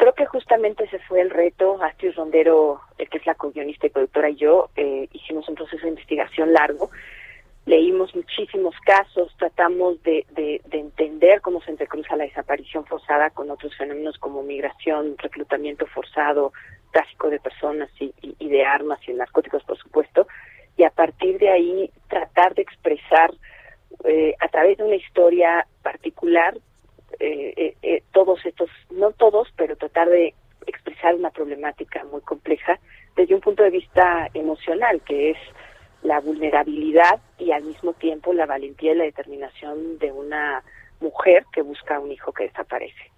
Creo 0.00 0.14
que 0.14 0.24
justamente 0.24 0.84
ese 0.84 0.98
fue 1.00 1.20
el 1.20 1.28
reto. 1.28 1.76
Astrid 1.82 2.14
Rondero, 2.16 2.80
el 2.96 3.10
que 3.10 3.18
es 3.18 3.26
la 3.26 3.34
co-guionista 3.34 3.86
y 3.86 3.90
productora, 3.90 4.30
y 4.30 4.36
yo 4.36 4.70
eh, 4.74 5.06
hicimos 5.12 5.46
un 5.46 5.56
proceso 5.56 5.82
de 5.82 5.90
investigación 5.90 6.54
largo. 6.54 6.90
Leímos 7.66 8.16
muchísimos 8.16 8.74
casos, 8.86 9.30
tratamos 9.36 10.02
de, 10.02 10.24
de, 10.30 10.62
entender 10.70 11.42
cómo 11.42 11.60
se 11.60 11.72
entrecruza 11.72 12.16
la 12.16 12.24
desaparición 12.24 12.86
forzada 12.86 13.28
con 13.28 13.50
otros 13.50 13.76
fenómenos 13.76 14.16
como 14.16 14.42
migración, 14.42 15.18
reclutamiento 15.18 15.84
forzado, 15.84 16.54
tráfico 16.92 17.28
de 17.28 17.38
personas 17.38 17.90
y, 18.00 18.14
y 18.22 18.48
de 18.48 18.64
armas 18.64 19.06
y 19.06 19.12
narcóticos, 19.12 19.62
por 19.64 19.76
supuesto. 19.76 20.26
Y 20.78 20.84
a 20.84 20.90
partir 20.90 21.38
de 21.38 21.50
ahí 21.50 21.90
tratar 22.08 22.54
de 22.54 22.62
expresar 22.62 23.34
eh, 24.04 24.34
a 24.40 24.48
través 24.48 24.78
de 24.78 24.84
una 24.84 24.96
historia 24.96 25.66
particular 25.82 26.56
eh, 27.18 27.52
eh, 27.56 27.76
eh, 27.82 28.02
todos 28.12 28.44
estos, 28.44 28.70
no 28.90 29.12
todos, 29.12 29.48
pero 29.56 29.76
tratar 29.76 30.08
de 30.08 30.34
expresar 30.66 31.14
una 31.14 31.30
problemática 31.30 32.04
muy 32.04 32.20
compleja 32.20 32.78
desde 33.16 33.34
un 33.34 33.40
punto 33.40 33.62
de 33.62 33.70
vista 33.70 34.28
emocional, 34.34 35.00
que 35.02 35.30
es 35.30 35.38
la 36.02 36.20
vulnerabilidad 36.20 37.20
y 37.38 37.52
al 37.52 37.64
mismo 37.64 37.92
tiempo 37.94 38.32
la 38.32 38.46
valentía 38.46 38.92
y 38.92 38.96
la 38.96 39.04
determinación 39.04 39.98
de 39.98 40.12
una 40.12 40.62
mujer 41.00 41.44
que 41.52 41.62
busca 41.62 41.98
un 41.98 42.12
hijo 42.12 42.32
que 42.32 42.44
desaparece. 42.44 43.10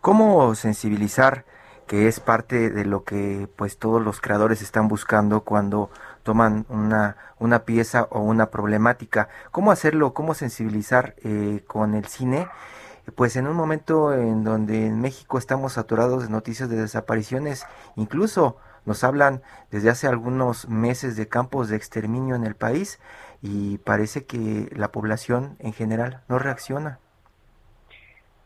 ¿Cómo 0.00 0.54
sensibilizar, 0.54 1.44
que 1.86 2.06
es 2.06 2.20
parte 2.20 2.70
de 2.70 2.84
lo 2.84 3.04
que 3.04 3.48
pues 3.56 3.78
todos 3.78 4.02
los 4.02 4.20
creadores 4.20 4.62
están 4.62 4.88
buscando 4.88 5.40
cuando 5.40 5.90
toman 6.22 6.66
una, 6.68 7.16
una 7.38 7.64
pieza 7.64 8.06
o 8.10 8.20
una 8.20 8.50
problemática? 8.50 9.28
¿Cómo 9.50 9.72
hacerlo? 9.72 10.14
¿Cómo 10.14 10.34
sensibilizar 10.34 11.14
eh, 11.24 11.62
con 11.66 11.94
el 11.94 12.06
cine? 12.06 12.46
Pues 13.14 13.36
en 13.36 13.46
un 13.46 13.56
momento 13.56 14.12
en 14.12 14.44
donde 14.44 14.86
en 14.86 15.00
México 15.00 15.38
estamos 15.38 15.74
saturados 15.74 16.24
de 16.24 16.30
noticias 16.30 16.68
de 16.68 16.76
desapariciones, 16.76 17.66
incluso 17.96 18.56
nos 18.84 19.04
hablan 19.04 19.42
desde 19.70 19.90
hace 19.90 20.06
algunos 20.06 20.68
meses 20.68 21.16
de 21.16 21.28
campos 21.28 21.68
de 21.68 21.76
exterminio 21.76 22.34
en 22.34 22.44
el 22.44 22.54
país 22.54 23.00
y 23.42 23.78
parece 23.78 24.24
que 24.26 24.68
la 24.74 24.90
población 24.90 25.56
en 25.60 25.72
general 25.72 26.22
no 26.28 26.38
reacciona. 26.38 26.98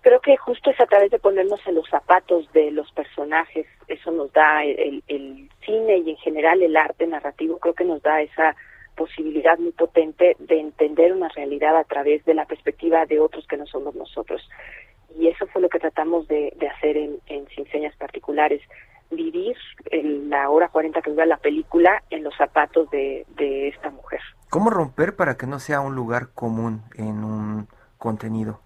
Creo 0.01 0.21
que 0.21 0.37
justo 0.37 0.71
es 0.71 0.81
a 0.81 0.87
través 0.87 1.13
de 1.13 1.21
ponernos 1.21 1.61
en 1.67 1.77
los 1.77 1.89
zapatos 1.89 2.53
de 2.53 2.73
los 2.73 2.91
personajes, 2.91 3.67
eso 3.87 4.11
nos 4.11 4.33
da 4.33 4.65
el, 4.65 5.05
el 5.07 5.49
cine 5.65 5.99
y 5.99 6.11
en 6.11 6.17
general 6.17 6.61
el 6.61 6.77
arte 6.77 7.07
narrativo, 7.07 7.59
creo 7.59 7.75
que 7.75 7.85
nos 7.85 8.03
da 8.03 8.21
esa 8.21 8.57
posibilidad 8.97 9.59
muy 9.59 9.73
potente 9.73 10.37
de 10.39 10.61
entender 10.61 11.13
una 11.13 11.29
realidad 11.29 11.77
a 11.77 11.85
través 11.85 12.25
de 12.25 12.35
la 12.35 12.45
perspectiva 12.47 13.07
de 13.07 13.21
otros 13.21 13.47
que 13.47 13.57
no 13.57 13.67
somos 13.67 13.95
nosotros. 13.95 14.49
Y 15.19 15.29
eso 15.29 15.47
fue 15.49 15.61
lo 15.61 15.69
que 15.69 15.79
tratamos 15.79 16.27
de, 16.29 16.55
hacer 16.75 16.97
en, 16.97 17.21
Sin 17.55 17.67
Señas 17.71 17.95
Particulares, 17.97 18.63
vivir 19.11 19.57
en 19.91 20.31
la 20.31 20.49
hora 20.49 20.69
40 20.69 21.03
que 21.03 21.11
dura 21.11 21.27
la 21.27 21.37
película 21.37 22.03
en 22.11 22.23
los 22.25 22.35
zapatos 22.37 22.89
de, 22.91 23.27
de 23.37 23.69
esta 23.69 23.91
mujer. 23.91 24.21
¿Cómo 24.49 24.71
romper 24.71 25.17
para 25.17 25.37
que 25.37 25.47
no 25.47 25.59
sea 25.59 25.81
un 25.81 25.95
lugar 25.95 26.29
común 26.35 26.83
en 26.97 27.25
un 27.25 27.69
contenido? 27.99 28.61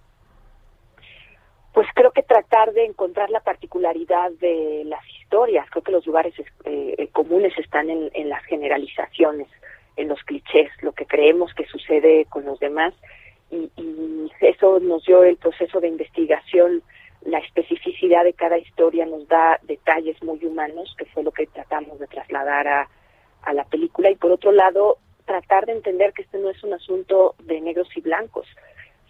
Pues 1.72 1.87
creo 1.95 2.11
que 2.12 2.22
tratar 2.22 2.72
de 2.72 2.87
encontrar 2.87 3.29
la 3.31 3.41
particularidad 3.41 4.31
de 4.41 4.85
las 4.87 5.05
historias, 5.20 5.68
creo 5.70 5.83
que 5.83 5.93
los 5.93 6.07
lugares 6.07 6.33
eh, 6.64 7.09
comunes 7.12 7.53
están 7.59 7.91
en, 7.91 8.11
en 8.14 8.29
las 8.31 8.43
generalizaciones 8.45 9.49
en 9.97 10.09
los 10.09 10.23
clichés, 10.23 10.71
lo 10.83 10.93
que 10.93 11.07
creemos 11.07 11.53
que 11.55 11.67
sucede 11.67 12.27
con 12.27 12.45
los 12.45 12.59
demás 12.61 12.95
y, 13.51 13.71
eso 14.41 14.79
nos 14.81 15.05
dio 15.05 15.25
el 15.25 15.37
proceso 15.37 15.81
de 15.81 15.89
investigación, 15.89 16.83
la 17.23 17.39
especificidad 17.39 18.25
de 18.25 18.33
cada 18.33 18.59
historia 18.59 19.07
nos 19.07 19.27
da 19.29 19.59
detalles 19.63 20.23
muy 20.23 20.45
humanos, 20.45 20.95
que 20.99 21.05
fue 21.07 21.23
lo 21.23 21.33
que 21.33 21.47
tratamos 21.47 21.99
de 21.99 22.07
trasladar 22.07 22.69
a, 22.69 22.89
a 23.43 23.53
la 23.53 23.65
película. 23.65 24.11
Y 24.11 24.17
por 24.17 24.31
otro 24.31 24.53
lado 24.53 24.99
tratar 25.25 25.67
de 25.67 25.73
entender 25.73 26.13
que 26.13 26.23
este 26.23 26.39
no 26.39 26.51
es 26.51 26.63
un 26.63 26.75
asunto 26.75 27.35
de 27.45 27.61
negros 27.61 27.89
y 27.97 28.01
blancos, 28.01 28.47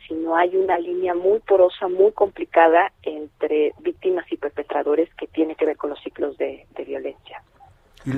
sino 0.06 0.36
hay 0.36 0.56
una 0.56 0.78
línea 0.78 1.14
muy 1.14 1.40
porosa, 1.40 1.88
muy 1.88 2.12
complicada 2.12 2.92
entre 3.02 3.72
víctimas 3.80 4.30
y 4.30 4.36
perpetradores 4.36 5.12
que 5.14 5.26
tiene 5.26 5.56
que 5.56 5.66
ver 5.66 5.76
con 5.76 5.90
los 5.90 6.00
ciclos 6.00 6.38
de 6.38 6.66
violencia. 6.86 7.42
Y 8.06 8.12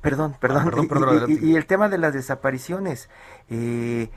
perdón, 0.00 0.36
perdón, 0.40 0.70
ah, 0.92 1.26
y, 1.28 1.56
el 1.56 1.66
tema 1.66 1.88
de 1.88 1.98
las 1.98 2.14
desapariciones, 2.14 3.08
eh, 3.50 4.08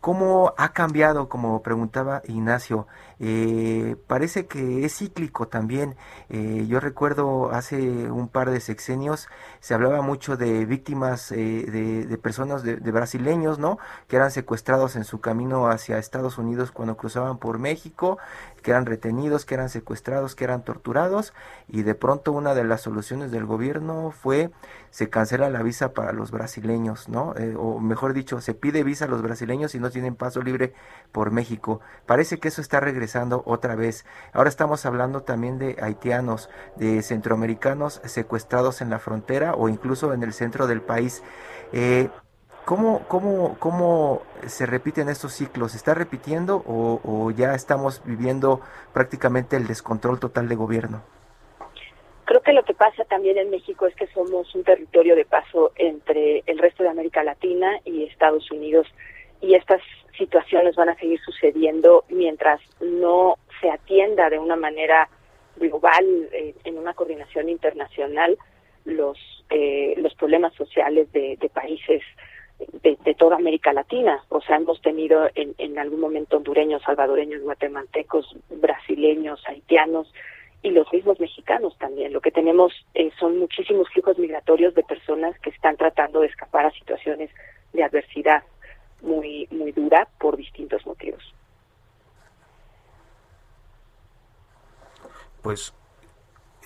¿cómo 0.00 0.52
ha 0.58 0.74
cambiado, 0.74 1.30
como 1.30 1.62
preguntaba 1.62 2.20
Ignacio? 2.28 2.86
Eh, 3.18 3.96
parece 4.06 4.46
que 4.46 4.84
es 4.84 4.98
cíclico 4.98 5.48
también. 5.48 5.96
Eh, 6.28 6.66
yo 6.68 6.80
recuerdo 6.80 7.50
hace 7.50 8.10
un 8.10 8.28
par 8.28 8.50
de 8.50 8.60
sexenios 8.60 9.28
se 9.60 9.72
hablaba 9.72 10.02
mucho 10.02 10.36
de 10.36 10.66
víctimas 10.66 11.30
de, 11.30 12.06
de, 12.06 12.18
personas 12.18 12.62
de, 12.62 12.76
de, 12.76 12.90
brasileños, 12.92 13.58
¿no? 13.58 13.78
Que 14.06 14.16
eran 14.16 14.30
secuestrados 14.30 14.96
en 14.96 15.04
su 15.04 15.20
camino 15.20 15.68
hacia 15.68 15.96
Estados 15.96 16.36
Unidos 16.36 16.72
cuando 16.72 16.96
cruzaban 16.98 17.38
por 17.38 17.58
México 17.58 18.18
que 18.62 18.70
eran 18.70 18.86
retenidos, 18.86 19.44
que 19.44 19.54
eran 19.54 19.68
secuestrados, 19.68 20.34
que 20.34 20.44
eran 20.44 20.64
torturados 20.64 21.32
y 21.68 21.82
de 21.82 21.94
pronto 21.94 22.32
una 22.32 22.54
de 22.54 22.64
las 22.64 22.82
soluciones 22.82 23.30
del 23.30 23.46
gobierno 23.46 24.10
fue 24.10 24.50
se 24.90 25.10
cancela 25.10 25.50
la 25.50 25.62
visa 25.62 25.92
para 25.92 26.12
los 26.12 26.30
brasileños, 26.30 27.08
¿no? 27.08 27.34
Eh, 27.36 27.54
o 27.56 27.78
mejor 27.78 28.14
dicho, 28.14 28.40
se 28.40 28.54
pide 28.54 28.82
visa 28.84 29.04
a 29.04 29.08
los 29.08 29.22
brasileños 29.22 29.74
y 29.74 29.80
no 29.80 29.90
tienen 29.90 30.16
paso 30.16 30.40
libre 30.42 30.72
por 31.12 31.30
México. 31.30 31.80
Parece 32.06 32.38
que 32.38 32.48
eso 32.48 32.60
está 32.60 32.80
regresando 32.80 33.42
otra 33.46 33.74
vez. 33.74 34.04
Ahora 34.32 34.48
estamos 34.48 34.86
hablando 34.86 35.22
también 35.22 35.58
de 35.58 35.76
haitianos, 35.80 36.48
de 36.76 37.02
centroamericanos 37.02 38.00
secuestrados 38.04 38.80
en 38.80 38.90
la 38.90 38.98
frontera 38.98 39.54
o 39.54 39.68
incluso 39.68 40.12
en 40.14 40.22
el 40.22 40.32
centro 40.32 40.66
del 40.66 40.80
país. 40.80 41.22
Eh, 41.72 42.08
¿Cómo, 42.68 43.00
cómo, 43.08 43.56
¿Cómo 43.58 44.20
se 44.46 44.66
repiten 44.66 45.08
estos 45.08 45.32
ciclos? 45.32 45.72
¿Se 45.72 45.78
está 45.78 45.94
repitiendo 45.94 46.62
o, 46.66 47.30
ya 47.30 47.54
estamos 47.54 48.02
viviendo 48.04 48.60
prácticamente 48.92 49.56
el 49.56 49.66
descontrol 49.66 50.20
total 50.20 50.50
de 50.50 50.54
gobierno? 50.54 51.02
Creo 52.26 52.42
que 52.42 52.52
lo 52.52 52.62
que 52.64 52.74
pasa 52.74 53.04
también 53.04 53.38
en 53.38 53.48
México 53.48 53.86
es 53.86 53.94
que 53.94 54.06
somos 54.08 54.54
un 54.54 54.64
territorio 54.64 55.16
de 55.16 55.24
paso 55.24 55.72
entre 55.76 56.42
el 56.44 56.58
resto 56.58 56.82
de 56.82 56.90
América 56.90 57.24
Latina 57.24 57.80
y 57.86 58.04
Estados 58.04 58.50
Unidos 58.50 58.86
y 59.40 59.54
estas 59.54 59.80
situaciones 60.18 60.76
van 60.76 60.90
a 60.90 60.96
seguir 60.96 61.20
sucediendo 61.20 62.04
mientras 62.10 62.60
no 62.82 63.36
se 63.62 63.70
atienda 63.70 64.28
de 64.28 64.38
una 64.38 64.56
manera 64.56 65.08
global 65.56 66.04
eh, 66.32 66.54
en 66.64 66.76
una 66.76 66.92
coordinación 66.92 67.48
internacional 67.48 68.36
los 68.84 69.16
eh, 69.48 69.94
los 69.96 70.14
problemas 70.16 70.52
sociales 70.52 71.10
de 71.10 71.50
países 71.54 72.02
de, 72.82 73.14
toda 73.14 73.36
América 73.36 73.72
Latina. 73.72 74.22
O 74.28 74.40
sea, 74.40 74.56
hemos 74.56 74.80
tenido 74.82 75.28
en, 75.34 75.54
en 75.58 75.78
algún 75.78 76.00
momento 76.00 76.36
hondureños, 76.36 76.82
salvadoreños, 76.82 77.42
guatemaltecos, 77.42 78.36
brasileños, 78.50 79.42
haitianos, 79.46 80.12
y 80.62 80.70
los 80.70 80.92
mismos 80.92 81.20
mexicanos 81.20 81.76
también. 81.78 82.12
Lo 82.12 82.20
que 82.20 82.30
tenemos 82.30 82.72
eh, 82.94 83.10
son 83.18 83.38
muchísimos 83.38 83.88
flujos 83.90 84.18
migratorios 84.18 84.74
de 84.74 84.82
personas 84.82 85.38
que 85.40 85.50
están 85.50 85.76
tratando 85.76 86.20
de 86.20 86.26
escapar 86.26 86.66
a 86.66 86.70
situaciones 86.72 87.30
de 87.72 87.84
adversidad 87.84 88.42
muy 89.02 89.46
muy 89.50 89.70
dura 89.72 90.08
por 90.18 90.36
distintos 90.36 90.84
motivos. 90.84 91.22
Pues 95.42 95.72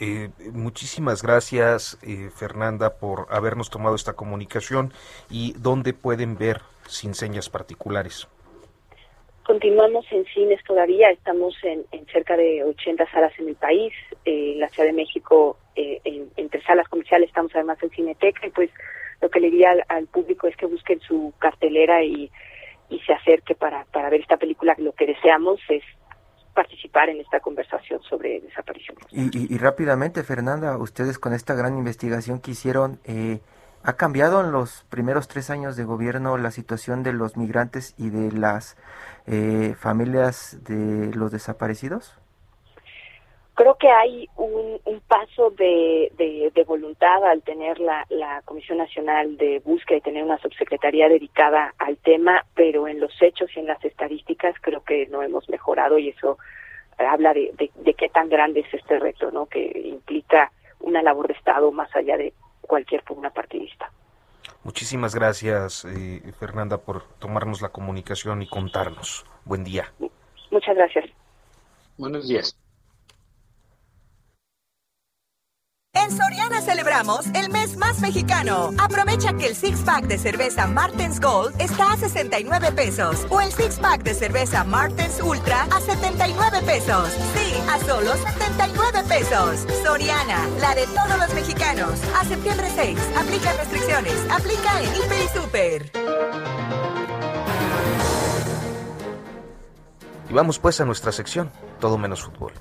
eh, 0.05 0.31
muchísimas 0.53 1.23
gracias, 1.23 1.97
eh, 2.03 2.29
Fernanda, 2.35 2.99
por 2.99 3.29
habernos 3.31 3.71
tomado 3.71 3.95
esta 3.95 4.15
comunicación 4.15 4.93
y 5.31 5.53
dónde 5.57 5.93
pueden 5.95 6.37
ver 6.37 6.61
sin 6.89 7.15
señas 7.15 7.49
particulares. 7.49 8.27
Continuamos 9.47 10.05
en 10.11 10.25
cines 10.25 10.61
todavía, 10.65 11.09
estamos 11.11 11.55
en, 11.63 11.87
cerca 12.13 12.37
de 12.37 12.65
80 12.65 13.09
salas 13.13 13.33
en 13.39 13.51
el 13.51 13.55
país, 13.55 13.93
en 14.25 14.59
la 14.59 14.69
Ciudad 14.71 14.89
de 14.89 14.93
México, 14.93 15.57
eh, 15.77 16.01
entre 16.37 16.61
salas 16.63 16.89
comerciales 16.89 17.29
estamos 17.29 17.53
además 17.55 17.81
en 17.81 17.91
Cineteca 17.91 18.45
y 18.45 18.51
pues 18.51 18.71
lo 19.21 19.31
que 19.31 19.39
le 19.39 19.53
diría 19.53 19.73
al, 19.87 20.09
público 20.09 20.49
es 20.49 20.57
que 20.57 20.67
busquen 20.67 20.99
su 20.99 21.33
cartelera 21.39 22.03
y, 22.03 22.29
se 23.07 23.13
acerque 23.15 23.55
para 23.55 24.11
ver 24.11 24.21
esta 24.21 24.37
película. 24.37 24.75
Lo 24.77 24.93
que 24.93 25.07
deseamos 25.07 25.61
es 25.71 25.83
participar 26.55 27.09
en 27.09 27.21
esta 27.21 27.41
conversación 27.41 28.01
sobre 28.03 28.41
desapariciones. 28.41 29.05
Y, 29.11 29.55
y, 29.55 29.59
rápidamente, 29.59 30.23
Fernanda, 30.23 30.77
ustedes 30.77 31.19
con 31.19 31.33
esta 31.33 31.55
gran 31.55 31.77
investigación 31.79 32.41
que 32.41 32.53
hicieron, 32.53 33.01
eh, 33.05 33.41
¿ha 33.83 33.95
cambiado 33.95 34.41
en 34.41 34.53
los 34.53 34.85
primeros 34.91 35.29
tres 35.29 35.51
años 35.51 35.77
de 35.77 35.85
gobierno 35.85 36.37
la 36.39 36.51
situación 36.51 37.03
de 37.03 37.13
los 37.13 37.37
migrantes 37.37 37.95
y 37.99 38.11
de 38.11 38.33
las 38.33 38.77
eh, 39.27 39.75
familias 39.79 40.59
de 40.65 41.15
los 41.15 41.33
desaparecidos? 41.33 42.22
Creo 43.55 43.77
que 43.77 43.89
hay 43.91 44.29
un, 44.37 44.81
paso 45.07 45.51
de, 45.51 46.11
de, 46.17 46.65
voluntad 46.65 47.23
al 47.25 47.43
tener 47.43 47.79
la, 47.81 48.07
la 48.09 48.41
Comisión 48.47 48.79
Nacional 48.79 49.37
de 49.37 49.61
Búsqueda 49.63 49.99
y 49.99 50.01
tener 50.01 50.25
una 50.25 50.39
subsecretaría 50.39 51.07
dedicada 51.09 51.75
al 51.79 51.99
tema, 51.99 52.47
pero 52.55 52.89
en 52.89 52.99
los 52.99 53.13
hechos 53.21 53.51
y 53.55 53.61
en 53.61 53.67
las 53.67 53.85
estadísticas 53.85 54.55
creo 54.63 54.83
que 54.83 55.07
no 55.09 55.23
hemos 55.23 55.49
mejorado 55.51 55.99
y 55.99 56.09
eso 56.09 56.39
habla 56.97 57.35
de, 57.35 57.53
de, 57.75 57.95
qué 57.95 58.09
tan 58.09 58.31
grande 58.31 58.61
es 58.61 58.73
este 58.73 58.99
reto, 58.99 59.31
¿no? 59.31 59.47
Que 59.47 59.83
implica 59.85 60.51
una 60.81 61.03
labor 61.03 61.29
de 61.29 61.35
Estado 61.35 61.71
más 61.73 61.95
allá 61.95 62.17
de 62.17 62.33
cualquier 62.63 63.03
pugna 63.03 63.31
partidista. 63.31 63.91
Muchísimas 64.65 65.15
gracias, 65.15 65.85
eh, 65.85 66.23
Fernanda, 66.39 66.79
por 66.79 67.03
tomarnos 67.19 67.61
la 67.61 67.71
comunicación 67.71 68.43
y 68.43 68.49
contarnos. 68.49 69.27
Buen 69.45 69.65
día. 69.65 69.93
Muchas 70.51 70.77
gracias. 70.77 71.07
Buenos 71.99 72.29
días. 72.29 72.57
En 76.03 76.11
Soriana 76.11 76.61
celebramos 76.61 77.27
el 77.33 77.49
mes 77.51 77.77
más 77.77 78.01
mexicano. 78.01 78.71
Aprovecha 78.77 79.35
que 79.35 79.47
el 79.47 79.55
six 79.55 79.81
pack 79.81 80.07
de 80.07 80.19
cerveza 80.19 80.67
Martens 80.67 81.21
Gold 81.21 81.55
está 81.61 81.93
a 81.93 81.97
69 81.97 82.73
pesos 82.73 83.25
o 83.31 83.41
el 83.41 83.53
six 83.53 83.79
pack 83.79 84.03
de 84.03 84.15
cerveza 84.15 84.65
Martens 84.65 85.21
Ultra 85.23 85.63
a 85.71 85.81
79 85.81 86.63
pesos. 86.67 87.09
Sí, 87.35 87.55
a 87.71 87.79
solo 87.79 88.15
79 88.15 89.05
pesos. 89.09 89.65
Soriana, 89.85 90.49
la 90.61 90.75
de 90.75 90.87
todos 90.87 91.19
los 91.21 91.33
mexicanos. 91.35 92.01
A 92.21 92.25
septiembre 92.25 92.69
6, 92.75 92.99
aplica 93.17 93.53
restricciones. 93.53 94.15
Aplica 94.29 94.83
en 94.83 94.97
Hiper 94.97 95.23
y 95.23 95.39
Super. 95.39 95.93
Y 100.29 100.33
vamos 100.33 100.59
pues 100.59 100.81
a 100.81 100.85
nuestra 100.85 101.13
sección, 101.13 101.53
todo 101.79 101.97
menos 101.97 102.23
fútbol. 102.23 102.55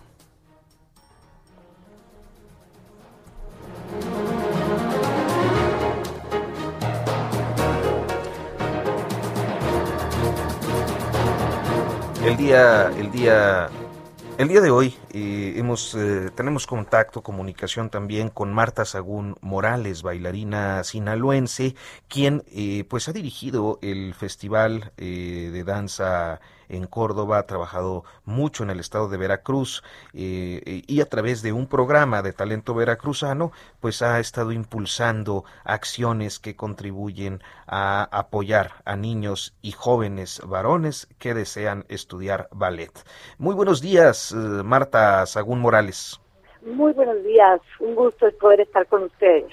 El 12.31 12.37
día, 12.37 12.87
el 12.97 13.11
día, 13.11 13.69
el 14.37 14.47
día 14.47 14.61
de 14.61 14.71
hoy 14.71 14.95
eh, 15.11 15.55
hemos, 15.57 15.93
eh, 15.95 16.29
tenemos 16.33 16.65
contacto, 16.65 17.23
comunicación 17.23 17.89
también 17.89 18.29
con 18.29 18.53
Marta 18.53 18.85
Sagún 18.85 19.35
Morales, 19.41 20.01
bailarina 20.01 20.85
sinaloense, 20.85 21.75
quien 22.07 22.45
eh, 22.47 22.85
pues 22.87 23.09
ha 23.09 23.11
dirigido 23.11 23.79
el 23.81 24.13
festival 24.13 24.93
de 24.95 25.63
danza 25.65 26.39
en 26.71 26.87
Córdoba, 26.87 27.37
ha 27.37 27.45
trabajado 27.45 28.03
mucho 28.25 28.63
en 28.63 28.69
el 28.69 28.79
estado 28.79 29.09
de 29.09 29.17
Veracruz 29.17 29.83
eh, 30.13 30.83
y 30.87 31.01
a 31.01 31.05
través 31.05 31.41
de 31.41 31.51
un 31.51 31.67
programa 31.67 32.21
de 32.21 32.33
talento 32.33 32.73
veracruzano, 32.73 33.51
pues 33.79 34.01
ha 34.01 34.19
estado 34.19 34.51
impulsando 34.51 35.43
acciones 35.63 36.39
que 36.39 36.55
contribuyen 36.55 37.41
a 37.67 38.03
apoyar 38.11 38.71
a 38.85 38.95
niños 38.95 39.53
y 39.61 39.73
jóvenes 39.73 40.41
varones 40.45 41.07
que 41.19 41.33
desean 41.33 41.85
estudiar 41.89 42.47
ballet. 42.51 42.91
Muy 43.37 43.53
buenos 43.53 43.81
días, 43.81 44.31
eh, 44.31 44.35
Marta 44.63 45.25
Sagún 45.25 45.59
Morales. 45.59 46.19
Muy 46.65 46.93
buenos 46.93 47.21
días, 47.23 47.59
un 47.79 47.95
gusto 47.95 48.27
poder 48.39 48.61
estar 48.61 48.85
con 48.87 49.03
ustedes. 49.03 49.51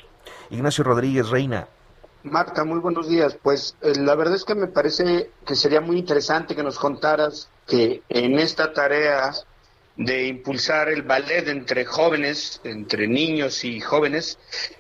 Ignacio 0.51 0.85
Rodríguez 0.85 1.31
Reina. 1.31 1.69
Marta, 2.31 2.65
muy 2.65 2.81
buenos 2.81 3.09
días. 3.09 3.39
Pues 3.43 3.77
eh, 3.83 3.93
la 3.97 4.15
verdad 4.15 4.35
es 4.35 4.45
que 4.45 4.55
me 4.55 4.67
parece 4.67 5.31
que 5.47 5.55
sería 5.55 5.81
muy 5.81 5.99
interesante 5.99 6.55
que 6.55 6.63
nos 6.63 6.79
contaras 6.79 7.51
que 7.67 8.03
en 8.09 8.39
esta 8.39 8.73
tarea 8.73 9.33
de 9.97 10.29
impulsar 10.29 10.89
el 10.89 11.03
ballet 11.03 11.49
entre 11.49 11.85
jóvenes, 11.85 12.61
entre 12.65 13.09
niños 13.09 13.65
y 13.65 13.81
jóvenes, 13.81 14.39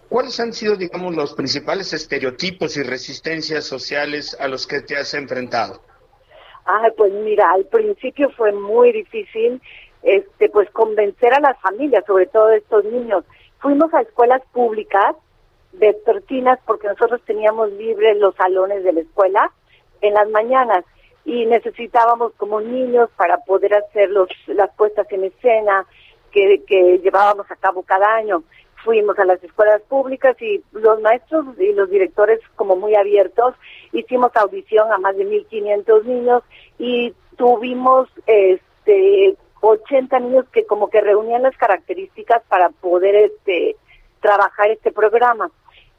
¿cuáles 0.08 0.38
han 0.38 0.52
sido, 0.52 0.76
digamos, 0.76 1.14
los 1.14 1.34
principales 1.34 1.92
estereotipos 1.92 2.76
y 2.76 2.82
resistencias 2.82 3.64
sociales 3.64 4.36
a 4.38 4.46
los 4.46 4.66
que 4.66 4.80
te 4.80 4.96
has 4.96 5.14
enfrentado? 5.14 5.82
Ah, 6.66 6.88
pues 6.96 7.12
mira, 7.12 7.50
al 7.50 7.64
principio 7.64 8.30
fue 8.30 8.52
muy 8.52 8.92
difícil, 8.92 9.60
este, 10.02 10.48
pues 10.50 10.70
convencer 10.70 11.34
a 11.34 11.40
las 11.40 11.60
familias, 11.60 12.04
sobre 12.06 12.26
todo 12.26 12.50
estos 12.50 12.84
niños. 12.84 13.24
Fuimos 13.58 13.92
a 13.94 14.02
escuelas 14.02 14.42
públicas 14.52 15.16
vespertinas 15.78 16.58
porque 16.66 16.88
nosotros 16.88 17.20
teníamos 17.24 17.70
libres 17.72 18.16
los 18.18 18.34
salones 18.34 18.84
de 18.84 18.92
la 18.92 19.00
escuela 19.00 19.52
en 20.00 20.14
las 20.14 20.28
mañanas 20.30 20.84
y 21.24 21.44
necesitábamos 21.46 22.32
como 22.36 22.60
niños 22.60 23.10
para 23.16 23.38
poder 23.38 23.74
hacer 23.74 24.10
los, 24.10 24.28
las 24.46 24.70
puestas 24.76 25.06
en 25.12 25.24
escena 25.24 25.86
que, 26.32 26.62
que 26.66 26.98
llevábamos 26.98 27.50
a 27.50 27.56
cabo 27.56 27.82
cada 27.82 28.14
año. 28.14 28.42
Fuimos 28.84 29.18
a 29.18 29.24
las 29.24 29.42
escuelas 29.42 29.82
públicas 29.82 30.40
y 30.40 30.62
los 30.72 31.00
maestros 31.00 31.44
y 31.58 31.72
los 31.72 31.90
directores 31.90 32.40
como 32.54 32.76
muy 32.76 32.94
abiertos, 32.94 33.54
hicimos 33.92 34.30
audición 34.36 34.90
a 34.92 34.98
más 34.98 35.16
de 35.16 35.26
1.500 35.26 36.04
niños 36.04 36.42
y 36.78 37.12
tuvimos 37.36 38.08
este 38.26 39.36
80 39.60 40.18
niños 40.20 40.46
que 40.52 40.64
como 40.64 40.88
que 40.88 41.00
reunían 41.00 41.42
las 41.42 41.56
características 41.56 42.42
para 42.48 42.70
poder 42.70 43.16
este 43.16 43.76
trabajar 44.20 44.70
este 44.70 44.92
programa 44.92 45.50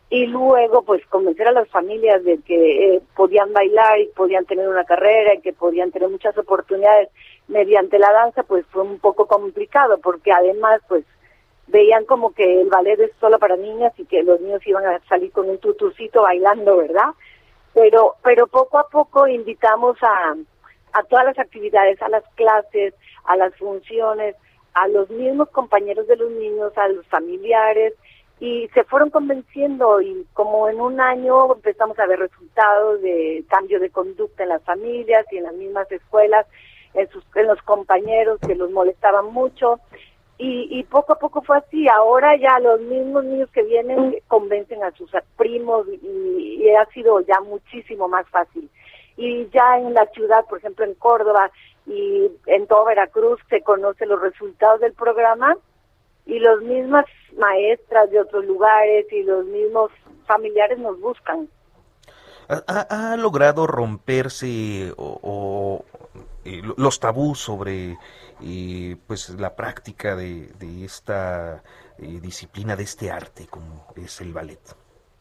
y 0.10 0.26
luego 0.26 0.82
pues 0.84 1.06
convencer 1.08 1.48
a 1.48 1.52
las 1.52 1.70
familias 1.70 2.24
de 2.24 2.40
que 2.42 2.96
eh, 2.96 3.02
podían 3.16 3.54
bailar 3.54 4.00
y 4.00 4.08
podían 4.08 4.46
tener 4.46 4.68
una 4.68 4.84
carrera 4.84 5.36
y 5.36 5.42
que 5.42 5.54
podían 5.54 5.92
tener 5.92 6.10
muchas 6.10 6.36
oportunidades 6.38 7.10
mediante 7.48 8.00
la 8.00 8.12
danza 8.12 8.44
pues 8.44 8.66
fue 8.72 8.82
un 8.82 8.98
poco 9.00 9.28
complicado 9.28 10.00
porque 10.00 10.32
además 10.32 10.82
pues 10.88 11.06
veían 11.68 12.06
como 12.06 12.34
que 12.34 12.62
el 12.62 12.70
ballet 12.70 13.00
es 13.00 13.12
solo 13.20 13.38
para 13.38 13.56
niñas 13.56 13.94
y 13.98 14.06
que 14.06 14.24
los 14.24 14.42
niños 14.42 14.66
iban 14.66 14.86
a 14.88 15.00
salir 15.08 15.32
con 15.32 15.48
un 15.48 15.60
tutucito 15.60 16.24
bailando, 16.24 16.78
¿verdad? 16.78 17.10
Pero 17.76 18.16
pero 18.24 18.48
poco 18.48 18.80
a 18.80 18.90
poco 18.90 19.28
invitamos 19.28 19.96
a 20.02 20.36
a 20.94 21.04
todas 21.04 21.26
las 21.26 21.38
actividades, 21.38 22.02
a 22.02 22.10
las 22.10 22.24
clases, 22.34 22.96
a 23.26 23.36
las 23.36 23.56
funciones, 23.58 24.36
a 24.74 24.88
los 24.88 25.08
mismos 25.12 25.50
compañeros 25.50 26.08
de 26.08 26.16
los 26.16 26.32
niños, 26.32 26.76
a 26.76 26.88
los 26.88 27.06
familiares 27.06 27.94
y 28.40 28.70
se 28.70 28.84
fueron 28.86 29.10
convenciendo 29.10 30.02
y 30.02 30.26
como 30.34 30.70
en 30.70 30.80
un 30.80 31.02
año 31.02 31.54
empezamos 31.54 32.00
a 32.00 32.06
ver 32.06 32.20
resultados 32.20 33.02
de 33.02 33.44
cambio 33.50 33.80
de 33.80 33.90
conducta 33.90 34.44
en 34.44 34.50
las 34.50 34.64
familias 34.64 35.26
y 35.32 35.38
en 35.38 35.44
las 35.44 35.54
mismas 35.54 35.92
escuelas, 35.92 36.46
en, 36.94 37.10
sus, 37.10 37.24
en 37.36 37.48
los 37.48 37.62
compañeros 37.64 38.40
que 38.46 38.56
los 38.56 38.72
molestaban 38.72 39.34
mucho 39.34 39.80
y, 40.38 40.68
y 40.72 40.84
poco 40.84 41.14
a 41.14 41.20
poco 41.20 41.42
fue 41.42 41.58
así. 41.58 41.88
Ahora 41.90 42.38
ya 42.38 42.60
los 42.60 42.80
mismos 42.80 43.26
niños 43.26 43.50
que 43.52 43.64
vienen 43.64 44.16
convencen 44.28 44.84
a 44.84 44.92
sus 44.92 45.12
primos 45.36 45.86
y, 46.02 46.64
y 46.64 46.70
ha 46.76 46.86
sido 46.94 47.20
ya 47.22 47.42
muchísimo 47.42 48.08
más 48.08 48.28
fácil. 48.30 48.70
Y 49.18 49.50
ya 49.50 49.78
en 49.80 49.94
la 49.94 50.06
ciudad, 50.08 50.46
por 50.46 50.60
ejemplo 50.60 50.86
en 50.86 50.94
Córdoba 50.94 51.52
y 51.86 52.32
en 52.46 52.68
toda 52.68 52.86
Veracruz 52.86 53.42
se 53.50 53.62
conocen 53.64 54.08
los 54.08 54.22
resultados 54.22 54.80
del 54.80 54.94
programa 54.94 55.58
y 56.30 56.40
los 56.40 56.62
mismas 56.62 57.06
maestras 57.38 58.10
de 58.12 58.20
otros 58.22 58.46
lugares 58.46 59.12
y 59.12 59.24
los 59.24 59.46
mismos 59.46 59.92
familiares 60.26 60.78
nos 60.78 61.00
buscan. 61.00 61.50
¿Ha, 62.48 63.16
logrado 63.18 63.68
romperse 63.68 64.92
o, 64.98 65.84
los 66.78 67.00
tabús 67.00 67.40
sobre 67.40 67.98
pues 69.08 69.30
la 69.40 69.56
práctica 69.56 70.16
de, 70.16 70.50
esta 70.84 71.64
disciplina, 71.98 72.76
de 72.76 72.84
este 72.84 73.12
arte 73.12 73.48
como 73.48 73.86
es 73.96 74.22
el 74.22 74.34
ballet? 74.34 74.60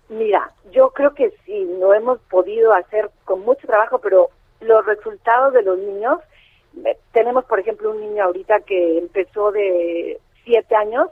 Mira, 0.09 0.53
yo 0.71 0.91
creo 0.91 1.13
que 1.15 1.35
sí, 1.45 1.69
lo 1.79 1.93
hemos 1.93 2.19
podido 2.31 2.73
hacer 2.73 3.11
con 3.25 3.41
mucho 3.41 3.67
trabajo, 3.67 3.99
pero 3.99 4.29
los 4.61 4.87
resultados 4.87 5.53
de 5.53 5.63
los 5.63 5.79
niños, 5.79 6.21
tenemos 7.13 7.45
por 7.45 7.61
ejemplo 7.61 7.91
un 7.91 8.01
niño 8.01 8.25
ahorita 8.25 8.61
que 8.61 8.99
empezó 8.99 9.53
de 9.53 10.19
siete 10.49 10.75
años 10.75 11.09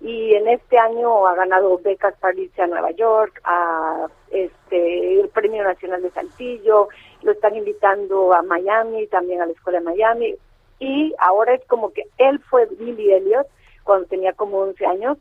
y 0.00 0.34
en 0.34 0.48
este 0.48 0.76
año 0.76 1.28
ha 1.28 1.36
ganado 1.36 1.78
becas 1.78 2.14
para 2.18 2.34
irse 2.36 2.60
a 2.60 2.66
Nueva 2.66 2.90
York, 2.90 3.40
a 3.44 4.08
este 4.30 5.20
el 5.20 5.28
Premio 5.28 5.62
Nacional 5.62 6.02
de 6.02 6.10
Saltillo, 6.10 6.88
lo 7.22 7.32
están 7.32 7.54
invitando 7.54 8.34
a 8.34 8.42
Miami, 8.42 9.06
también 9.06 9.40
a 9.40 9.46
la 9.46 9.52
Escuela 9.52 9.78
de 9.78 9.84
Miami, 9.84 10.34
y 10.80 11.14
ahora 11.18 11.54
es 11.54 11.64
como 11.66 11.92
que 11.92 12.02
él 12.18 12.40
fue 12.50 12.66
Billy 12.66 13.12
Elliot 13.12 13.46
cuando 13.84 14.08
tenía 14.08 14.32
como 14.32 14.58
11 14.58 14.84
años, 14.86 15.18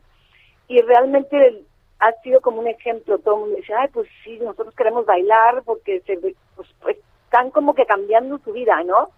y 0.68 0.82
realmente 0.82 1.64
ha 2.00 2.12
sido 2.24 2.42
como 2.42 2.62
un 2.62 2.68
ejemplo, 2.68 3.20
todo 3.20 3.36
el 3.36 3.42
mundo 3.42 3.56
dice, 3.58 3.76
ay, 3.76 3.88
pues 3.94 4.08
sí, 4.24 4.40
nosotros 4.40 4.74
queremos 4.74 5.06
bailar 5.06 5.62
porque 5.64 6.02
se, 6.08 6.18
pues, 6.18 6.36
pues 6.82 6.98
están 7.26 7.52
como 7.52 7.76
que 7.76 7.86
cambiando 7.86 8.40
su 8.40 8.52
vida, 8.52 8.84
¿no? 8.84 9.10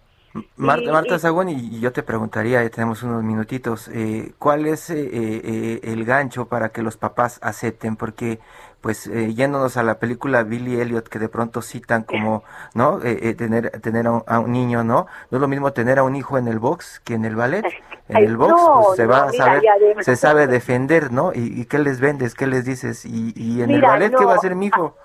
Marta, 0.56 0.90
Marta 0.90 1.18
Sagún, 1.18 1.48
y 1.48 1.78
yo 1.80 1.92
te 1.92 2.02
preguntaría, 2.02 2.62
ya 2.62 2.70
tenemos 2.70 3.04
unos 3.04 3.22
minutitos, 3.22 3.88
eh, 3.88 4.32
¿cuál 4.38 4.66
es 4.66 4.90
eh, 4.90 5.08
eh, 5.12 5.80
el 5.84 6.04
gancho 6.04 6.46
para 6.46 6.70
que 6.70 6.82
los 6.82 6.96
papás 6.96 7.38
acepten? 7.40 7.94
Porque, 7.94 8.40
pues, 8.80 9.04
yéndonos 9.04 9.76
a 9.76 9.84
la 9.84 10.00
película 10.00 10.42
Billy 10.42 10.80
Elliot, 10.80 11.08
que 11.08 11.20
de 11.20 11.28
pronto 11.28 11.62
citan 11.62 12.02
como, 12.02 12.42
¿no? 12.74 12.98
tener 12.98 13.80
tener 13.80 14.08
a 14.08 14.40
un, 14.40 14.52
niño, 14.52 14.82
¿no? 14.82 15.06
No 15.30 15.38
es 15.38 15.40
lo 15.40 15.46
mismo 15.46 15.72
tener 15.72 16.00
a 16.00 16.02
un 16.02 16.16
hijo 16.16 16.36
en 16.36 16.48
el 16.48 16.58
box 16.58 17.00
que 17.04 17.14
en 17.14 17.24
el 17.24 17.36
ballet. 17.36 17.64
En 18.08 18.16
el 18.16 18.36
box, 18.36 18.54
pues, 18.84 18.96
se 18.96 19.06
va 19.06 19.24
a 19.24 19.32
saber, 19.32 19.62
se 20.00 20.16
sabe 20.16 20.48
defender, 20.48 21.12
¿no? 21.12 21.32
¿Y, 21.32 21.64
qué 21.66 21.78
les 21.78 22.00
vendes? 22.00 22.34
¿Qué 22.34 22.48
les 22.48 22.64
dices? 22.64 23.04
¿Y, 23.04 23.32
y 23.36 23.62
en 23.62 23.70
el 23.70 23.82
ballet 23.82 24.12
qué 24.14 24.24
va 24.24 24.32
a 24.32 24.36
hacer 24.36 24.56
mi 24.56 24.66
hijo? 24.66 24.96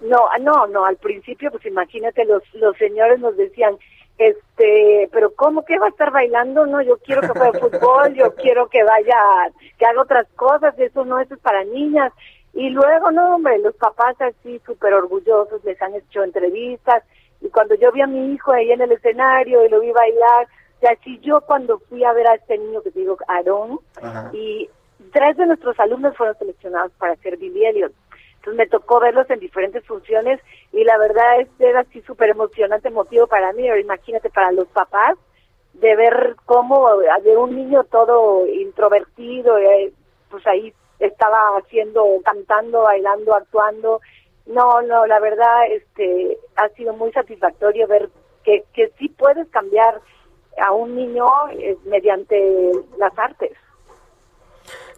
No, 0.00 0.26
no, 0.40 0.66
no, 0.66 0.86
al 0.86 0.96
principio, 0.96 1.50
pues 1.50 1.66
imagínate, 1.66 2.24
los, 2.24 2.42
los 2.54 2.76
señores 2.78 3.20
nos 3.20 3.36
decían, 3.36 3.76
este, 4.18 5.08
pero 5.12 5.32
¿cómo 5.34 5.64
que 5.64 5.78
va 5.78 5.86
a 5.86 5.90
estar 5.90 6.10
bailando? 6.10 6.66
No, 6.66 6.82
yo 6.82 6.98
quiero 6.98 7.22
que 7.22 7.28
juegue 7.28 7.58
fútbol, 7.58 8.14
yo 8.14 8.34
quiero 8.34 8.68
que 8.68 8.82
vaya, 8.84 9.16
que 9.78 9.86
haga 9.86 10.02
otras 10.02 10.26
cosas, 10.36 10.78
eso 10.78 11.04
no, 11.04 11.18
eso 11.20 11.34
es 11.34 11.40
para 11.40 11.64
niñas. 11.64 12.12
Y 12.52 12.70
luego, 12.70 13.10
no, 13.10 13.36
hombre, 13.36 13.58
los 13.58 13.74
papás 13.76 14.20
así 14.20 14.60
súper 14.66 14.92
orgullosos, 14.92 15.64
les 15.64 15.80
han 15.80 15.94
hecho 15.94 16.22
entrevistas, 16.22 17.04
y 17.40 17.48
cuando 17.48 17.74
yo 17.76 17.92
vi 17.92 18.02
a 18.02 18.06
mi 18.06 18.34
hijo 18.34 18.52
ahí 18.52 18.70
en 18.70 18.82
el 18.82 18.92
escenario 18.92 19.64
y 19.64 19.68
lo 19.68 19.80
vi 19.80 19.90
bailar, 19.92 20.46
o 20.76 20.80
sea, 20.80 20.96
si 21.04 21.18
yo 21.20 21.40
cuando 21.42 21.78
fui 21.78 22.04
a 22.04 22.12
ver 22.12 22.26
a 22.26 22.34
este 22.34 22.58
niño 22.58 22.82
que 22.82 22.90
te 22.90 23.00
digo, 23.00 23.16
Aarón, 23.28 23.78
y 24.32 24.68
tres 25.12 25.36
de 25.36 25.46
nuestros 25.46 25.78
alumnos 25.78 26.16
fueron 26.16 26.36
seleccionados 26.38 26.92
para 26.98 27.16
ser 27.16 27.36
Billy 27.36 27.66
Elliot. 27.66 27.92
Entonces 28.40 28.56
me 28.56 28.66
tocó 28.66 29.00
verlos 29.00 29.28
en 29.28 29.38
diferentes 29.38 29.84
funciones 29.86 30.40
y 30.72 30.82
la 30.84 30.96
verdad 30.96 31.40
es 31.40 31.48
era 31.58 31.80
así 31.80 32.00
súper 32.00 32.30
emocionante, 32.30 32.88
motivo 32.88 33.26
para 33.26 33.52
mí, 33.52 33.66
imagínate 33.66 34.30
para 34.30 34.50
los 34.50 34.66
papás, 34.68 35.18
de 35.74 35.94
ver 35.94 36.36
cómo 36.46 36.88
de 37.22 37.36
un 37.36 37.54
niño 37.54 37.84
todo 37.84 38.46
introvertido, 38.46 39.58
eh, 39.58 39.92
pues 40.30 40.46
ahí 40.46 40.72
estaba 40.98 41.58
haciendo, 41.58 42.06
cantando, 42.24 42.82
bailando, 42.82 43.34
actuando. 43.34 44.00
No, 44.46 44.80
no, 44.80 45.06
la 45.06 45.20
verdad 45.20 45.66
este 45.70 46.38
ha 46.56 46.70
sido 46.70 46.94
muy 46.94 47.12
satisfactorio 47.12 47.86
ver 47.86 48.08
que, 48.42 48.64
que 48.72 48.90
sí 48.98 49.10
puedes 49.10 49.48
cambiar 49.48 50.00
a 50.56 50.72
un 50.72 50.96
niño 50.96 51.26
eh, 51.52 51.76
mediante 51.84 52.72
las 52.96 53.16
artes. 53.18 53.52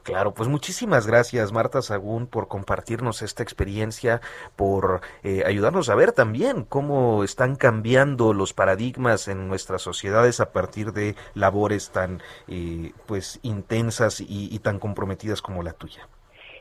Claro, 0.03 0.35
pues 0.35 0.49
muchísimas 0.49 1.07
gracias 1.07 1.53
Marta 1.53 1.81
Sagún 1.81 2.27
por 2.27 2.49
compartirnos 2.49 3.23
esta 3.23 3.45
experiencia, 3.45 4.21
por 4.57 5.01
eh, 5.23 5.45
ayudarnos 5.47 5.91
a 5.91 5.95
ver 5.95 6.11
también 6.11 6.65
cómo 6.65 7.23
están 7.23 7.55
cambiando 7.55 8.33
los 8.33 8.53
paradigmas 8.53 9.29
en 9.29 9.47
nuestras 9.47 9.81
sociedades 9.83 10.41
a 10.41 10.53
partir 10.53 10.93
de 10.93 11.15
labores 11.35 11.91
tan 11.93 12.21
eh, 12.49 12.91
pues 13.07 13.39
intensas 13.43 14.21
y, 14.21 14.59
tan 14.59 14.79
comprometidas 14.79 15.41
como 15.41 15.63
la 15.63 15.73
tuya. 15.73 16.09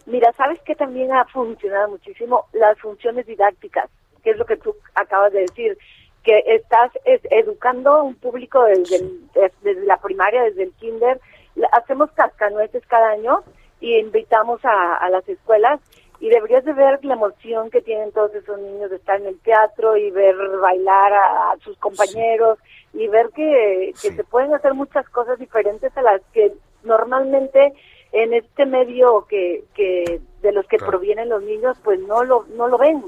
Mira, 0.05 0.31
sabes 0.33 0.59
que 0.61 0.75
también 0.75 1.11
ha 1.11 1.25
funcionado 1.25 1.89
muchísimo 1.89 2.45
las 2.53 2.77
funciones 2.79 3.25
didácticas, 3.25 3.89
que 4.23 4.31
es 4.31 4.37
lo 4.37 4.45
que 4.45 4.57
tú 4.57 4.75
acabas 4.95 5.33
de 5.33 5.41
decir 5.41 5.77
que 6.23 6.43
estás 6.47 6.91
educando 7.05 7.91
a 7.91 8.03
un 8.03 8.15
público 8.15 8.63
desde, 8.63 8.99
desde 9.61 9.85
la 9.85 9.97
primaria, 9.97 10.43
desde 10.43 10.63
el 10.63 10.73
kinder, 10.73 11.19
hacemos 11.71 12.11
cascanueces 12.11 12.85
cada 12.87 13.11
año 13.11 13.43
y 13.79 13.97
invitamos 13.97 14.61
a, 14.63 15.09
las 15.09 15.27
escuelas 15.27 15.79
y 16.19 16.29
deberías 16.29 16.63
de 16.63 16.73
ver 16.73 17.03
la 17.03 17.15
emoción 17.15 17.71
que 17.71 17.81
tienen 17.81 18.11
todos 18.11 18.33
esos 18.35 18.59
niños 18.59 18.91
de 18.91 18.97
estar 18.97 19.19
en 19.19 19.27
el 19.27 19.39
teatro 19.39 19.97
y 19.97 20.11
ver 20.11 20.35
bailar 20.61 21.13
a, 21.13 21.55
sus 21.63 21.77
compañeros 21.77 22.59
y 22.93 23.07
ver 23.07 23.29
que, 23.35 23.91
se 23.95 24.23
pueden 24.23 24.53
hacer 24.53 24.73
muchas 24.73 25.07
cosas 25.09 25.39
diferentes 25.39 25.95
a 25.97 26.01
las 26.01 26.21
que 26.33 26.53
normalmente 26.83 27.73
en 28.11 28.33
este 28.33 28.65
medio 28.65 29.25
que, 29.27 29.63
que 29.73 30.21
de 30.41 30.51
los 30.51 30.67
que 30.67 30.77
provienen 30.77 31.29
los 31.29 31.41
niños 31.41 31.77
pues 31.83 31.99
no 32.01 32.23
lo 32.23 32.45
no 32.55 32.67
lo 32.67 32.77
ven 32.77 33.03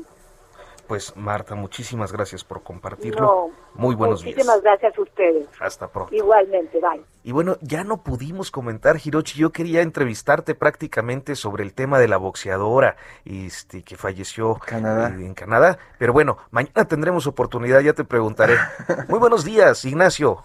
pues 0.87 1.15
Marta, 1.15 1.55
muchísimas 1.55 2.11
gracias 2.11 2.43
por 2.43 2.63
compartirlo. 2.63 3.51
Muy 3.75 3.95
buenos 3.95 4.21
días. 4.21 4.35
Muchísimas 4.35 4.61
gracias 4.61 4.97
a 4.97 5.01
ustedes. 5.01 5.47
Hasta 5.59 5.87
pronto. 5.87 6.13
Igualmente, 6.13 6.79
bye. 6.79 7.03
Y 7.23 7.31
bueno, 7.31 7.57
ya 7.61 7.83
no 7.83 8.03
pudimos 8.03 8.51
comentar, 8.51 8.97
Hirochi, 9.03 9.39
yo 9.39 9.51
quería 9.51 9.81
entrevistarte 9.81 10.55
prácticamente 10.55 11.35
sobre 11.35 11.63
el 11.63 11.73
tema 11.73 11.99
de 11.99 12.07
la 12.09 12.17
boxeadora 12.17 12.97
este, 13.23 13.83
que 13.83 13.95
falleció 13.95 14.59
eh, 14.69 14.75
en 14.75 15.33
Canadá, 15.33 15.77
pero 15.97 16.11
bueno, 16.11 16.37
mañana 16.51 16.85
tendremos 16.85 17.25
oportunidad, 17.27 17.79
ya 17.79 17.93
te 17.93 18.03
preguntaré. 18.03 18.57
muy 19.07 19.19
buenos 19.19 19.45
días, 19.45 19.85
Ignacio. 19.85 20.43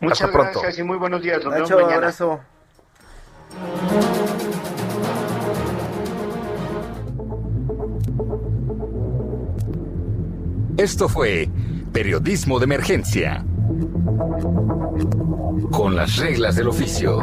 Muchas 0.00 0.22
Hasta 0.22 0.32
pronto. 0.32 0.60
gracias 0.60 0.78
y 0.78 0.82
muy 0.82 0.98
buenos 0.98 1.20
días. 1.20 1.44
Nos 1.44 1.52
vemos 1.52 1.70
mañana. 1.70 1.94
Abrazo. 1.96 2.40
Esto 10.78 11.08
fue 11.08 11.48
Periodismo 11.92 12.60
de 12.60 12.64
Emergencia. 12.64 13.44
Con 15.72 15.96
las 15.96 16.18
reglas 16.18 16.54
del 16.54 16.68
oficio. 16.68 17.18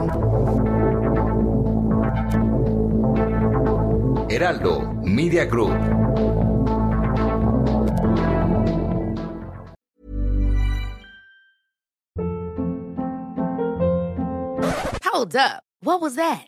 Heraldo 4.27 4.93
Media 5.03 5.45
Group. 5.45 5.71
Hold 15.05 15.37
up. 15.37 15.63
What 15.79 16.01
was 16.01 16.15
that? 16.15 16.47